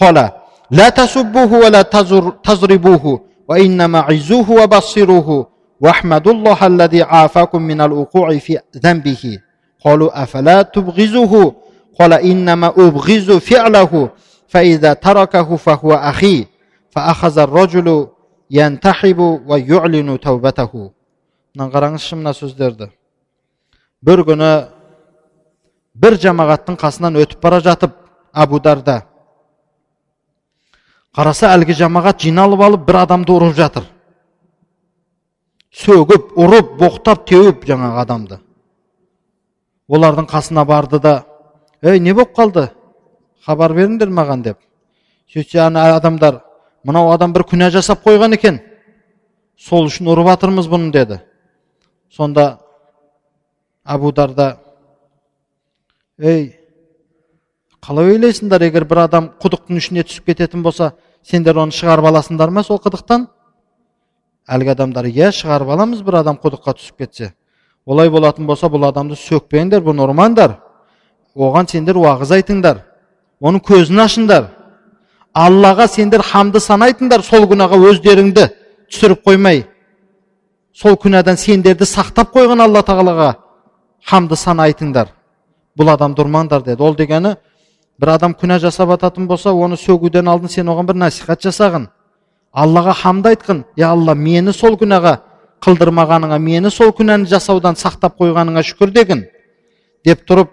قال 0.00 0.30
لا 0.70 0.88
تسبوه 0.88 1.52
ولا 1.52 1.82
تضربوه. 2.42 3.33
وإنما 3.47 3.99
عزوه 3.99 4.51
وبصروه 4.51 5.47
واحمدوا 5.79 6.33
الله 6.33 6.67
الذي 6.67 7.01
عافاكم 7.03 7.61
من 7.61 7.81
الوقوع 7.81 8.37
في 8.37 8.59
ذنبه 8.77 9.39
قالوا 9.85 10.23
أفلا 10.23 10.61
تبغزه 10.61 11.53
قال 11.99 12.13
إنما 12.13 12.67
أبغز 12.67 13.31
فعله 13.31 14.09
فإذا 14.47 14.93
تركه 14.93 15.55
فهو 15.55 15.93
أخي 15.93 16.45
فأخذ 16.91 17.39
الرجل 17.39 18.07
ينتحب 18.51 19.19
ويعلن 19.47 20.19
توبته 20.19 20.91
мына 21.57 21.69
қараңызшы 21.73 22.15
мына 22.19 22.31
сөздерді 22.37 22.89
бір 24.05 24.21
күні 24.27 24.49
бір 25.97 26.15
жамағаттың 26.23 26.77
қасынан 26.79 27.17
өтіп 27.19 27.41
бара 27.43 27.59
жатып 27.59 27.95
абу 28.31 28.59
дарда 28.63 29.01
қараса 31.14 31.52
әлгі 31.54 31.76
жамағат 31.78 32.24
жиналып 32.26 32.62
алып 32.66 32.86
бір 32.88 32.98
адамды 33.04 33.32
ұрып 33.34 33.54
жатыр. 33.54 33.84
Сөгіп 35.74 36.34
ұрып 36.38 36.74
боқтап 36.80 37.24
теуіп 37.28 37.66
жаңағы 37.68 38.00
адамды. 38.02 38.38
Олардың 39.88 40.26
қасына 40.30 40.64
барды 40.66 40.98
да 40.98 41.24
ей 41.82 42.00
не 42.00 42.14
болып 42.14 42.34
қалды? 42.34 42.68
Хабар 43.46 43.74
беріңдер 43.76 44.10
маған 44.10 44.42
деп. 44.42 44.58
Сөйтсе 45.30 45.60
ана 45.66 45.94
адамдар 45.94 46.40
мынау 46.84 47.12
адам 47.12 47.32
бір 47.32 47.46
күнә 47.50 47.70
жасап 47.70 48.02
қойған 48.06 48.34
екен. 48.34 48.60
Сол 49.58 49.86
үшін 49.86 50.10
ұрып 50.10 50.32
жатырмыз 50.32 50.66
бұны 50.70 50.90
деді. 50.92 51.20
Сонда 52.10 52.58
абу 53.84 54.12
дарда 54.12 54.56
ей 56.18 56.56
қалай 57.84 58.14
ойлайсыңдар 58.14 58.64
егер 58.64 58.86
бір 58.88 59.04
адам 59.04 59.32
құдықтың 59.42 59.78
ішіне 59.78 60.04
түсіп 60.08 60.30
кететін 60.30 60.62
болса 60.64 60.94
сендер 61.24 61.58
оны 61.58 61.72
шығарып 61.72 62.10
аласыңдар 62.10 62.50
ма 62.52 62.62
сол 62.62 62.78
құдықтан 62.84 63.26
әлгі 64.48 64.74
адамдар 64.74 65.08
иә 65.08 65.30
шығарып 65.32 65.72
аламыз 65.72 66.02
бір 66.04 66.20
адам 66.20 66.36
құдыққа 66.42 66.76
түсіп 66.76 66.98
кетсе. 67.04 67.32
Олай 67.86 68.10
болатын 68.10 68.46
болса 68.46 68.68
бұл 68.68 68.86
адамды 68.88 69.16
сөкпеңдер 69.16 69.82
бұны 69.84 70.04
ұрмаңдар. 70.04 70.58
Оған 71.36 71.68
сендер 71.68 71.96
уағыз 72.00 72.32
айтыңдар. 72.38 72.82
Оның 73.40 73.64
көзін 73.64 74.04
ашыңдар. 74.04 74.50
Аллаға 75.34 75.88
сендер 75.88 76.22
хамды 76.22 76.60
санайтыңдар 76.60 77.24
сол 77.24 77.48
күнәға 77.50 77.80
өздеріңді 77.90 78.46
түсіріп 78.92 79.24
қоймай. 79.26 79.64
Сол 80.72 80.96
күнәдан 81.00 81.36
сендерді 81.40 81.88
сақтап 81.88 82.32
қойған 82.36 82.62
алла 82.64 82.84
тағалаға 82.86 83.34
хамды 84.06 84.36
сана 84.36 84.68
айтыңдар 84.68 85.10
бұл 85.76 85.90
адамды 85.92 86.22
ұрмаңдар 86.22 86.64
деді. 86.64 86.82
Ол 86.82 86.94
дегені 86.94 87.36
бір 88.00 88.14
адам 88.16 88.34
күнә 88.34 88.58
жасап 88.62 88.90
жататын 88.94 89.26
болса 89.26 89.52
оны 89.52 89.76
сөгуден 89.76 90.28
алдын 90.28 90.48
сен 90.48 90.68
оған 90.68 90.88
бір 90.88 90.98
насихат 91.04 91.44
жасағын. 91.44 91.88
Аллаға 92.52 92.94
хамды 92.94 93.34
айтқын 93.34 93.64
я 93.76 93.90
алла 93.90 94.14
мені 94.14 94.52
сол 94.52 94.76
күнәға 94.78 95.18
қылдырмағаныңа 95.64 96.38
мені 96.38 96.70
сол 96.70 96.92
күнәні 96.94 97.28
жасаудан 97.30 97.78
сақтап 97.78 98.18
қойғаныңа 98.20 98.62
шүкір 98.66 98.92
дегін 98.94 99.24
деп 100.04 100.26
тұрып 100.28 100.50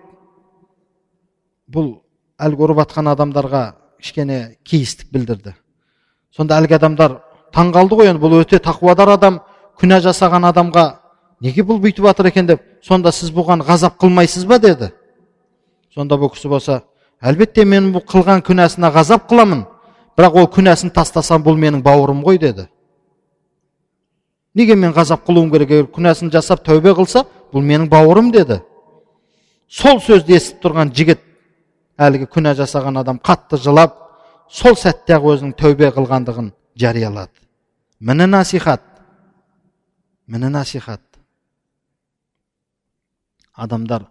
бұл 1.71 1.91
әлгі 2.41 2.65
ұрып 2.67 2.81
жатқан 2.81 3.11
адамдарға 3.11 3.63
кішкене 4.01 4.57
кейістік 4.65 5.11
білдірді. 5.13 5.53
Сонда 6.35 6.57
әлгі 6.61 6.77
адамдар 6.79 7.19
таң 7.53 7.73
қалды 7.75 7.99
ғой 7.99 8.11
енді 8.11 8.23
бұл 8.23 8.39
өте 8.41 8.59
тақуадар 8.63 9.13
адам 9.17 9.41
күнә 9.79 9.99
жасаған 10.05 10.47
адамға 10.49 10.85
неге 11.41 11.65
бұл 11.67 11.81
бүйтіп 11.83 12.07
жатыр 12.07 12.31
екен 12.31 12.47
деп 12.47 12.63
сонда 12.85 13.11
сіз 13.11 13.33
бұған 13.35 13.65
ғазап 13.67 13.99
қылмайсыз 14.01 14.45
ба? 14.47 14.59
деді. 14.59 14.91
Сонда 15.93 16.15
бұл 16.15 16.31
кісі 16.33 16.47
болса 16.47 16.81
әлбетте 17.21 17.65
мен 17.65 17.91
бұл 17.93 18.03
қылған 18.09 18.43
күнәсіне 18.45 18.91
ғазап 18.93 19.27
қыламын 19.29 19.63
бірақ 20.17 20.37
ол 20.41 20.47
күнәсін 20.51 20.91
тастасам 20.93 21.43
бұл 21.45 21.57
менің 21.57 21.83
бауырым 21.85 22.23
ғой 22.25 22.39
деді. 22.41 22.67
Неге 24.55 24.75
мен 24.75 24.91
ғазап 24.91 25.23
қылуым 25.27 25.51
керек? 25.51 25.71
Егер 25.71 25.89
күнәсін 25.95 26.31
жасап 26.33 26.65
тәубе 26.65 26.93
қылса 26.97 27.23
бұл 27.53 27.63
менің 27.63 27.87
бауырым 27.89 28.31
деді. 28.31 28.61
Сол 29.69 30.01
сөзді 30.03 30.35
естіп 30.35 30.65
тұрған 30.65 30.91
жігіт 30.95 31.21
әлгі 32.01 32.27
күнә 32.33 32.55
жасаған 32.59 32.99
адам 32.99 33.21
қатты 33.23 33.61
жылап 33.61 33.95
сол 34.51 34.75
сәтте 34.75 35.15
ақ 35.15 35.29
өзінің 35.35 35.55
тәубе 35.55 35.93
қылғандығын 35.95 36.51
жариялады. 36.75 37.31
Міне 37.99 38.27
насихат 38.27 38.81
міне 40.31 40.49
насихат. 40.49 41.01
Адамдар 43.53 44.05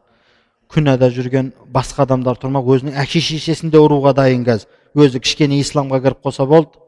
күнәда 0.71 1.09
жүрген 1.11 1.51
басқа 1.75 2.05
адамдар 2.07 2.39
тұрмақ 2.39 2.69
өзінің 2.75 2.99
әке 3.03 3.21
шешесін 3.25 3.73
де 3.73 3.81
ұруға 3.83 4.13
дайын 4.15 4.45
қазір 4.47 4.69
өзі 4.95 5.21
кішкене 5.23 5.59
исламға 5.61 6.01
кіріп 6.05 6.23
қалса 6.27 6.47
болды. 6.47 6.79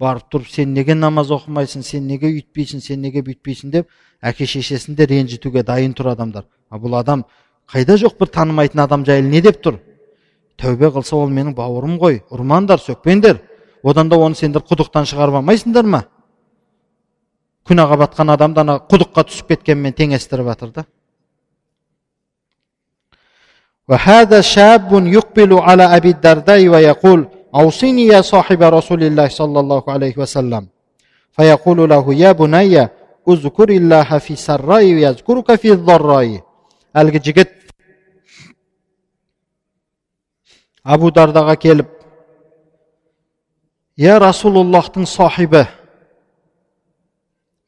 Барып 0.00 0.26
тұрып 0.32 0.50
сен 0.50 0.72
неге 0.74 0.94
намаз 0.98 1.30
оқымайсың? 1.30 1.82
Сен 1.86 2.08
неге 2.10 2.32
үйтпейсің? 2.32 2.80
Сен 2.82 3.00
неге 3.02 3.22
бүйтпейсің? 3.22 3.70
деп 3.70 3.88
әке 4.20 4.46
шешесін 4.46 4.96
де 4.98 5.06
ренжітуге 5.06 5.62
дайын 5.62 5.94
тұр 5.94 6.10
адамдар. 6.12 6.44
А 6.70 6.78
бұл 6.78 6.98
адам 6.98 7.24
қайда 7.70 7.96
жоқ 8.02 8.18
бір 8.18 8.32
танымайтын 8.34 8.82
адам 8.82 9.04
жайлы 9.06 9.30
не 9.30 9.40
деп 9.42 9.62
тұр? 9.62 9.78
Тәубе 10.58 10.90
қылса 10.90 11.14
ол 11.16 11.30
менің 11.30 11.54
бауырым 11.54 11.98
ғой 11.98 12.22
ұрмаңдар 12.30 12.82
сөкпеңдер. 12.82 13.38
Одан 13.84 14.08
да 14.08 14.18
оны 14.18 14.34
сендер 14.34 14.66
құдықтан 14.66 15.06
шығарып 15.06 15.38
алмайсыңдар 15.38 15.86
ма? 15.86 16.04
Күнәға 17.68 17.98
батқан 18.02 18.34
адамды 18.34 18.60
ана 18.60 18.80
құдыққа 18.90 19.28
түсіп 19.30 19.54
кеткенмен 19.54 19.94
теңестіріп 19.94 20.50
жатыр 20.50 20.72
да 20.74 20.86
وهذا 23.89 24.41
شاب 24.41 25.07
يقبل 25.07 25.53
على 25.53 25.83
أبي 25.97 26.09
الدرداء 26.09 26.67
ويقول 26.67 27.27
أوصني 27.55 28.05
يا 28.07 28.21
صاحب 28.21 28.63
رسول 28.63 29.03
الله 29.03 29.27
صلى 29.27 29.59
الله 29.59 29.83
عليه 29.87 30.15
وسلم 30.17 30.67
فيقول 31.31 31.89
له 31.89 32.13
يا 32.13 32.31
بني 32.31 32.87
اذكر 33.29 33.69
الله 33.69 34.17
في 34.17 34.35
سراء 34.35 34.83
يذكرك 34.83 35.55
في 35.55 35.71
الضراء 35.71 36.49
әлгі 36.93 37.21
жігіт 37.21 37.51
абу 40.83 41.11
дардаға 41.13 41.53
келіп 41.61 41.89
я 43.99 44.17
расулуллахтың 44.21 45.05
сахибі 45.05 45.67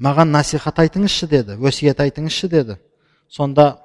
маған 0.02 0.34
насихат 0.34 0.82
айтыңызшы 0.82 1.30
деді 1.30 1.60
өсиет 1.62 2.02
айтыңызшы 2.02 2.50
деді 2.50 2.80
сонда 3.30 3.78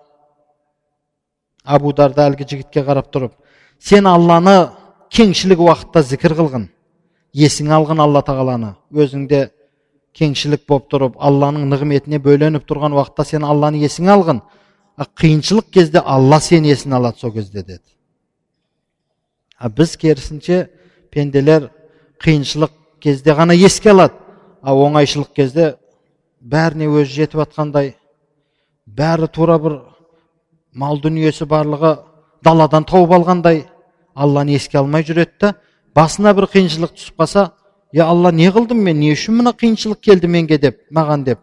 абу 1.63 1.93
дарда 1.93 2.27
әлгі 2.29 2.47
жігітке 2.49 2.83
қарап 2.85 3.11
тұрып 3.13 3.33
сен 3.79 4.07
алланы 4.07 4.71
кеңшілік 5.13 5.59
уақытта 5.61 6.03
зікір 6.03 6.37
қылғын 6.39 6.69
есіңе 7.33 7.75
алғын 7.77 8.01
алла 8.03 8.21
тағаланы 8.25 8.75
өзіңде 8.91 9.49
кеңшілік 10.17 10.65
болып 10.67 10.89
тұрып 10.91 11.19
алланың 11.23 11.67
нығметіне 11.71 12.19
бөленіп 12.23 12.65
тұрған 12.67 12.95
уақытта 12.97 13.25
сен 13.27 13.45
алланы 13.47 13.81
есіңе 13.81 14.11
алғын. 14.15 14.41
Қиыншылық 15.17 15.71
кезде 15.71 16.01
алла 16.03 16.39
сені 16.43 16.73
есіне 16.73 16.97
алады 16.97 17.19
сол 17.19 17.31
кезде 17.33 17.63
деді. 17.63 17.79
А 19.57 19.69
біз 19.69 19.95
керісінше 19.97 20.67
пенделер 21.11 21.69
қиыншылық 22.21 22.73
кезде 22.99 23.33
ғана 23.33 23.55
еске 23.55 23.91
алады. 23.91 24.13
А 24.61 24.75
оңайшылық 24.75 25.31
кезде 25.35 25.75
бәріне 26.41 26.89
өзі 26.91 27.23
жетіп 27.23 27.39
жатқандай 27.41 27.95
бәрі 28.85 29.31
тура 29.31 29.57
бір 29.57 29.79
мал 30.73 30.99
дүниесі 31.01 31.45
барлығы 31.45 31.97
даладан 32.43 32.85
тауып 32.87 33.11
алғандай 33.17 33.65
алланы 34.15 34.55
еске 34.55 34.77
алмай 34.79 35.03
жүреді 35.03 35.39
да 35.39 35.53
басына 35.95 36.33
бір 36.33 36.47
қиыншылық 36.53 36.95
түсіп 36.95 37.21
қалса 37.21 37.51
я 37.91 38.05
алла 38.07 38.31
не 38.31 38.49
қылдым 38.49 38.83
мен? 38.83 38.99
Не 38.99 39.13
үшін 39.13 39.41
мына 39.41 39.51
қиыншылық 39.51 39.99
келді 40.01 40.27
менге? 40.27 40.57
деп 40.57 40.79
маған 40.91 41.23
деп 41.23 41.39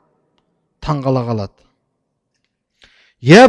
таңғала 0.80 1.24
қалады. 1.28 1.52
Я 3.20 3.48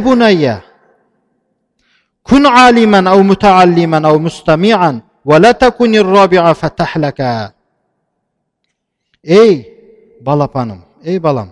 алиман 2.46 3.06
ау 3.08 3.22
мутааллиман 3.22 4.04
ау 4.04 4.18
мустамиан 4.18 5.02
ей 9.22 9.66
балапаным 10.20 10.84
ей 11.04 11.18
балам 11.18 11.50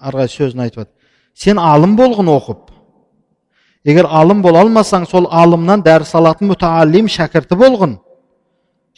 арғы 0.00 0.26
сөзін 0.28 0.60
айтып 0.66 0.88
сен 1.34 1.58
алым 1.58 1.96
болғын 1.96 2.30
оқып 2.32 2.65
егер 3.86 4.08
алым 4.10 4.42
бола 4.42 4.64
алмасаң 4.64 5.06
сол 5.06 5.28
алымнан 5.30 5.82
дәріс 5.86 6.14
алатын 6.18 6.50
мутааллим 6.50 7.08
шәкірті 7.12 7.58
болғын 7.60 7.96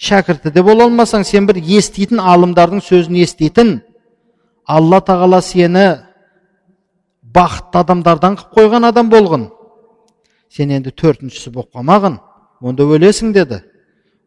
шәкірті 0.09 0.53
де 0.55 0.62
бола 0.64 0.86
алмасаң 0.89 1.26
сен 1.28 1.47
бір 1.49 1.61
еститін 1.61 2.22
алымдардың 2.22 2.80
сөзін 2.86 3.20
еститін 3.22 3.78
алла 4.64 5.01
тағала 5.05 5.43
сені 5.45 5.86
бақытты 7.34 7.82
адамдардан 7.82 8.39
қылып 8.41 8.57
қойған 8.57 8.89
адам 8.89 9.11
болғын 9.12 9.49
сен 10.49 10.72
енді 10.72 10.95
төртіншісі 10.97 11.53
болып 11.53 11.74
қалмағын 11.76 12.18
онда 12.61 12.89
өлесің 12.89 13.32
деді 13.36 13.61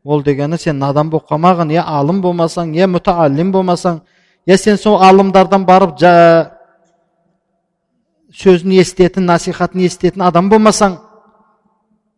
ол 0.03 0.23
дегені 0.23 0.57
сен 0.61 0.77
надан 0.79 1.09
болып 1.09 1.29
қалмағын 1.31 1.73
я 1.73 1.83
алым 1.87 2.21
болмасаң 2.21 2.75
я 2.77 2.87
мутааллим 2.87 3.51
болмасаң 3.51 4.01
я 4.45 4.57
сен 4.57 4.77
сол 4.77 5.01
алымдардан 5.01 5.65
барып 5.65 5.97
жа 5.99 6.13
сөзін 8.31 8.77
естетін 8.79 9.25
насихатын 9.27 9.83
естетін 9.85 10.23
адам 10.23 10.49
болмасаң 10.51 10.97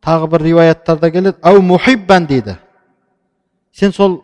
тағы 0.03 0.29
бір 0.29 0.41
риуаяттарда 0.47 1.11
келеді. 1.11 1.37
Ау 1.41 1.61
мухиббан 1.61 2.27
дейді. 2.27 2.57
Сен 3.73 3.91
сол 3.93 4.21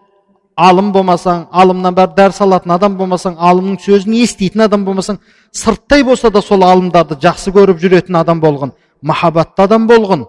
алым 0.55 0.91
болмасаң 0.93 1.47
алымнан 1.51 1.95
бәрі 1.95 2.15
дәріс 2.17 2.41
алатын 2.43 2.73
адам 2.75 2.97
болмасаң 2.99 3.37
алымның 3.39 3.79
сөзін 3.81 4.17
естейтін 4.23 4.65
адам 4.67 4.83
болмасаң 4.85 5.19
сырттай 5.55 6.03
болса 6.03 6.29
да 6.29 6.41
сол 6.41 6.63
алымдарды 6.67 7.15
жақсы 7.23 7.53
көріп 7.55 7.79
жүретін 7.79 8.19
адам 8.19 8.41
болғын 8.43 8.73
махаббатты 9.01 9.63
адам 9.63 9.87
болғын. 9.87 10.25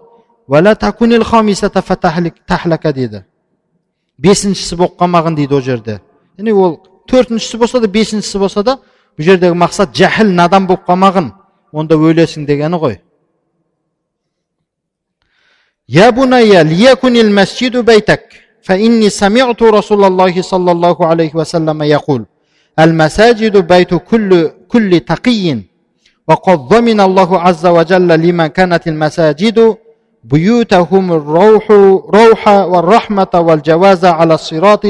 Дейді. 2.91 3.23
Бесіншісі 4.17 4.75
болып 4.75 4.97
қалмағын 4.99 5.35
дейді 5.35 5.55
ол 5.55 5.61
жерде. 5.61 5.99
Яғни 6.37 6.53
ол 6.53 6.79
төртіншісі 7.09 7.57
болса 7.57 7.79
да 7.79 7.87
бесіншісі 7.87 8.39
болса 8.39 8.63
да 8.63 8.77
бұл 9.17 9.25
жердегі 9.25 9.57
мақсат 9.57 9.95
жәһіл 9.95 10.33
надан 10.35 10.67
болып 10.67 10.85
қалмағын 10.87 11.31
онда 11.72 11.94
өлесің 11.94 12.46
дегені 12.46 12.78
ғой 12.84 12.96
يا 15.88 16.10
بني 16.10 16.62
ليكن 16.64 17.16
المسجد 17.16 17.76
بيتك 17.76 18.22
فإني 18.62 19.10
سمعت 19.10 19.62
رسول 19.62 20.04
الله 20.04 20.42
صلى 20.42 20.70
الله 20.72 21.06
عليه 21.06 21.32
وسلم 21.34 21.82
يقول 21.82 22.26
المساجد 22.78 23.56
بيت 23.56 23.94
كل 23.94 24.50
كل 24.68 25.00
تقي 25.00 25.58
وقد 26.28 26.58
ضمن 26.58 27.00
الله 27.00 27.40
عز 27.40 27.66
وجل 27.66 28.08
لمن 28.08 28.46
كانت 28.46 28.88
المساجد 28.88 29.76
بيوتهم 30.24 31.12
الروح 31.12 31.70
روح 32.18 32.48
والرحمة 32.48 33.32
والجواز 33.34 34.04
على 34.04 34.34
الصراط 34.34 34.84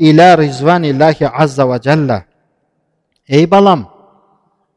إلى 0.00 0.34
رضوان 0.34 0.84
الله 0.84 1.16
عز 1.22 1.60
وجل 1.60 2.22
ей 3.28 3.46
балам 3.46 3.84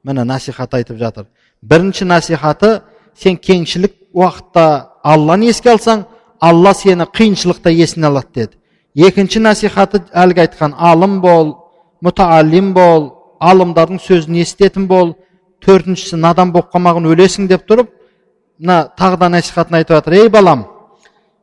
міне 0.03 0.23
насихат 0.27 0.73
айтып 0.73 0.97
жатыр 0.99 1.25
бірінші 1.70 2.06
насихаты 2.06 2.80
сен 3.18 3.36
кеңшілік 3.36 3.92
уақытта 4.14 4.66
алланы 5.04 5.50
еске 5.50 5.72
алсаң 5.74 6.04
алла 6.40 6.72
сені 6.74 7.06
қиыншылықта 7.12 7.72
есіне 7.72 8.06
алады 8.10 8.28
деді. 8.34 8.56
Екінші 8.94 9.40
насихаты 9.40 10.02
әлгі 10.12 10.46
айтқан 10.46 10.74
алым 10.78 11.20
бол 11.20 11.54
мұтаалим 12.04 12.72
бол 12.76 13.10
алымдардың 13.40 14.00
сөзін 14.00 14.40
естетін 14.40 14.86
бол 14.88 15.14
төртіншісі 15.64 16.16
надан 16.20 16.52
болып 16.52 16.70
қалмағын 16.72 17.08
өлесің 17.12 17.48
деп 17.50 17.66
тұрып 17.68 17.90
мына 18.58 18.86
тағы 18.98 19.18
да 19.20 19.28
насихатын 19.28 19.80
айтып 19.80 19.96
жатыр. 19.98 20.16
Ей 20.22 20.28
балам 20.28 20.64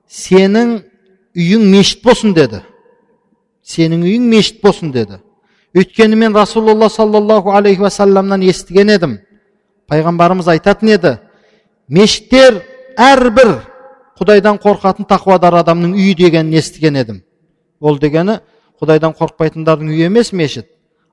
сенің 0.09 0.80
үйің 1.36 1.67
мешіт 1.69 2.03
болсын 2.03 2.34
деді. 2.34 2.63
Сенің 3.65 4.03
үйің 4.05 4.26
мешіт 4.30 4.61
болсын 4.63 4.91
деді. 4.91 5.19
Өйткені 5.74 6.15
мен 6.15 6.36
расулалла 6.36 6.89
саллаллаху 6.89 7.51
алейхи 7.51 7.82
уассаламнан 7.82 8.41
естіген 8.41 8.89
едім. 8.93 9.17
Пайғамбарымыз 9.93 10.49
айтатын 10.55 10.95
еді 10.95 11.13
мешіттер 11.87 12.61
әрбір 12.97 13.53
құдайдан 14.17 14.57
қорқатын 14.63 15.05
тақуадар 15.09 15.59
адамның 15.61 15.93
үйі 15.97 16.15
дегенін 16.17 16.57
естіген 16.57 16.97
едім. 16.97 17.21
Ол 17.81 17.99
дегені 18.01 18.39
құдайдан 18.81 19.13
қорықпайтындардың 19.19 19.91
үйі 19.93 20.07
емес 20.07 20.31
мешіт 20.33 20.69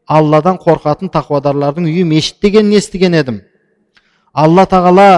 алладан 0.07 0.59
қорқатын 0.63 1.11
тақуадарлардың 1.13 1.89
үйі 1.91 2.05
мешіт 2.09 2.41
дегенін 2.43 2.79
естіген 2.79 3.17
едім. 3.21 3.41
Алла 4.33 4.65
тағала 4.71 5.09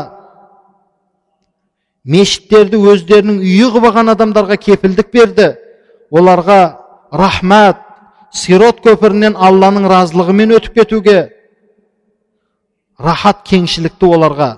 мешіттерді 2.04 2.80
өздерінің 2.80 3.42
үйі 3.42 3.68
қылып 3.70 3.90
алған 3.92 4.14
адамдарға 4.16 4.58
кепілдік 4.58 5.12
берді. 5.12 5.52
Оларға 6.10 6.60
рахмат 7.12 7.78
сирот 8.32 8.82
көпірінен 8.84 9.36
алланың 9.36 9.86
разылығымен 9.90 10.56
өтіп 10.58 10.80
кетуге 10.80 11.18
рахат 13.01 13.43
кеңшілікті 13.47 14.11
оларға 14.15 14.51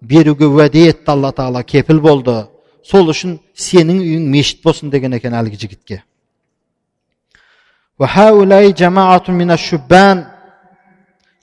беруге 0.00 0.46
уәде 0.46 0.88
етті 0.90 1.10
алла 1.10 1.32
тағала 1.32 1.64
кепіл 1.64 2.00
болды 2.00 2.36
сол 2.84 3.08
үшін 3.10 3.38
сенің 3.56 4.00
үйің 4.04 4.26
мешіт 4.30 4.62
болсын 4.64 4.90
деген 4.90 5.12
екен 5.18 5.34
әлгі 5.34 5.60
жігітке 5.60 6.02
وهؤلاء 7.98 8.70
جماعة 8.70 9.22
من 9.28 9.50
الشبان 9.50 10.26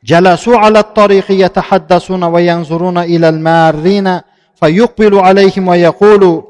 جلسوا 0.03 0.57
على 0.57 0.79
الطريق 0.79 1.31
يتحدثون 1.31 2.23
وينظرون 2.23 2.97
إلى 2.97 3.29
المارين 3.29 4.19
فيقبل 4.55 5.19
عليهم 5.19 5.67
ويقول 5.67 6.43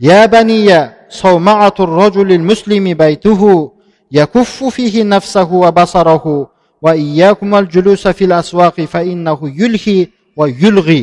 يا 0.00 0.26
بني 0.26 0.90
صومعة 1.08 1.74
الرجل 1.80 2.32
المسلم 2.32 2.94
بيته 2.94 3.72
يكف 4.12 4.64
فيه 4.64 5.02
نفسه 5.02 5.52
وبصره 5.52 6.50
وإياكم 6.82 7.54
الجلوس 7.54 8.08
في 8.08 8.24
الأسواق 8.24 8.80
فإنه 8.80 9.38
يلهي 9.60 10.08
ويلغي 10.36 11.02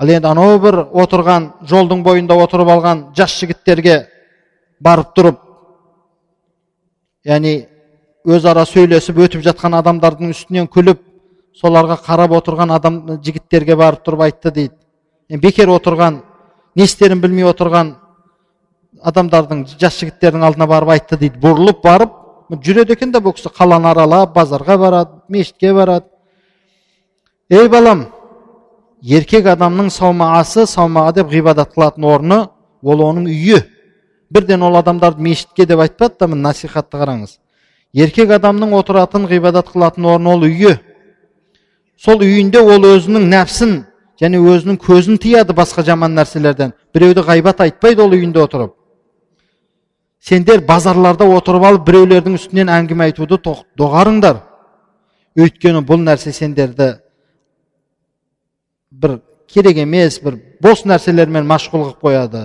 ал 0.00 0.08
енді 0.08 0.30
анау 0.32 0.56
бір 0.56 0.76
отырған 0.96 1.46
жолдың 1.68 2.00
бойында 2.00 2.32
отырып 2.40 2.70
алған 2.72 3.00
жас 3.12 3.34
жігіттерге 3.36 4.06
барып 4.80 5.10
тұрып 5.12 5.42
яғни 7.28 7.52
өзара 8.24 8.64
сөйлесіп 8.64 9.20
өтіп 9.26 9.44
жатқан 9.44 9.76
адамдардың 9.76 10.32
үстінен 10.32 10.70
күліп 10.72 11.02
соларға 11.60 11.98
қарап 12.06 12.32
отырған 12.38 12.72
адам 12.78 12.96
жігіттерге 13.20 13.76
барып 13.76 14.00
тұрып 14.06 14.24
айтты 14.24 14.54
дейді 14.56 15.42
бекер 15.44 15.68
отырған 15.68 16.22
не 16.76 16.88
істерін 16.88 17.20
білмей 17.20 17.50
отырған 17.52 17.92
адамдардың 19.04 19.66
жас 19.76 20.00
жігіттердің 20.00 20.48
алдына 20.48 20.70
барып 20.70 20.96
айтты 20.96 21.20
дейді 21.20 21.44
бұрылып 21.44 21.84
барып 21.84 22.16
жүреді 22.49 22.93
екен 22.93 23.11
да 23.11 23.21
бұл 23.23 23.33
кісі 23.35 23.49
қаланы 23.55 23.89
аралап 23.89 24.35
базарға 24.35 24.77
барады 24.77 25.21
мешітке 25.29 25.73
барады 25.73 26.05
ей 27.49 27.67
балам 27.69 28.05
еркек 29.01 29.47
адамның 29.55 29.89
саумағасы 29.93 30.67
саумаға 30.69 31.15
деп 31.19 31.31
ғибадат 31.33 31.73
қылатын 31.73 32.05
орны 32.05 32.39
ол 32.83 33.01
оның 33.07 33.27
үйі 33.31 33.63
бірден 34.29 34.63
ол 34.63 34.77
адамдарды 34.77 35.21
мешітке 35.21 35.65
деп 35.65 35.79
айтпады 35.79 36.19
да 36.19 36.27
міне 36.27 36.41
насихатты 36.47 36.97
қараңыз 37.01 37.37
еркек 37.93 38.31
адамның 38.37 38.77
отыратын 38.77 39.25
ғибадат 39.29 39.73
қылатын 39.73 40.05
орны 40.13 40.33
ол 40.35 40.45
үйі 40.45 40.77
сол 41.97 42.21
үйінде 42.21 42.61
ол 42.61 42.85
өзінің 42.93 43.29
нәпсін 43.33 43.77
және 44.21 44.39
өзінің 44.39 44.79
көзін 44.81 45.17
тыяды 45.21 45.53
басқа 45.53 45.83
жаман 45.83 46.13
нәрселерден 46.17 46.73
біреуді 46.93 47.25
ғайбат 47.25 47.61
айтпайды 47.65 48.03
ол 48.03 48.13
үйінде 48.13 48.43
отырып 48.43 48.75
сендер 50.25 50.61
базарларда 50.65 51.27
отырып 51.29 51.63
алып 51.67 51.85
біреулердің 51.87 52.37
үстінен 52.39 52.71
әңгіме 52.73 53.09
айтуды 53.09 53.37
доғарыңдар. 53.77 54.41
Өйткені 55.37 55.83
бұл 55.85 56.01
нәрсе 56.01 56.31
сендерді 56.33 56.95
бір 58.91 59.19
керек 59.51 59.77
емес 59.83 60.19
бір 60.23 60.39
бос 60.63 60.85
нәрселермен 60.87 61.45
машғұл 61.45 61.83
қылып 61.83 62.05
қояды. 62.07 62.43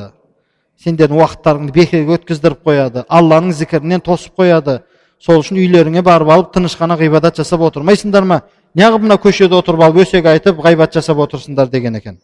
Сендердің 0.84 1.20
уақыттарыңды 1.20 1.72
бекерге 1.76 2.16
өткіздіріп 2.18 2.64
қояды 2.66 3.04
алланың 3.08 3.54
зікірінен 3.56 4.04
тосып 4.04 4.36
қояды. 4.40 4.80
Сол 5.20 5.42
үшін 5.42 5.60
үйлеріңе 5.60 6.02
барып 6.02 6.30
алып 6.32 6.52
тыныш 6.54 6.76
қана 6.80 6.96
ғибадат 6.96 7.36
жасап 7.36 7.60
отырмайсыңдар 7.60 8.24
ма? 8.24 8.40
Неғып 8.76 9.04
мына 9.04 9.18
көшеде 9.20 9.56
отырып 9.58 9.82
алып 9.84 10.06
өсек 10.06 10.26
айтып 10.26 10.62
ғайбат 10.64 10.94
жасап 10.96 11.18
отырсыңдар 11.20 11.68
деген 11.68 11.94
екен. 12.00 12.18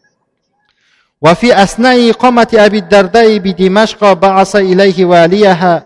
وفي 1.21 1.63
أثناء 1.63 2.09
إقامة 2.09 2.47
أبي 2.53 2.77
الدرداء 2.77 3.37
بدمشق 3.37 4.13
بعث 4.13 4.55
إليه 4.55 5.05
واليها 5.05 5.85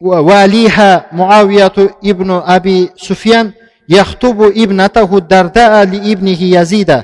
واليها 0.00 1.06
معاوية 1.12 1.72
ابن 2.04 2.30
أبي 2.30 2.90
سفيان 2.96 3.52
يخطب 3.88 4.42
ابنته 4.42 5.16
الدرداء 5.16 5.84
لابنه 5.84 6.42
يزيد 6.42 7.02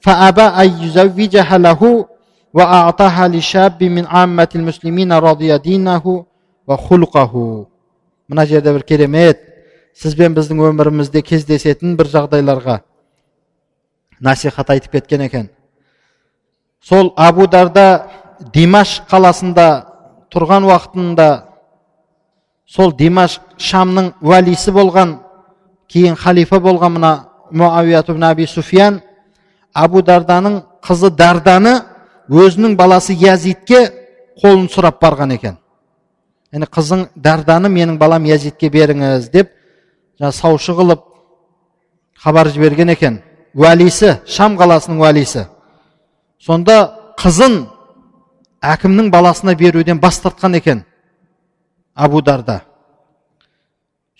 فأبى 0.00 0.42
أن 0.42 0.68
يزوجها 0.82 1.58
له 1.58 2.06
وأعطاها 2.54 3.28
لشاب 3.28 3.84
من 3.84 4.06
عامة 4.06 4.48
المسلمين 4.54 5.12
رضي 5.12 5.58
دينه 5.58 6.24
وخلقه 6.66 7.66
мына 8.32 8.46
жерде 8.46 8.72
бір 8.72 8.84
керемет 8.88 9.40
сіз 9.98 10.14
бен 10.16 10.32
біздің 10.32 10.62
өмірімізде 10.70 11.20
кездесетін 11.26 11.96
бір 11.98 12.08
жағдайларға 12.08 12.78
насихат 14.24 14.70
айтып 14.72 14.94
кеткен 14.96 15.26
екен 15.26 15.50
сол 16.87 17.13
абу 17.15 17.47
дарда 17.47 17.87
димаш 18.53 19.01
қаласында 19.11 19.67
тұрған 20.31 20.67
уақытында 20.69 21.29
сол 22.75 22.93
димаш 22.95 23.39
шамның 23.57 24.13
уәлисі 24.21 24.71
болған 24.71 25.17
кейін 25.91 26.15
халифа 26.15 26.59
болған 26.63 26.95
мына 26.97 27.11
муавият 27.51 28.09
аби 28.09 28.45
суфиян 28.45 29.01
абу 29.73 30.01
дарданың 30.01 30.61
қызы 30.81 31.09
дарданы 31.09 31.81
өзінің 32.29 32.75
баласы 32.75 33.13
язидке 33.13 33.91
қолын 34.41 34.67
сұрап 34.71 35.01
барған 35.01 35.33
екен. 35.33 35.57
Яғни 36.51 36.67
қызың 36.71 37.07
дарданы 37.15 37.69
менің 37.69 37.97
балам 37.97 38.23
язидке 38.25 38.69
беріңіз 38.69 39.29
деп 39.31 39.51
жаңа 40.19 40.31
саушы 40.31 40.71
қылып 40.71 41.03
хабар 42.23 42.47
жіберген 42.47 42.89
екен. 42.89 43.21
Уәлисі 43.55 44.19
шам 44.25 44.57
қаласының 44.59 45.01
уәлисі 45.01 45.47
сонда 46.38 46.76
қызын 47.18 47.66
әкімнің 48.62 49.10
баласына 49.10 49.54
беруден 49.58 50.00
бас 50.00 50.20
тартқан 50.20 50.56
екен 50.58 50.84
абу 51.94 52.22
дарда 52.22 52.60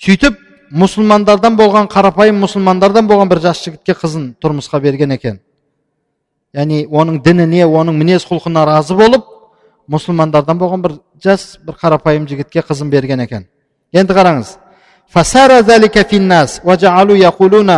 сөйтіп 0.05 0.39
мұсылмандардан 0.72 1.57
болған 1.57 1.89
қарапайым 1.93 2.41
мұсылмандардан 2.45 3.09
болған 3.09 3.30
бір 3.30 3.43
жас 3.49 3.62
жігітке 3.64 3.97
қызын 3.99 4.33
тұрмысқа 4.43 4.80
берген 4.80 5.12
екен 5.18 5.41
яғни 6.55 6.87
оның 6.87 7.22
дініне 7.24 7.66
оның 7.66 7.99
мінез 7.99 8.26
құлқына 8.28 8.64
разы 8.66 8.97
болып 8.97 9.28
мұсылмандардан 9.91 10.59
болған 10.59 10.83
бір 10.83 10.99
жас 11.22 11.57
бір 11.62 11.76
қарапайым 11.80 12.28
жігітке 12.28 12.64
қызын 12.66 12.91
берген 12.91 13.20
екен 13.26 13.47
енді 13.93 14.16
қараңыз 14.16 14.57
فسار 15.14 15.51
ذلك 15.70 15.97
في 16.09 16.16
الناس 16.16 16.61
وجعلوا 16.64 17.16
يقولون 17.16 17.70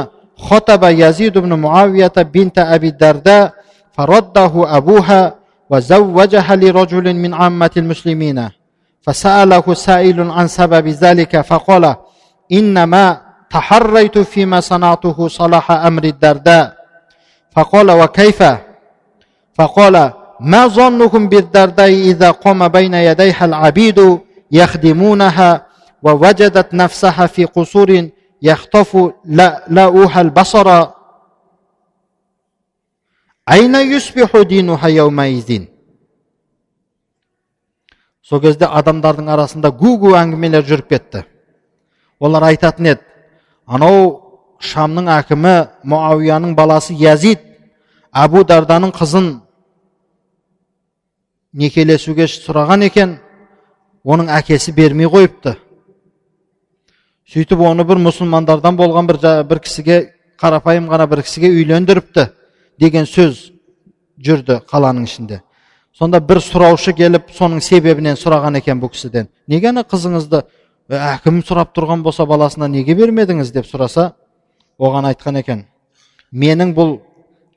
خطب 0.47 0.83
يزيد 0.85 1.39
بن 1.39 1.53
معاوية 1.65 2.17
بنت 2.35 2.59
أبي 2.59 2.89
الدرداء 2.89 3.55
فرده 4.00 4.78
أبوها 4.78 5.36
وزوجها 5.70 6.56
لرجل 6.56 7.14
من 7.14 7.34
عامة 7.34 7.72
المسلمين 7.78 8.50
فسأله 9.02 9.74
سائل 9.74 10.32
عن 10.32 10.48
سبب 10.48 10.88
ذلك 10.88 11.42
فقال 11.42 11.96
إنما 12.52 13.22
تحريت 13.50 14.18
فيما 14.18 14.60
صنعته 14.60 15.28
صلاح 15.28 15.72
أمر 15.72 16.04
الدرداء 16.04 16.76
فقال 17.52 17.92
وكيف؟ 17.92 18.44
فقال 19.54 20.12
ما 20.40 20.68
ظنكم 20.68 21.30
بالدرداء 21.30 21.90
إذا 21.90 22.32
قام 22.32 22.68
بين 22.68 22.94
يديها 22.94 23.46
العبيد 23.46 24.20
يخدمونها 24.52 25.66
ووجدت 26.04 26.74
نفسها 26.74 27.26
في 27.26 27.46
قصور 27.46 28.10
يخطف 28.42 29.12
لاؤها 29.68 30.22
البصر؟ 30.22 30.88
айна 33.50 33.82
юсбиху 33.82 34.44
динуха 34.46 34.90
яумаизин 34.90 35.68
сол 38.22 38.42
кезде 38.42 38.66
адамдардың 38.66 39.30
арасында 39.34 39.72
гу 39.74 39.96
гу 39.98 40.14
әңгімелер 40.14 40.66
жүріп 40.70 40.90
кетті. 40.94 41.24
Олар 42.20 42.44
айтатын 42.52 42.92
еді 42.92 43.02
анау 43.66 44.04
шамның 44.62 45.10
әкімі 45.16 45.54
муауияның 45.84 46.54
баласы 46.56 46.94
язид 46.94 47.42
әбу 48.14 48.44
дарданың 48.46 48.94
қызын 48.94 49.32
некелесуге 51.54 52.28
сұраған 52.30 52.86
екен 52.86 53.18
оның 54.04 54.30
әкесі 54.38 54.76
бермей 54.78 55.10
қойыпты 55.10 55.56
сөйтіп 57.34 57.62
оны 57.66 57.86
бір 57.86 58.02
мұсылмандардан 58.04 58.78
болған 58.78 59.10
бір, 59.10 59.20
бір 59.46 59.60
кісіге 59.66 59.98
қарапайым 60.42 60.90
ғана 60.90 61.06
бір 61.10 61.22
кісіге 61.26 61.50
үйлендіріпті 61.54 62.30
деген 62.80 63.06
сөз 63.06 63.50
жүрді 64.20 64.62
қаланың 64.70 65.06
ішінде. 65.08 65.42
Сонда 65.94 66.20
бір 66.24 66.40
сұраушы 66.44 66.94
келіп 66.96 67.34
соның 67.36 67.62
себебінен 67.64 68.16
сұраған 68.20 68.58
екен 68.60 68.80
бұл 68.80 68.92
кісіден. 68.94 69.28
Неге 69.48 69.72
ана 69.74 69.84
қызыңызды 69.84 70.44
әкім 70.90 71.42
сұрап 71.44 71.74
тұрған 71.76 72.04
болса 72.04 72.26
баласына 72.26 72.70
неге 72.72 72.96
бермедіңіз? 72.96 73.52
деп 73.52 73.66
сұраса 73.66 74.14
оған 74.80 75.10
айтқан 75.12 75.40
екен 75.40 75.66
менің 76.34 76.74
бұл 76.78 77.00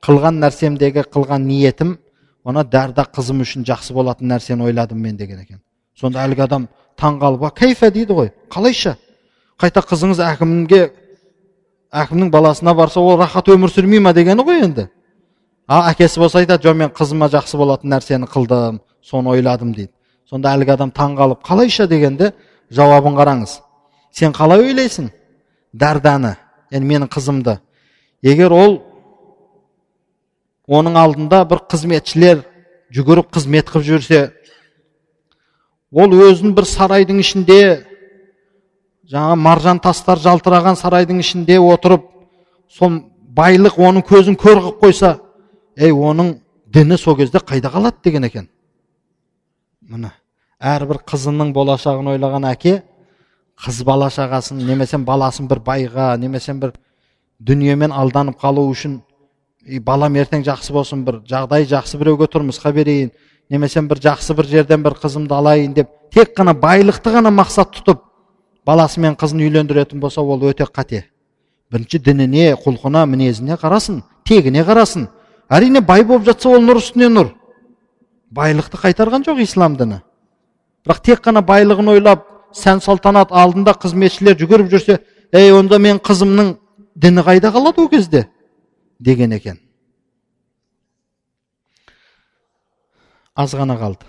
қылған 0.03 0.41
нәрсемдегі 0.43 1.05
қылған 1.13 1.45
ниетім 1.47 1.97
ана 2.45 2.63
дәрда 2.63 3.05
қызым 3.15 3.43
үшін 3.45 3.63
жақсы 3.67 3.93
болатын 3.93 4.27
нәрсені 4.31 4.65
ойладым 4.67 4.99
мен 4.99 5.17
деген 5.17 5.39
екен. 5.39 5.61
Сонда 5.95 6.25
әлгі 6.25 6.43
адам 6.43 6.67
таңқалып 6.99 7.53
кайфа? 7.55 7.89
дейді 7.91 8.13
ғой 8.13 8.31
қалайша? 8.49 8.97
Қайта 9.57 9.81
қызыңыз 9.81 10.19
әкімге 10.19 10.91
әкімнің 11.93 12.31
баласына 12.31 12.73
барса 12.73 12.99
ол 12.99 13.17
рахат 13.17 13.47
өмір 13.47 13.71
сүрмей 13.71 13.99
ма? 13.99 14.13
дегені 14.13 14.43
ғой 14.43 14.63
енді. 14.63 14.89
А 15.67 15.89
әкесі 15.91 16.19
болса 16.19 16.39
айтады 16.39 16.67
жоқ 16.67 16.77
мен 16.77 16.93
қызыма 16.93 17.29
жақсы 17.31 17.57
болатын 17.57 17.93
нәрсені 17.93 18.27
қылдым 18.29 18.79
соны 19.01 19.29
ойладым 19.29 19.73
дейді. 19.73 19.91
Сонда 20.29 20.55
әлгі 20.57 20.73
адам 20.75 20.91
таңқалып 20.91 21.43
қалайша 21.45 21.87
дегенде 21.87 22.33
жауабын 22.71 23.15
қараңыз. 23.17 23.59
Сен 24.11 24.33
қалай 24.33 24.63
ойлайсың? 24.63 25.11
Дарданы 25.73 26.35
яғни 26.71 26.89
менің 26.89 27.09
қызымды 27.11 27.59
егер 28.23 28.53
ол 28.53 28.79
оның 30.67 30.97
алдында 30.97 31.43
бір 31.49 31.63
қызметшілер 31.71 32.43
жүгіріп 32.93 33.31
қызмет 33.35 33.69
қылып 33.69 33.87
жүрсе 33.87 34.21
ол 35.91 36.13
өзін 36.27 36.55
бір 36.57 36.67
сарайдың 36.69 37.19
ішінде 37.21 37.59
жаңа 39.09 39.35
маржан 39.35 39.81
тастар 39.83 40.21
жалтыраған 40.23 40.77
сарайдың 40.79 41.19
ішінде 41.21 41.59
отырып 41.59 42.07
сол 42.69 43.01
байлық 43.37 43.77
оның 43.77 44.05
көзін 44.07 44.37
көр 44.39 44.61
қылып 44.61 44.81
қойса 44.81 45.17
ей 45.77 45.91
оның 45.91 46.35
діні 46.73 46.97
сол 46.97 47.17
кезде 47.17 47.39
қайда 47.39 47.71
қалады 47.73 48.03
деген 48.03 48.23
екен? 48.27 48.49
Міне 49.81 50.11
әрбір 50.59 51.01
қызының 51.07 51.53
болашағын 51.53 52.13
ойлаған 52.13 52.47
әке 52.51 52.81
қыз 53.63 53.83
бала 53.85 54.09
шағасын 54.09 54.61
немесе 54.63 54.97
баласын 54.97 55.47
бір 55.47 55.59
байға 55.65 56.13
немесе 56.17 56.53
бір 56.53 56.73
дүниемен 57.39 57.91
алданып 57.91 58.39
қалу 58.41 58.65
үшін 58.71 59.01
и 59.65 59.79
балам 59.79 60.15
ертең 60.15 60.43
жақсы 60.47 60.73
болсын 60.73 61.03
бір 61.05 61.21
жағдай 61.29 61.67
жақсы 61.69 61.99
біреуге 61.99 62.27
тұрмысқа 62.31 62.73
берейін 62.73 63.11
немесе 63.49 63.81
бір 63.81 64.01
жақсы 64.07 64.35
бір 64.35 64.49
жерден 64.55 64.83
бір 64.83 64.97
қызымды 65.01 65.35
алайын 65.35 65.73
деп 65.73 65.91
тек 66.11 66.33
қана 66.37 66.53
байлықты 66.53 67.13
ғана 67.13 67.31
мақсат 67.31 67.75
тұтып 67.77 68.01
баласы 68.65 69.01
мен 69.01 69.15
қызын 69.19 69.43
үйлендіретін 69.43 69.99
болса 69.99 70.21
ол 70.21 70.43
өте 70.49 70.65
қате. 70.65 71.03
Бірінші 71.71 71.99
дініне 71.99 72.53
құлқына 72.63 73.05
мінезіне 73.09 73.57
қарасын 73.59 74.03
тегіне 74.25 74.63
қарасын 74.63 75.07
әрине 75.50 75.80
бай 75.80 76.04
болып 76.04 76.26
жатса 76.28 76.48
ол 76.48 76.64
нұр 76.64 76.80
үстіне 76.82 77.08
нұр 77.12 77.32
байлықты 78.34 78.80
қайтарған 78.80 79.24
жоқ 79.28 79.42
ислам 79.44 79.76
діні 79.76 80.00
бірақ 80.86 81.00
тек 81.04 81.22
қана 81.24 81.44
байлығын 81.44 81.92
ойлап 81.94 82.26
сән 82.56 82.82
салтанат 82.84 83.32
алдында 83.32 83.76
қызметшілер 83.82 84.36
жүгіріп 84.40 84.68
жүрсе 84.72 84.98
ей 85.32 85.52
онда 85.52 85.78
мен 85.78 85.98
қызымның 85.98 86.56
діні 86.96 87.24
қайда 87.24 87.52
қалады 87.54 87.84
ол 87.84 87.88
кезде 87.88 88.28
деген 89.00 89.32
екен 89.32 89.58
аз 93.34 93.54
ғана 93.54 93.78
қалды 93.78 94.06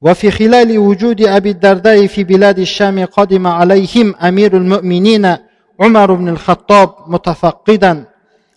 وفي 0.00 0.30
خلال 0.30 0.78
وجود 0.78 1.20
أبي 1.20 1.50
الدرداء 1.50 2.06
في 2.06 2.24
بلاد 2.24 2.58
الشام 2.58 3.04
قدم 3.04 3.46
عليهم 3.46 4.14
أمير 4.16 4.56
المؤمنين 4.56 5.36
عمر 5.80 6.14
بن 6.14 6.28
الخطاب 6.28 6.94
متفقدا 7.06 8.06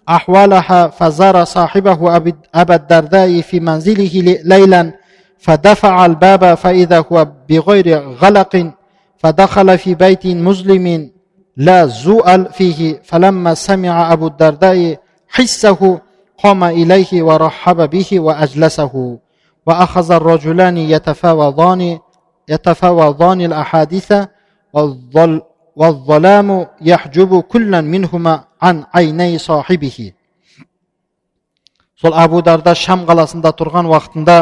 أحوالها 0.08 0.88
فزار 0.88 1.44
صاحبه 1.44 2.16
أبا 2.54 2.74
الدرداء 2.74 3.40
في 3.40 3.60
منزله 3.60 4.38
ليلا 4.44 4.92
فدفع 5.38 6.06
الباب 6.06 6.54
فإذا 6.54 7.04
هو 7.12 7.28
بغير 7.48 7.98
غلق 7.98 8.72
فدخل 9.18 9.78
في 9.78 9.94
بيت 9.94 10.26
مسلم 10.26 11.10
لا 11.56 11.86
زؤل 11.86 12.46
فيه. 12.52 13.00
فلما 13.04 13.54
سمع 13.54 14.12
أبو 14.12 14.26
الدرداء 14.26 14.96
حسه 15.28 16.00
قام 16.44 16.64
إليه 16.64 17.22
ورحب 17.22 17.90
به 17.90 18.20
وأجلسه. 18.20 19.18
وأخذ 19.66 20.12
الرجلان 20.12 20.76
يتفاوضان 20.76 21.98
يتفاوضان 22.48 23.40
الأحاديث 23.40 24.14
والظلام 25.76 26.66
يحجب 26.80 27.40
كلا 27.40 27.80
منهما. 27.80 28.47
ан 28.60 28.86
айнай 28.92 29.38
сахибихи 29.38 30.14
сол 32.00 32.14
абу 32.14 32.42
дарда 32.42 32.74
шам 32.74 33.04
қаласында 33.06 33.52
тұрған 33.58 33.90
уақытында 33.90 34.36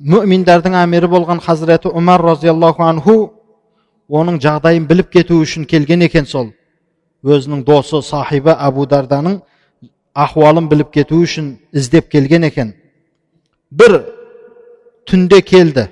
мүминдердің 0.00 0.76
әмірі 0.82 1.08
болған 1.08 1.40
хазіреті 1.40 1.88
умар 1.88 2.22
разиаллаху 2.22 2.84
анху 2.84 3.16
оның 4.08 4.40
жағдайын 4.44 4.86
біліп 4.88 5.10
кету 5.12 5.40
үшін 5.40 5.64
келген 5.64 6.04
екен 6.04 6.26
сол 6.26 6.52
өзінің 7.24 7.64
досы 7.64 8.02
сахибі 8.02 8.52
әбу 8.52 8.86
дарданың 8.86 9.40
ахуалын 10.14 10.68
біліп 10.68 10.92
кету 10.92 11.22
үшін 11.24 11.56
іздеп 11.72 12.10
келген 12.12 12.44
екен 12.50 12.74
бір 13.70 14.02
түнде 15.08 15.40
келді 15.40 15.88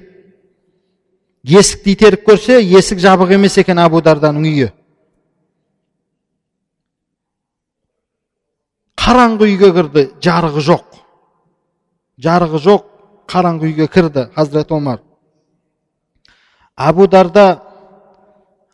есікті 1.45 1.97
итеріп 1.97 2.29
көрсе 2.29 2.61
есік 2.61 3.01
жабық 3.01 3.35
емес 3.35 3.59
екен 3.61 3.81
әбу 3.81 4.01
дарданың 4.05 4.47
үйі 4.53 4.71
қараңғы 9.05 9.49
үйге 9.51 9.69
кірді 9.77 10.03
жарығы 10.25 10.63
жоқ. 10.65 10.85
Жарығы 12.25 12.61
жоқ 12.65 12.85
қараңғы 13.29 13.69
үйге 13.69 13.89
кірді 13.93 14.29
хазірет 14.37 14.73
омар. 14.73 15.03
Абу 16.77 17.07
дарда 17.07 17.61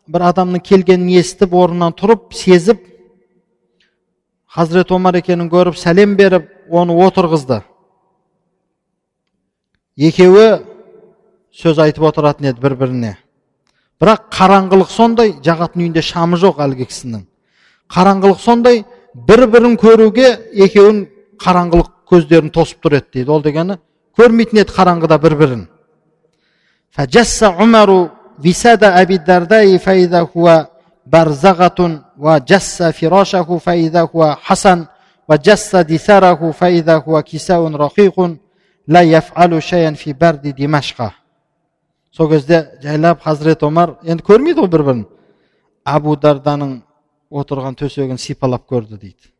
бір 0.07 0.27
адамның 0.31 0.63
келгенін 0.63 1.11
естіп 1.19 1.53
орнынан 1.53 1.91
тұрып 1.99 2.31
сезіп 2.35 2.79
хазірет 4.55 4.91
омар 4.95 5.19
екенін 5.19 5.51
көріп 5.51 5.75
сәлем 5.79 6.15
беріп 6.15 6.47
оны 6.71 6.95
отырғызды. 7.05 7.61
Екеуі 9.97 10.61
сөз 11.51 11.83
айтып 11.83 12.07
отыратын 12.07 12.53
еді 12.53 12.63
бір 12.63 12.77
біріне 12.79 13.17
бірақ 14.01 14.31
қараңғылық 14.33 14.89
сондай 14.89 15.35
жағатын 15.45 15.83
үйінде 15.83 16.01
шамы 16.01 16.39
жоқ 16.41 16.63
әлгі 16.63 16.87
кісінің. 16.89 17.25
Қараңғылық 17.91 18.39
сондай 18.41 18.85
бір 19.15 19.45
бірін 19.51 19.77
көруге 19.81 20.29
екеуін 20.53 21.05
қараңғылық 21.41 21.89
көздерін 22.11 22.51
тосып 22.53 22.83
тұр 22.83 22.97
еді 22.99 23.07
дейді. 23.13 23.31
Ол 23.31 23.43
дегені 23.43 23.77
көрмейтін 24.19 24.63
еді 24.63 24.75
қараңғыда 24.75 25.19
бір 25.21 25.35
бірін 25.39 25.67
сол 42.11 42.29
кезде 42.29 42.67
жайлап 42.83 43.21
хазірет 43.23 43.63
омар 43.63 43.95
енді 44.03 44.23
көрмейді 44.23 44.65
ғой 44.65 44.71
бір 44.71 44.83
бірін 44.83 45.05
абу 45.85 46.15
дарданың 46.15 46.81
отырған 47.31 47.77
төсегін 47.79 48.19
сипалап 48.19 48.67
көрді 48.69 48.99
дейді. 48.99 49.31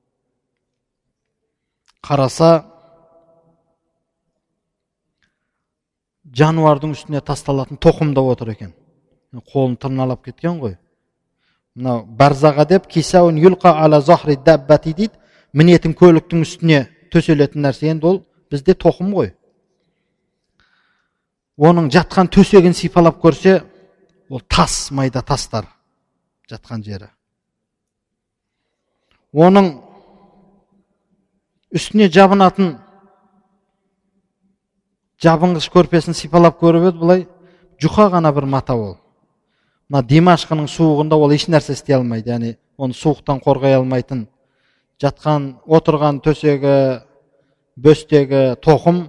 Қараса 2.02 2.64
жануардың 6.32 6.96
үстіне 6.96 7.22
тасталатын 7.22 7.78
тоқымда 7.78 8.24
отыр 8.32 8.54
екен. 8.56 8.74
Қолын 9.52 9.78
тырналап 9.78 10.24
кеткен 10.26 10.60
ғой. 10.64 10.78
Мынау 11.76 12.06
барзаға 12.06 12.66
деп 12.68 12.88
дейді. 14.96 15.12
Мінетін 15.54 15.94
көліктің 16.00 16.46
үстіне 16.46 16.86
төселетін 17.12 17.66
нәрсе 17.66 17.92
енді 17.92 18.08
ол 18.08 18.20
бізде 18.52 18.74
тоқым 18.74 19.12
ғой. 19.14 19.34
Оның 21.60 21.92
жатқан 21.92 22.32
төсегін 22.32 22.74
сипалап 22.74 23.20
көрсе 23.20 23.62
ол 24.30 24.40
тас 24.48 24.92
майда 24.92 25.22
тастар 25.22 25.68
жатқан 26.50 26.84
жері. 26.84 27.12
Оның 29.32 29.70
үстіне 31.72 32.10
жабынатын 32.12 32.74
жабынғыш 35.24 35.70
көрпесін 35.72 36.18
сипалап 36.18 36.60
көріп 36.60 36.90
еді 36.90 37.00
былай 37.00 37.24
жұқа 37.82 38.10
ғана 38.16 38.34
бір 38.36 38.46
мата 38.50 38.76
ол. 38.76 38.98
Мына 39.90 40.04
димашқының 40.08 40.68
суығында 40.72 41.16
ол 41.16 41.32
еш 41.36 41.48
нәрсе 41.48 41.76
істей 41.78 41.96
алмайды 41.96 42.32
яғни 42.32 42.56
оны 42.78 42.96
суықтан 42.98 43.40
қорғай 43.44 43.78
алмайтын 43.78 44.26
жатқан 45.02 45.48
отырған 45.68 46.20
төсегі 46.26 46.76
бөстегі 47.78 48.58
тоқым 48.64 49.06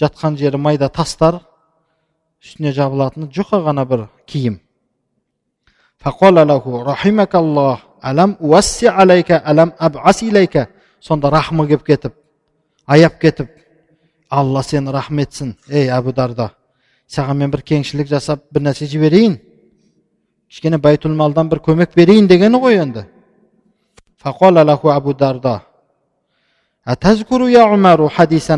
жатқан 0.00 0.36
жері 0.38 0.60
майда 0.60 0.88
тастар 0.88 1.40
үстіне 2.42 2.72
жабылатын 2.72 3.30
жұқа 3.34 3.62
ғана 3.66 3.86
бір 3.88 4.06
киім. 4.26 4.60
алам 8.01 8.37
уасси 8.39 8.85
алайка 8.87 9.37
алам 9.45 9.73
абас 9.77 10.23
илайка 10.23 10.67
сонда 10.99 11.29
рахмы 11.29 11.67
келіп 11.67 11.83
кетіп 11.85 12.13
аяп 12.87 13.19
кетіп 13.21 13.49
алла 14.29 14.63
сені 14.63 14.91
рахметсін 14.91 15.55
ей 15.69 15.89
әбу 15.89 16.13
дарда 16.13 16.49
саған 17.07 17.37
мен 17.37 17.51
бір 17.51 17.61
кеңшілік 17.61 18.07
жасап 18.07 18.45
бір 18.51 18.61
нәрсе 18.61 18.87
жіберейін 18.87 19.37
кішкене 20.49 20.77
байтул 20.77 21.13
малдан 21.13 21.49
бір 21.49 21.59
көмек 21.59 21.93
берейін 21.95 22.27
дегені 22.27 22.57
ғой 22.57 22.81
енді 22.81 23.05
فقال 24.23 24.55
له 24.67 24.81
أبو 24.97 25.11
درداء 25.11 25.61
أتذكر 26.87 27.41
يا 27.49 27.63
عمر 27.71 28.09
حديثا 28.09 28.55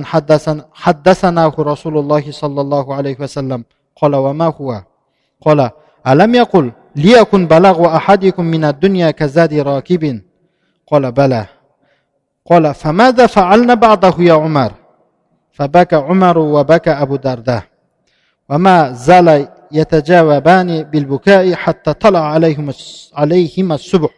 حدثناه 0.84 1.56
رسول 1.60 1.96
الله 1.98 2.32
صلى 2.32 2.62
الله 2.62 2.86
عليه 2.96 3.18
وسلم 3.20 3.62
قال 4.00 4.16
وما 4.16 4.48
هو 4.58 4.70
قال 5.46 5.60
ألم 6.08 6.36
يقل 6.36 6.72
ليكن 6.98 7.48
بلغ 7.48 7.96
أحدكم 7.96 8.46
من 8.46 8.64
الدنيا 8.66 9.12
كزاد 9.12 9.54
راكب 9.54 10.22
قال 10.88 11.12
بلى 11.12 11.46
قال 12.50 12.74
فماذا 12.74 13.26
فعلنا 13.28 13.74
بعده 13.74 14.16
يا 14.20 14.34
عمر 14.34 14.72
فبكى 15.52 15.96
عمر 15.96 16.38
وبكى 16.38 16.92
أبو 16.92 17.16
درداء 17.16 17.64
وما 18.50 18.92
زال 18.92 19.48
يتجاوبان 19.72 20.84
بالبكاء 20.84 21.54
حتى 21.54 21.94
طلع 21.94 22.24
عليهم 22.34 22.72
عليهما 23.14 23.76
الصبح 23.76 24.14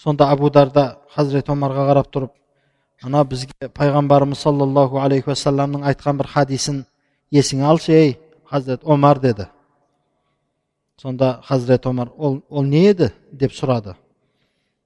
сонда 0.00 0.30
абу 0.32 0.48
дарда 0.48 0.96
хазірет 1.12 1.50
омарға 1.52 1.82
қарап 1.90 2.06
тұрып 2.08 2.30
ана 3.04 3.20
бізге 3.28 3.68
пайғамбарымыз 3.76 4.40
саллаллаху 4.40 4.96
алейхи 4.96 5.28
уассаламның 5.28 5.84
айтқан 5.90 6.16
бір 6.16 6.28
хадисін 6.32 6.78
есіңе 7.36 7.66
алшы 7.68 7.92
ей 7.92 8.14
хазірет 8.48 8.80
омар 8.84 9.20
деді 9.20 9.50
сонда 11.01 11.41
хазірет 11.43 11.85
омар 11.85 12.11
ол, 12.17 12.43
ол 12.49 12.63
не 12.63 12.85
еді 12.89 13.11
деп 13.31 13.51
сұрады 13.51 13.95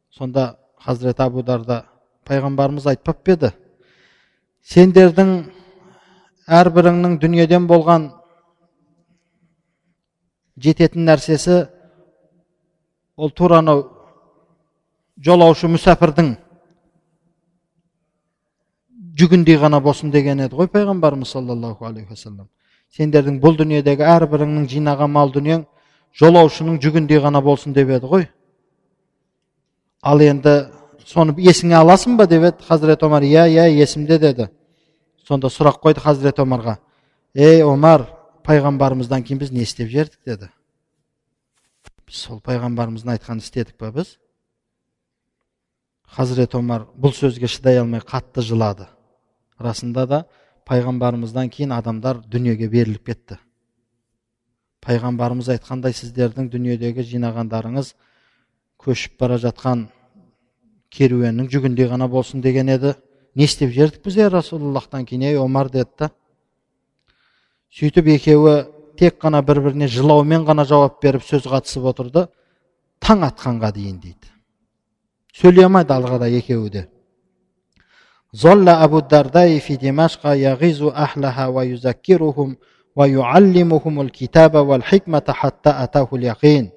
сонда 0.10 0.57
хазірет 0.78 1.20
абу 1.20 1.43
дарда 1.43 1.86
пайғамбарымыз 2.26 2.88
айтпап 2.89 3.24
па 3.24 3.36
еді 3.36 3.51
сендердің 4.66 5.34
әрбіріңнің 6.47 7.20
дүниеден 7.22 7.68
болған 7.70 8.10
жететін 10.57 11.05
нәрсесі 11.05 11.62
ол 13.16 13.32
тура 13.32 13.62
анау 13.62 13.86
жолаушы 15.18 15.70
мүсәпірдің 15.70 16.36
жүгіндей 19.20 19.60
ғана 19.62 19.82
болсын 19.84 20.12
деген 20.12 20.41
еді 20.45 20.57
ғой 20.57 20.70
пайғамбарымыз 20.74 21.36
саллаллаху 21.36 21.86
алейхи 21.86 22.16
уассалам 22.16 22.47
сендердің 22.97 23.42
бұл 23.43 23.58
дүниедегі 23.59 24.08
әрбіріңнің 24.08 24.70
жинаған 24.71 25.12
мал 25.13 25.33
дүниең 25.36 25.66
жолаушының 26.17 26.79
жүгіндей 26.81 27.21
ғана 27.23 27.41
болсын 27.41 27.73
деп 27.73 27.89
еді 27.93 28.09
ғой. 28.09 28.27
Ал 30.01 30.21
енді 30.23 30.69
соны 31.05 31.36
есіңе 31.37 31.77
аласың 31.79 32.17
ба 32.17 32.27
деп 32.27 32.45
еді 32.49 32.65
хазірет 32.67 33.03
омар. 33.03 33.23
Иә 33.23 33.47
иә 33.49 33.67
есімде 33.73 34.19
деді. 34.19 34.49
Сонда 35.27 35.51
сұрақ 35.51 35.81
қойды 35.83 36.01
хазірет 36.01 36.39
омарға. 36.39 36.77
Ей 37.33 37.63
омар 37.63 38.07
пайғамбарымыздан 38.45 39.23
кейін 39.23 39.39
біз 39.43 39.51
не 39.51 39.65
істеп 39.67 39.89
жібердік 39.89 40.19
деді. 40.25 40.49
Біз 42.07 42.23
сол 42.25 42.39
пайғамбарымыздың 42.41 43.13
айтқанын 43.17 43.43
істедік 43.43 43.77
па 43.77 43.91
біз? 43.93 44.15
Хазірет 46.09 46.55
омар 46.57 46.87
бұл 46.97 47.13
сөзге 47.13 47.47
шыдай 47.47 47.77
алмай 47.77 48.01
қатты 48.01 48.41
жылады. 48.41 48.87
Расында 49.59 50.07
да 50.09 50.23
пайғамбарымыздан 50.65 51.51
кейін 51.53 51.75
адамдар 51.77 52.23
дүниеге 52.25 52.69
беріліп 52.69 53.05
кетті 53.05 53.37
пайғамбарымыз 54.86 55.50
айтқандай 55.56 55.93
сіздердің 55.96 56.50
дүниедегі 56.54 57.04
жинағандарыңыз 57.10 57.93
көшіп 58.80 59.20
бара 59.20 59.38
жатқан 59.42 59.88
керуеннің 60.93 61.50
жүгіндей 61.51 61.89
ғана 61.92 62.08
болсын 62.10 62.42
деген 62.42 62.70
еді. 62.72 62.96
Не 63.36 63.46
істеп 63.46 63.72
жердік 63.76 64.04
біз 64.06 64.18
е 64.18 64.30
расулаллахтан 64.32 65.06
кейін 65.06 65.28
ей 65.30 65.38
омар 65.38 65.70
деді 65.70 65.92
да. 66.00 66.10
Сөйтіп 67.76 68.08
екеуі 68.16 68.56
тек 68.97 69.20
қана 69.22 69.43
бір 69.46 69.62
біріне 69.68 69.88
жылаумен 69.88 70.47
ғана 70.47 70.66
жауап 70.66 71.01
беріп 71.04 71.24
сөз 71.28 71.46
қатысып 71.46 71.86
отырды. 71.92 72.26
Таң 73.00 73.28
атқанға 73.28 73.72
дейін 73.76 74.00
дейді. 74.00 74.32
Сөйлей 75.36 75.68
алмайды 75.68 75.93
алғада 75.93 76.28
екеуі 76.28 76.70
де. 76.74 76.88
Золла 78.32 78.80
абу 78.84 79.01
дардай 79.01 79.60
фи 79.60 79.78
димашқа 79.78 80.36
яғизу 80.38 80.92
ахлаха 80.93 81.50
ва 81.51 81.64
юзаккирухум 81.66 82.58
الكتاب 84.00 84.54
والحكمة 84.54 85.26
حتى 85.29 85.71
أتاه 85.71 86.08
اليقين 86.12 86.71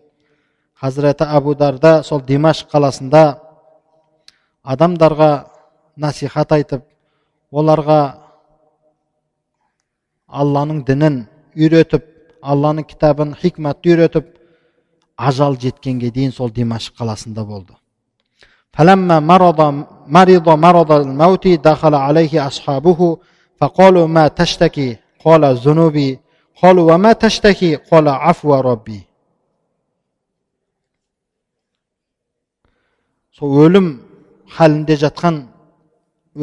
хазіреті 0.81 1.23
абу 1.23 1.55
дарда 1.55 2.03
сол 2.03 2.21
димаш 2.21 2.65
қаласында 2.69 3.39
адамдарға 4.63 5.31
насихат 5.97 6.51
айтып 6.53 6.83
оларға 7.51 8.01
алланың 10.27 10.83
дінін 10.85 11.17
үйретіп 11.57 12.05
алланың 12.43 12.85
кітабын 12.91 13.33
хикматты 13.41 13.95
үйретіп 13.95 14.29
ажал 15.17 15.57
жеткенге 15.57 16.11
дейін 16.13 16.31
сол 16.31 16.53
димаш 16.53 16.91
қаласында 16.99 17.45
болды 17.45 17.73
فلما 18.77 19.19
مرض 19.19 19.59
مرض 20.07 20.49
مرض 20.49 20.91
الموت 20.91 21.47
دخل 21.47 21.95
عليه 21.95 22.47
أصحابه 22.47 23.17
فقالوا 23.61 24.07
ما 24.07 24.27
تشتكي 24.27 24.97
قال 25.25 25.55
ذنوبي 25.55 26.19
قالوا 26.61 26.93
وما 26.93 27.13
تشتكي 27.13 27.75
قال 27.75 28.07
عفو 28.07 28.59
ربي 28.59 29.07
сол 33.37 33.53
өлім 33.65 33.87
халінде 34.49 34.95
жатқан 34.97 35.35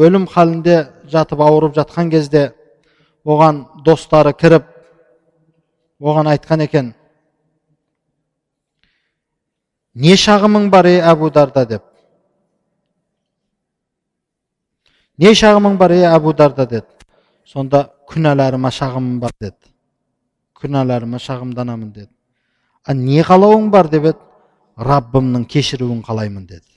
өлім 0.04 0.28
халінде 0.30 0.76
жатып 1.10 1.40
ауырып 1.42 1.72
жатқан 1.74 2.10
кезде 2.12 2.42
оған 3.26 3.64
достары 3.86 4.30
кіріп 4.42 4.68
оған 5.98 6.30
айтқан 6.34 6.62
екен 6.68 6.92
не 9.94 10.14
шағымың 10.14 10.70
бар 10.70 10.86
ей 10.92 11.00
әбу 11.02 11.32
дарда 11.34 11.64
деп 11.72 11.82
не 15.18 15.34
шағымың 15.40 15.78
бар 15.78 15.96
ей 15.98 16.06
әбу 16.10 16.32
дарда 16.34 16.66
деді 16.66 16.97
сонда 17.48 17.90
күнәларыма 18.10 18.70
шағымым 18.78 19.18
бар 19.20 19.32
деді 19.40 19.72
күнәларыма 20.60 21.20
шағымданамын 21.26 21.90
деді 21.92 22.12
а 22.84 22.94
не 22.94 23.22
қалауың 23.22 23.70
бар 23.70 23.88
деп 23.92 24.10
еді 24.12 24.86
раббымның 24.90 25.44
кешіруін 25.56 26.02
қалаймын 26.06 26.46
деді 26.46 26.74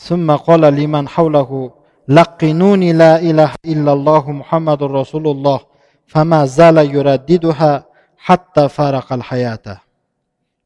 ثم 0.00 0.36
قال 0.36 0.60
لمن 0.60 1.08
حوله 1.08 1.72
لقنوني 2.08 2.92
لا 2.92 3.20
إله 3.20 3.52
إلا 3.72 3.92
الله 3.92 4.24
محمد 4.40 4.82
رسول 4.82 5.26
الله 5.28 5.60
فما 6.06 6.46
زال 6.46 6.76
يرددها 6.96 7.72
حتى 8.18 8.64
فارق 8.68 9.12
الحياة 9.12 9.66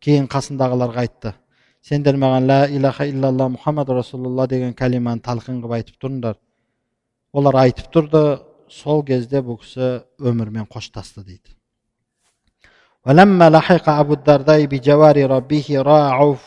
кейін 0.05 0.27
қасындағыларға 0.29 1.01
айтты 1.01 1.31
сендер 1.83 2.17
маған 2.17 2.47
ла 2.49 2.61
илаха 2.69 3.07
иллалла 3.07 3.49
мұхаммад 3.57 3.91
расулалла 3.93 4.47
деген 4.49 4.73
кәлиманы 4.73 5.21
талқин 5.21 5.61
қылып 5.61 5.75
айтып 5.81 5.99
тұрыңдар 6.01 6.39
олар 7.33 7.61
айтып 7.65 7.91
тұрды 7.93 8.25
сол 8.69 9.05
кезде 9.05 9.43
бұл 9.45 9.61
кісі 9.61 10.01
өмірмен 10.19 10.71
қоштасты 10.71 11.25
дейді 11.25 11.55
ولما 13.05 13.51
لحق 13.51 13.89
أبو 13.89 14.13
الدرداء 14.13 14.65
بجوار 14.65 15.31
ربه 15.31 15.67
رأى 15.71 16.11
عوف 16.11 16.43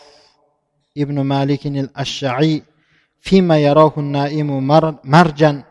ابن 0.98 1.22
مالك 1.22 1.68
الأشعي 1.68 2.64
فيما 3.20 3.58
يراه 3.60 3.94
النائم 3.98 4.68
مرجا 5.04 5.64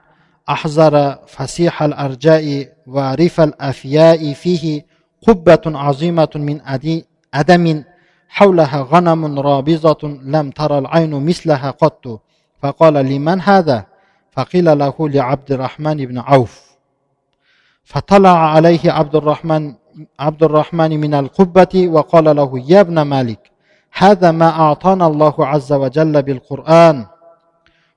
أحزر 0.49 0.95
فسيح 1.27 1.83
الأرجاء 1.83 2.73
وارف 2.87 3.41
الأفياء 3.41 4.33
فيه 4.33 4.87
قبة 5.27 5.65
عظيمة 5.67 6.33
من 6.35 6.61
أدم 7.35 7.85
حولها 8.32 8.88
غنم 8.92 9.40
رابضة 9.40 10.08
لم 10.24 10.52
ترى 10.52 10.78
العين 10.78 11.26
مثلها 11.26 11.72
قط. 11.72 12.22
فقال 12.62 12.94
لمن 12.94 13.42
هذا؟ 13.42 13.86
فقيل 14.32 14.78
له 14.78 14.96
لعبد 15.00 15.52
الرحمن 15.52 15.98
بن 16.06 16.18
عوف. 16.20 16.62
فطلع 17.84 18.38
عليه 18.56 18.92
عبد 18.92 19.16
الرحمن 19.16 19.74
عبد 20.20 20.44
الرحمن 20.44 21.00
من 21.00 21.14
القبة 21.14 21.88
وقال 21.88 22.36
له 22.36 22.64
يا 22.68 22.82
ابن 22.82 23.02
مالك 23.02 23.52
هذا 23.94 24.32
ما 24.32 24.50
أعطانا 24.50 25.08
الله 25.08 25.36
عز 25.40 25.74
وجل 25.74 26.22
بالقرآن. 26.22 27.06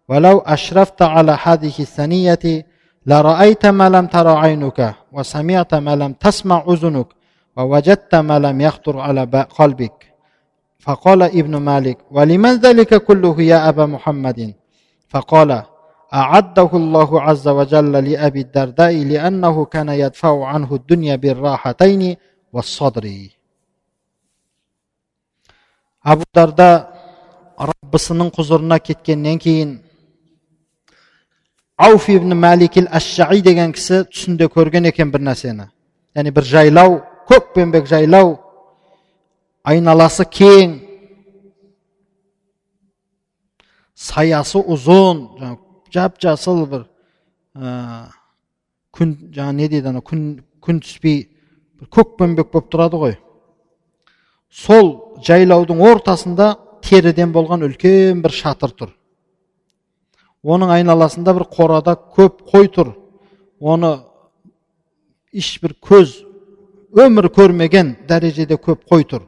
ولو 0.08 0.38
أشرفت 0.38 1.02
على 1.02 1.38
هذه 1.42 1.72
الثنية 1.80 2.66
لرأيت 3.06 3.66
ما 3.66 3.88
لم 3.88 4.06
تر 4.06 4.28
عينك 4.28 4.94
وسمعت 5.12 5.74
ما 5.74 5.96
لم 5.96 6.12
تسمع 6.12 6.64
أذنك 6.68 7.06
ووجدت 7.56 8.14
ما 8.14 8.38
لم 8.38 8.60
يخطر 8.60 8.98
على 8.98 9.46
قلبك. 9.58 10.13
فقال 10.84 11.20
ابن 11.22 11.54
مالك 11.56 11.98
ولمن 12.10 12.54
ذلك 12.66 12.92
كله 13.08 13.42
يا 13.42 13.58
أبا 13.68 13.86
محمد؟ 13.94 14.54
فقال 15.12 15.50
أعده 16.14 16.70
الله 16.82 17.10
عز 17.26 17.46
وجل 17.58 17.92
لأبي 18.08 18.40
الدرداء 18.46 18.94
لأنه 19.12 19.64
كان 19.64 19.88
يدفع 19.88 20.34
عنه 20.52 20.70
الدنيا 20.80 21.16
بالراحتين 21.22 22.02
والصدر. 22.52 23.04
أبو 26.06 26.22
الدرداء 26.28 26.78
رب 27.68 27.92
سنن 27.96 28.28
قزرنا 28.36 28.76
كتكنين 28.86 29.38
كين 29.38 29.68
عوف 31.80 32.10
ابن 32.10 32.30
مالك 32.44 32.74
الأشعي 32.78 33.40
دي 33.40 33.72
كسي 33.72 34.04
تسند 34.04 34.42
كورغن 34.54 34.86
يكن 34.86 35.10
برناسينا 35.10 35.66
يعني 36.14 36.30
برجايلو 36.30 37.00
كوك 37.28 37.44
بنبك 37.56 37.82
جايلو 37.82 38.43
айналасы 39.64 40.26
кең. 40.28 40.78
Саясы 43.94 44.60
ұзын. 44.60 45.24
Жап 45.94 46.18
жасыл 46.22 46.64
бір 46.66 46.86
ә, 47.54 48.10
күн 48.94 49.14
жаңа 49.34 49.52
не 49.60 49.68
дейді 49.70 49.92
ана 49.92 50.02
күн 50.02 50.24
күн 50.64 50.80
түспей 50.82 51.28
бір 51.78 51.90
көкпенбек 51.94 52.50
болып 52.50 52.72
тұрады 52.72 52.98
ғой. 52.98 53.14
Сол 54.50 54.90
жайлаудың 55.26 55.80
ортасында 55.86 56.56
теріден 56.82 57.32
болған 57.34 57.62
үлкен 57.66 58.22
бір 58.24 58.34
шатыр 58.34 58.74
тұр. 58.74 58.90
Оның 60.44 60.74
айналасында 60.74 61.32
бір 61.38 61.46
қорада 61.54 61.94
көп 61.94 62.42
қой 62.50 62.68
тұр. 62.74 62.90
Оны 63.60 63.94
ешбір 65.32 65.76
көз 65.78 66.18
өмір 66.94 67.30
көрмеген 67.32 67.94
дәрежеде 68.08 68.58
көп 68.58 68.84
қой 68.90 69.06
тұр. 69.08 69.24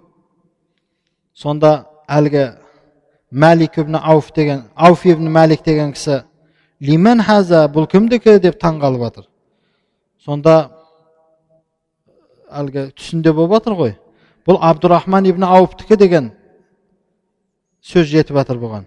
Сонда 1.36 1.86
әлгі 2.08 2.48
мәлик 3.30 3.78
ибн 3.78 4.00
ауф 4.00 4.32
деген 4.34 4.64
ауф 4.74 5.04
ибн 5.06 5.28
мәлик 5.28 5.64
деген 5.64 5.92
кісі 5.92 6.22
лимен 6.80 7.20
хаза? 7.22 7.66
бұл 7.68 7.86
кімдікі 7.86 8.38
деп 8.40 8.58
таң 8.60 8.80
қалып 8.80 9.04
жатыр 9.04 9.28
сонда 10.24 10.70
әлгі 12.50 12.90
түсінде 12.96 13.32
болып 13.34 13.58
жатыр 13.58 13.76
ғой. 13.76 13.94
Бұл 14.46 14.58
абдурахман 14.62 15.26
ибн 15.26 15.44
ауфтікі 15.46 15.96
деген 15.98 16.30
сөз 17.82 18.06
жетіп 18.10 18.38
жатыр 18.38 18.60
бұған. 18.62 18.86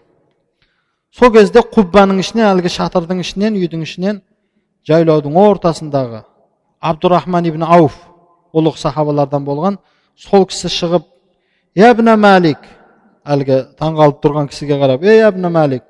Сол 1.12 1.34
кезде 1.34 1.64
құббаның 1.64 2.22
ішінен 2.24 2.48
әлгі 2.48 2.72
шатырдың 2.72 3.22
ішінен 3.24 3.58
үйдің 3.60 3.84
ішінен 3.84 4.22
жайлаудың 4.88 5.36
ортасындағы 5.42 6.24
абдурахман 6.80 7.50
ибн 7.50 7.66
ауф 7.68 7.98
ұлық 8.56 8.80
сахабалардан 8.80 9.46
болған 9.46 9.80
сол 10.16 10.46
кісі 10.48 10.72
шығып 10.72 11.08
ябна 11.78 12.16
мәлик 12.18 12.62
әлгі 13.30 13.60
таңғалып 13.80 14.22
тұрған 14.24 14.50
кісіге 14.50 14.80
қарап 14.82 15.04
ей 15.06 15.24
әбна 15.28 15.52
мәлик 15.54 15.84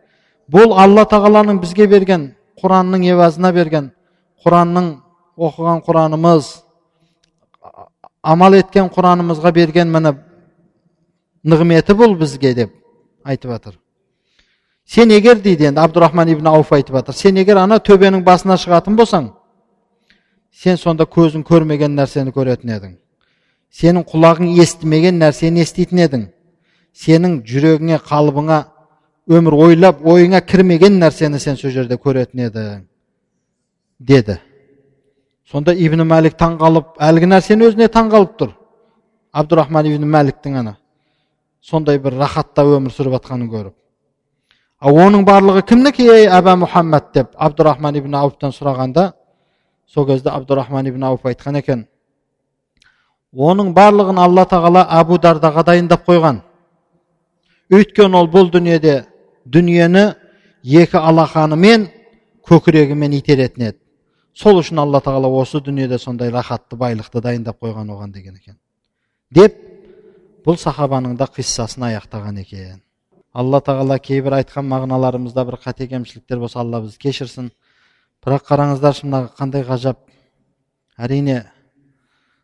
бұл 0.51 0.73
алла 0.75 1.05
тағаланың 1.07 1.61
бізге 1.61 1.87
берген 1.87 2.31
құранның 2.61 3.05
евазына 3.07 3.51
берген 3.55 3.91
құранның 4.45 4.89
оқыған 5.37 5.83
құранымыз 5.87 6.49
амал 8.23 8.57
еткен 8.59 8.89
құранымызға 8.91 9.53
берген 9.55 9.91
міне 9.93 10.15
нығметі 11.47 11.95
бұл 11.95 12.17
бізге 12.19 12.53
деп 12.53 12.73
айтып 13.23 13.51
жатыр 13.51 13.79
сен 14.85 15.11
егер 15.15 15.39
дейді 15.39 15.69
енді 15.71 15.79
абдурахман 15.79 16.33
ибн 16.33 16.47
ауф 16.51 16.73
айтып 16.73 16.95
жатыр 16.95 17.15
сен 17.15 17.37
егер 17.37 17.57
ана 17.63 17.79
төбенің 17.79 18.23
басына 18.25 18.57
шығатын 18.59 18.97
болсаң 18.99 19.29
сен 20.51 20.77
сонда 20.77 21.07
көзің 21.07 21.45
көрмеген 21.47 21.95
нәрсені 21.95 22.33
көретін 22.35 22.75
едің 22.75 22.97
сенің 23.73 24.05
құлағың 24.09 24.51
естімеген 24.61 25.19
нәрсені 25.21 25.63
еститін 25.63 26.03
едің. 26.05 26.27
Сенің 26.93 27.39
жүрегіңе 27.47 27.99
қалбыңа 28.09 28.59
өмір 29.29 29.55
ойлап 29.67 30.01
ойыңа 30.05 30.41
кірмеген 30.45 30.99
нәрсені 31.01 31.39
сен 31.39 31.57
сол 31.57 31.71
жерде 31.71 31.95
көретін 31.95 32.47
едің 32.49 32.85
деді. 33.99 34.39
Сонда 35.49 35.73
ибн 35.73 36.03
мәлик 36.05 36.37
таңғалып 36.37 36.97
әлгі 37.01 37.29
нәрсені 37.29 37.69
өзіне 37.69 37.89
таңғалып 37.93 38.37
тұр. 38.39 38.53
Абдурахман 39.33 39.85
ибн 39.85 40.09
мәликтің 40.09 40.59
ана 40.59 40.77
сондай 41.61 41.99
бір 41.99 42.15
рахатта 42.19 42.63
өмір 42.65 42.93
сүріп 42.93 43.17
жатқанын 43.17 43.49
көріп. 43.51 43.75
Ал 44.79 44.95
оның 44.95 45.25
барлығы 45.27 45.65
кімдікі 45.67 46.05
ей 46.07 46.27
әбә 46.31 46.55
мұхаммад 46.63 47.11
деп 47.13 47.33
абдурахман 47.35 47.97
ибн 47.99 48.15
ауфтан 48.15 48.53
сұрағанда 48.55 49.11
сол 49.87 50.07
кезде 50.07 50.29
абдурахман 50.31 50.87
ибн 50.87 51.03
ауф 51.03 51.25
айтқан 51.27 51.59
екен 51.59 51.85
оның 53.33 53.73
барлығын 53.75 54.19
алла 54.19 54.45
тағала 54.49 54.85
әбу 54.99 55.19
дардаға 55.21 55.63
дайындап 55.65 56.05
қойған. 56.07 56.41
Өйткені 57.69 58.17
ол 58.17 58.29
бұл 58.31 58.49
дүниеде 58.51 59.03
дүниені 59.45 60.05
екі 60.63 60.97
алақанымен 60.97 61.87
көкірегімен 62.49 63.13
итеретін 63.19 63.69
еді. 63.69 63.77
Сол 64.33 64.59
үшін 64.61 64.81
алла 64.81 65.01
тағала 65.03 65.29
осы 65.29 65.61
дүниеде 65.61 65.99
сондай 65.99 66.31
рахатты 66.33 66.77
байлықты 66.79 67.21
дайындап 67.21 67.59
қойған 67.61 67.91
оған 67.93 68.13
деген 68.13 68.35
екен. 68.35 68.57
Деп 69.31 69.57
бұл 70.45 70.57
сахабаның 70.57 71.17
да 71.17 71.27
қиссасын 71.29 71.85
аяқтаған 71.91 72.41
екен. 72.41 72.81
Алла 73.33 73.59
тағала 73.61 73.99
кейбір 73.99 74.39
айтқан 74.39 74.65
мағыналарымызда 74.65 75.45
бір 75.45 75.59
қате 75.61 75.87
кемшіліктер 75.87 76.39
болса 76.39 76.63
алла 76.63 76.81
бізді 76.81 76.97
кешірсін 77.03 77.51
бірақ 78.25 78.47
қараңыздаршы 78.47 79.05
мына 79.05 79.29
қандай 79.37 79.63
ғажап. 79.67 79.99
Әрине 80.97 81.43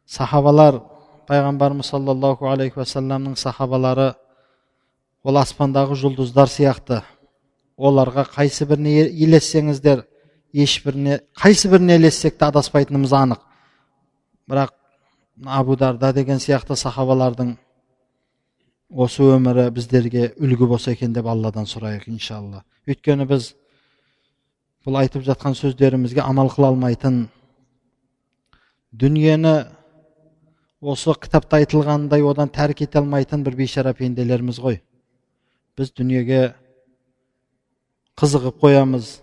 сахабалар 0.06 0.82
пайғамбарымыз 1.28 1.90
саллаллаху 1.90 2.50
алейхи 2.52 2.80
уассаламның 2.80 3.36
сахабалары 3.38 4.14
ол 5.24 5.40
аспандағы 5.42 5.98
жұлдыздар 5.98 6.50
сияқты 6.50 7.02
оларға 7.78 8.28
қайсы 8.30 8.68
біріне 8.70 9.10
елессеңіздер 9.10 10.06
ешбіріне 10.54 11.20
қайсы 11.36 11.70
біріне 11.72 11.98
ілессек 11.98 12.38
те 12.38 12.46
адаспайтынымыз 12.46 13.14
анық 13.18 13.42
бірақ 14.48 14.74
абу 15.46 15.76
дарда 15.76 16.14
деген 16.14 16.38
сияқты 16.40 16.78
сахабалардың 16.80 17.56
осы 18.90 19.26
өмірі 19.26 19.72
біздерге 19.74 20.30
үлгі 20.38 20.70
болса 20.70 20.94
екен 20.94 21.14
деп 21.14 21.26
алладан 21.28 21.66
сұрайық 21.66 22.08
иншалла 22.08 22.64
өйткені 22.88 23.26
біз 23.28 23.56
бұл 24.86 25.02
айтып 25.02 25.26
жатқан 25.26 25.58
сөздерімізге 25.58 26.22
амал 26.22 26.52
қыла 26.54 26.70
алмайтын 26.70 27.26
дүниені 28.94 29.56
осы 30.82 31.14
кітапта 31.20 31.60
айтылғандай 31.62 32.24
одан 32.26 32.50
тәрк 32.50 32.82
ете 32.84 33.00
алмайтын 33.00 33.44
бір 33.44 33.56
бейшара 33.60 33.94
пенделерміз 33.94 34.60
ғой. 34.60 34.82
Біз 35.78 35.92
дүниеге 35.92 36.56
қызығып 38.20 38.60
қоямыз. 38.64 39.20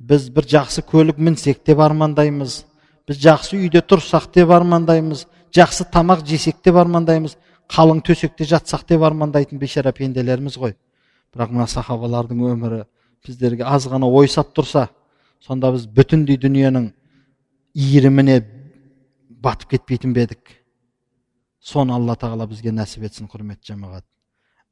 Біз 0.00 0.28
бір 0.32 0.48
жақсы 0.54 0.84
көлік 0.86 1.18
мінсек 1.18 1.64
деп 1.64 1.80
армандаймыз. 1.80 2.64
Біз 3.08 3.20
жақсы 3.24 3.58
үйде 3.60 3.80
тұрсақ 3.80 4.30
деп 4.34 4.50
армандаймыз. 4.50 5.26
Жақсы 5.52 5.88
тамақ 5.92 6.24
жесек 6.26 6.62
деп 6.64 6.76
армандаймыз. 6.80 7.36
Қалың 7.70 8.00
төсекте 8.04 8.44
жатсақ 8.44 8.86
деп 8.88 9.02
армандайтын 9.02 9.58
бейшара 9.58 9.92
пенделерміз 9.92 10.56
ғой. 10.58 10.74
Бірақ 11.34 11.52
мына 11.54 11.68
сахабалардың 11.70 12.40
өмірі 12.50 12.84
біздерге 13.26 13.64
аз 13.64 13.86
ғана 13.88 14.08
ойсап 14.08 14.54
тұрса 14.56 14.88
сонда 15.44 15.70
біз 15.74 15.86
бүтіндей 15.86 16.38
дүниенің 16.40 16.90
иіріміне 17.74 18.40
батып 19.42 19.76
кетпейтін 19.76 20.14
бе 20.14 20.24
едік? 20.28 20.54
Соны 21.60 21.94
алла 21.96 22.16
тағала 22.16 22.46
бізге 22.48 22.72
нәсіп 22.72 23.04
етсін 23.08 23.28
құрметті 23.32 23.72
жамағат. 23.72 24.04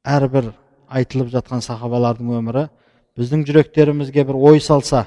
Әрбір 0.05 0.51
айтылып 0.89 1.29
жатқан 1.33 1.61
сахабалардың 1.65 2.31
өмірі 2.39 2.65
біздің 3.19 3.45
жүректерімізге 3.49 4.25
бір 4.25 4.39
ой 4.49 4.61
салса 4.63 5.05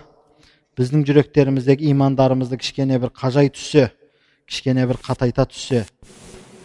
біздің 0.78 1.04
жүректеріміздегі 1.08 1.90
имандарымызды 1.92 2.58
кішкене 2.60 2.98
бір 3.02 3.10
қажай 3.16 3.50
түссе 3.50 3.90
кішкене 4.46 4.86
бір 4.86 5.00
қатайта 5.02 5.46
түссе 5.50 5.84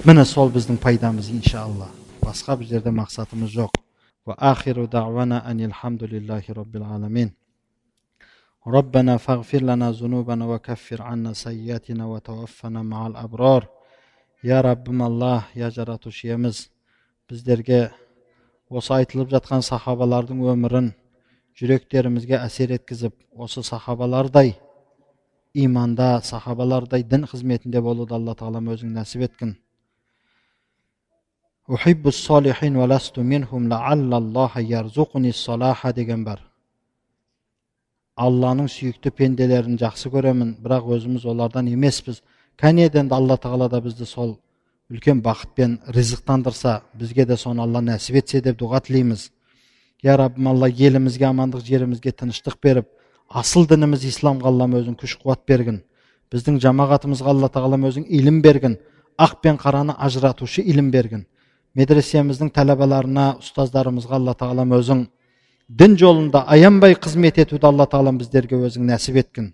міне 0.05 0.25
сол 0.25 0.51
біздің 0.53 0.77
пайдамыз 0.81 1.31
иншалла. 1.33 1.89
Басқа 2.21 2.57
бұл 2.59 2.69
жерде 2.69 2.91
мақсатымыз 2.93 3.53
жоқ. 3.55 3.73
ربنا 8.66 9.16
فاغفر 9.16 9.62
لنا 9.62 9.90
ذنوبنا 9.90 10.44
وكفر 10.46 11.02
عنا 11.02 11.32
سيئاتنا 11.32 12.06
وتوفنا 12.06 12.82
مع 12.82 13.06
الأبرار 13.06 13.68
يا 14.44 14.60
ربم 14.60 15.02
الله 15.02 15.44
يا 15.54 15.68
жаратушы 15.70 16.26
иеміз 16.28 16.68
біздерге 17.28 17.90
осы 18.70 18.94
айтылып 18.96 19.30
жатқан 19.34 19.62
сахабалардың 19.66 20.42
өмірін 20.52 20.92
жүректерімізге 21.58 22.38
әсер 22.38 22.74
еткізіп 22.78 23.14
осы 23.34 23.62
сахабалардай 23.62 24.54
иманда 25.54 26.20
сахабалардай 26.24 27.02
дін 27.02 27.26
қызметінде 27.30 27.80
болуды 27.80 28.14
алла 28.14 28.34
тағалам 28.34 28.70
өзің 28.74 28.94
нәсіп 28.98 29.26
еткін 29.28 29.56
деген 35.92 36.24
бар 36.24 36.45
алланың 38.17 38.67
сүйікті 38.71 39.13
пенделерін 39.13 39.77
жақсы 39.79 40.11
көремін 40.13 40.55
бірақ 40.63 40.89
өзіміз 40.97 41.25
олардан 41.29 41.69
емеспіз. 41.71 42.21
Кәне 42.57 42.89
енді 42.89 43.13
алла 43.13 43.37
тағала 43.37 43.69
да 43.69 43.81
бізді 43.81 44.05
сол 44.05 44.37
үлкен 44.91 45.21
бақытпен 45.21 45.79
ризықтандырса 45.93 46.81
бізге 46.97 47.25
де 47.25 47.37
соны 47.37 47.61
алла 47.61 47.81
нәсіп 47.81 48.21
етсе 48.23 48.41
деп 48.41 48.57
дұға 48.57 48.81
тілейміз. 48.87 49.29
Я 50.03 50.17
раббым 50.17 50.47
алла 50.53 50.69
елімізге 50.69 51.29
амандық 51.29 51.65
жерімізге 51.65 52.11
тыныштық 52.11 52.57
беріп 52.63 52.89
асыл 53.27 53.67
дініміз 53.67 54.05
исламға 54.07 54.49
аллам 54.51 54.75
өзің 54.79 54.95
күш 54.99 55.17
қуат 55.21 55.43
бергін 55.47 55.81
біздің 56.31 56.59
жамағатымызға 56.63 57.33
алла 57.33 57.49
тағалам 57.51 57.87
өзің 57.89 58.05
илім 58.07 58.39
бергін 58.41 58.77
ақ 59.19 59.41
пен 59.43 59.57
қараны 59.59 59.95
ажыратушы 59.97 60.63
илім 60.63 60.91
бергін 60.91 61.25
медресеміздің 61.75 62.53
тәләбаларына 62.55 63.27
ұстаздарымызға 63.41 64.19
алла 64.19 64.35
тағалам 64.39 64.75
өзің 64.79 65.03
дін 65.68 65.96
жолында 66.00 66.44
аянбай 66.54 66.94
қызмет 66.94 67.38
етуді 67.42 67.66
алла 67.68 67.86
тағалам 67.86 68.18
біздерге 68.20 68.58
өзің 68.66 68.88
нәсіп 68.90 69.18
еткін 69.22 69.52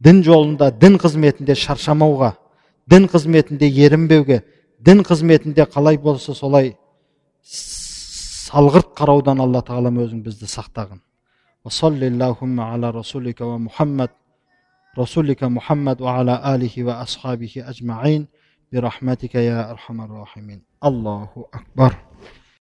дін 0.00 0.22
жолында 0.26 0.70
дін 0.70 0.98
қызметінде 1.02 1.56
шаршамауға 1.56 2.32
дін 2.90 3.08
қызметінде 3.12 3.70
ерінбеуге 3.86 4.42
дін 4.80 5.04
қызметінде 5.06 5.66
қалай 5.74 5.98
болса 5.98 6.34
солай 6.34 6.74
салғырт 7.44 8.92
қараудан 8.98 9.40
алла 9.40 9.62
тағалам 9.62 10.00
өзің 10.04 10.24
бізді 10.26 10.50
сақтағын 10.50 11.00
ала 12.60 12.92
расулика 12.92 13.46
ва 13.46 13.58
мухаммад 13.58 14.12
расулика 14.96 15.48
мухаммад 15.48 16.00
ва 16.00 16.18
ала 16.20 16.40
алихи 16.42 16.82
ва 16.82 17.00
асхабихи 17.00 17.60
ажмаин 17.60 18.28
برحمتك 18.72 19.34
يا 19.34 19.70
أرحم 19.70 20.00
الراحمين 20.00 20.62
الله 20.84 21.28
أكبر 21.54 22.03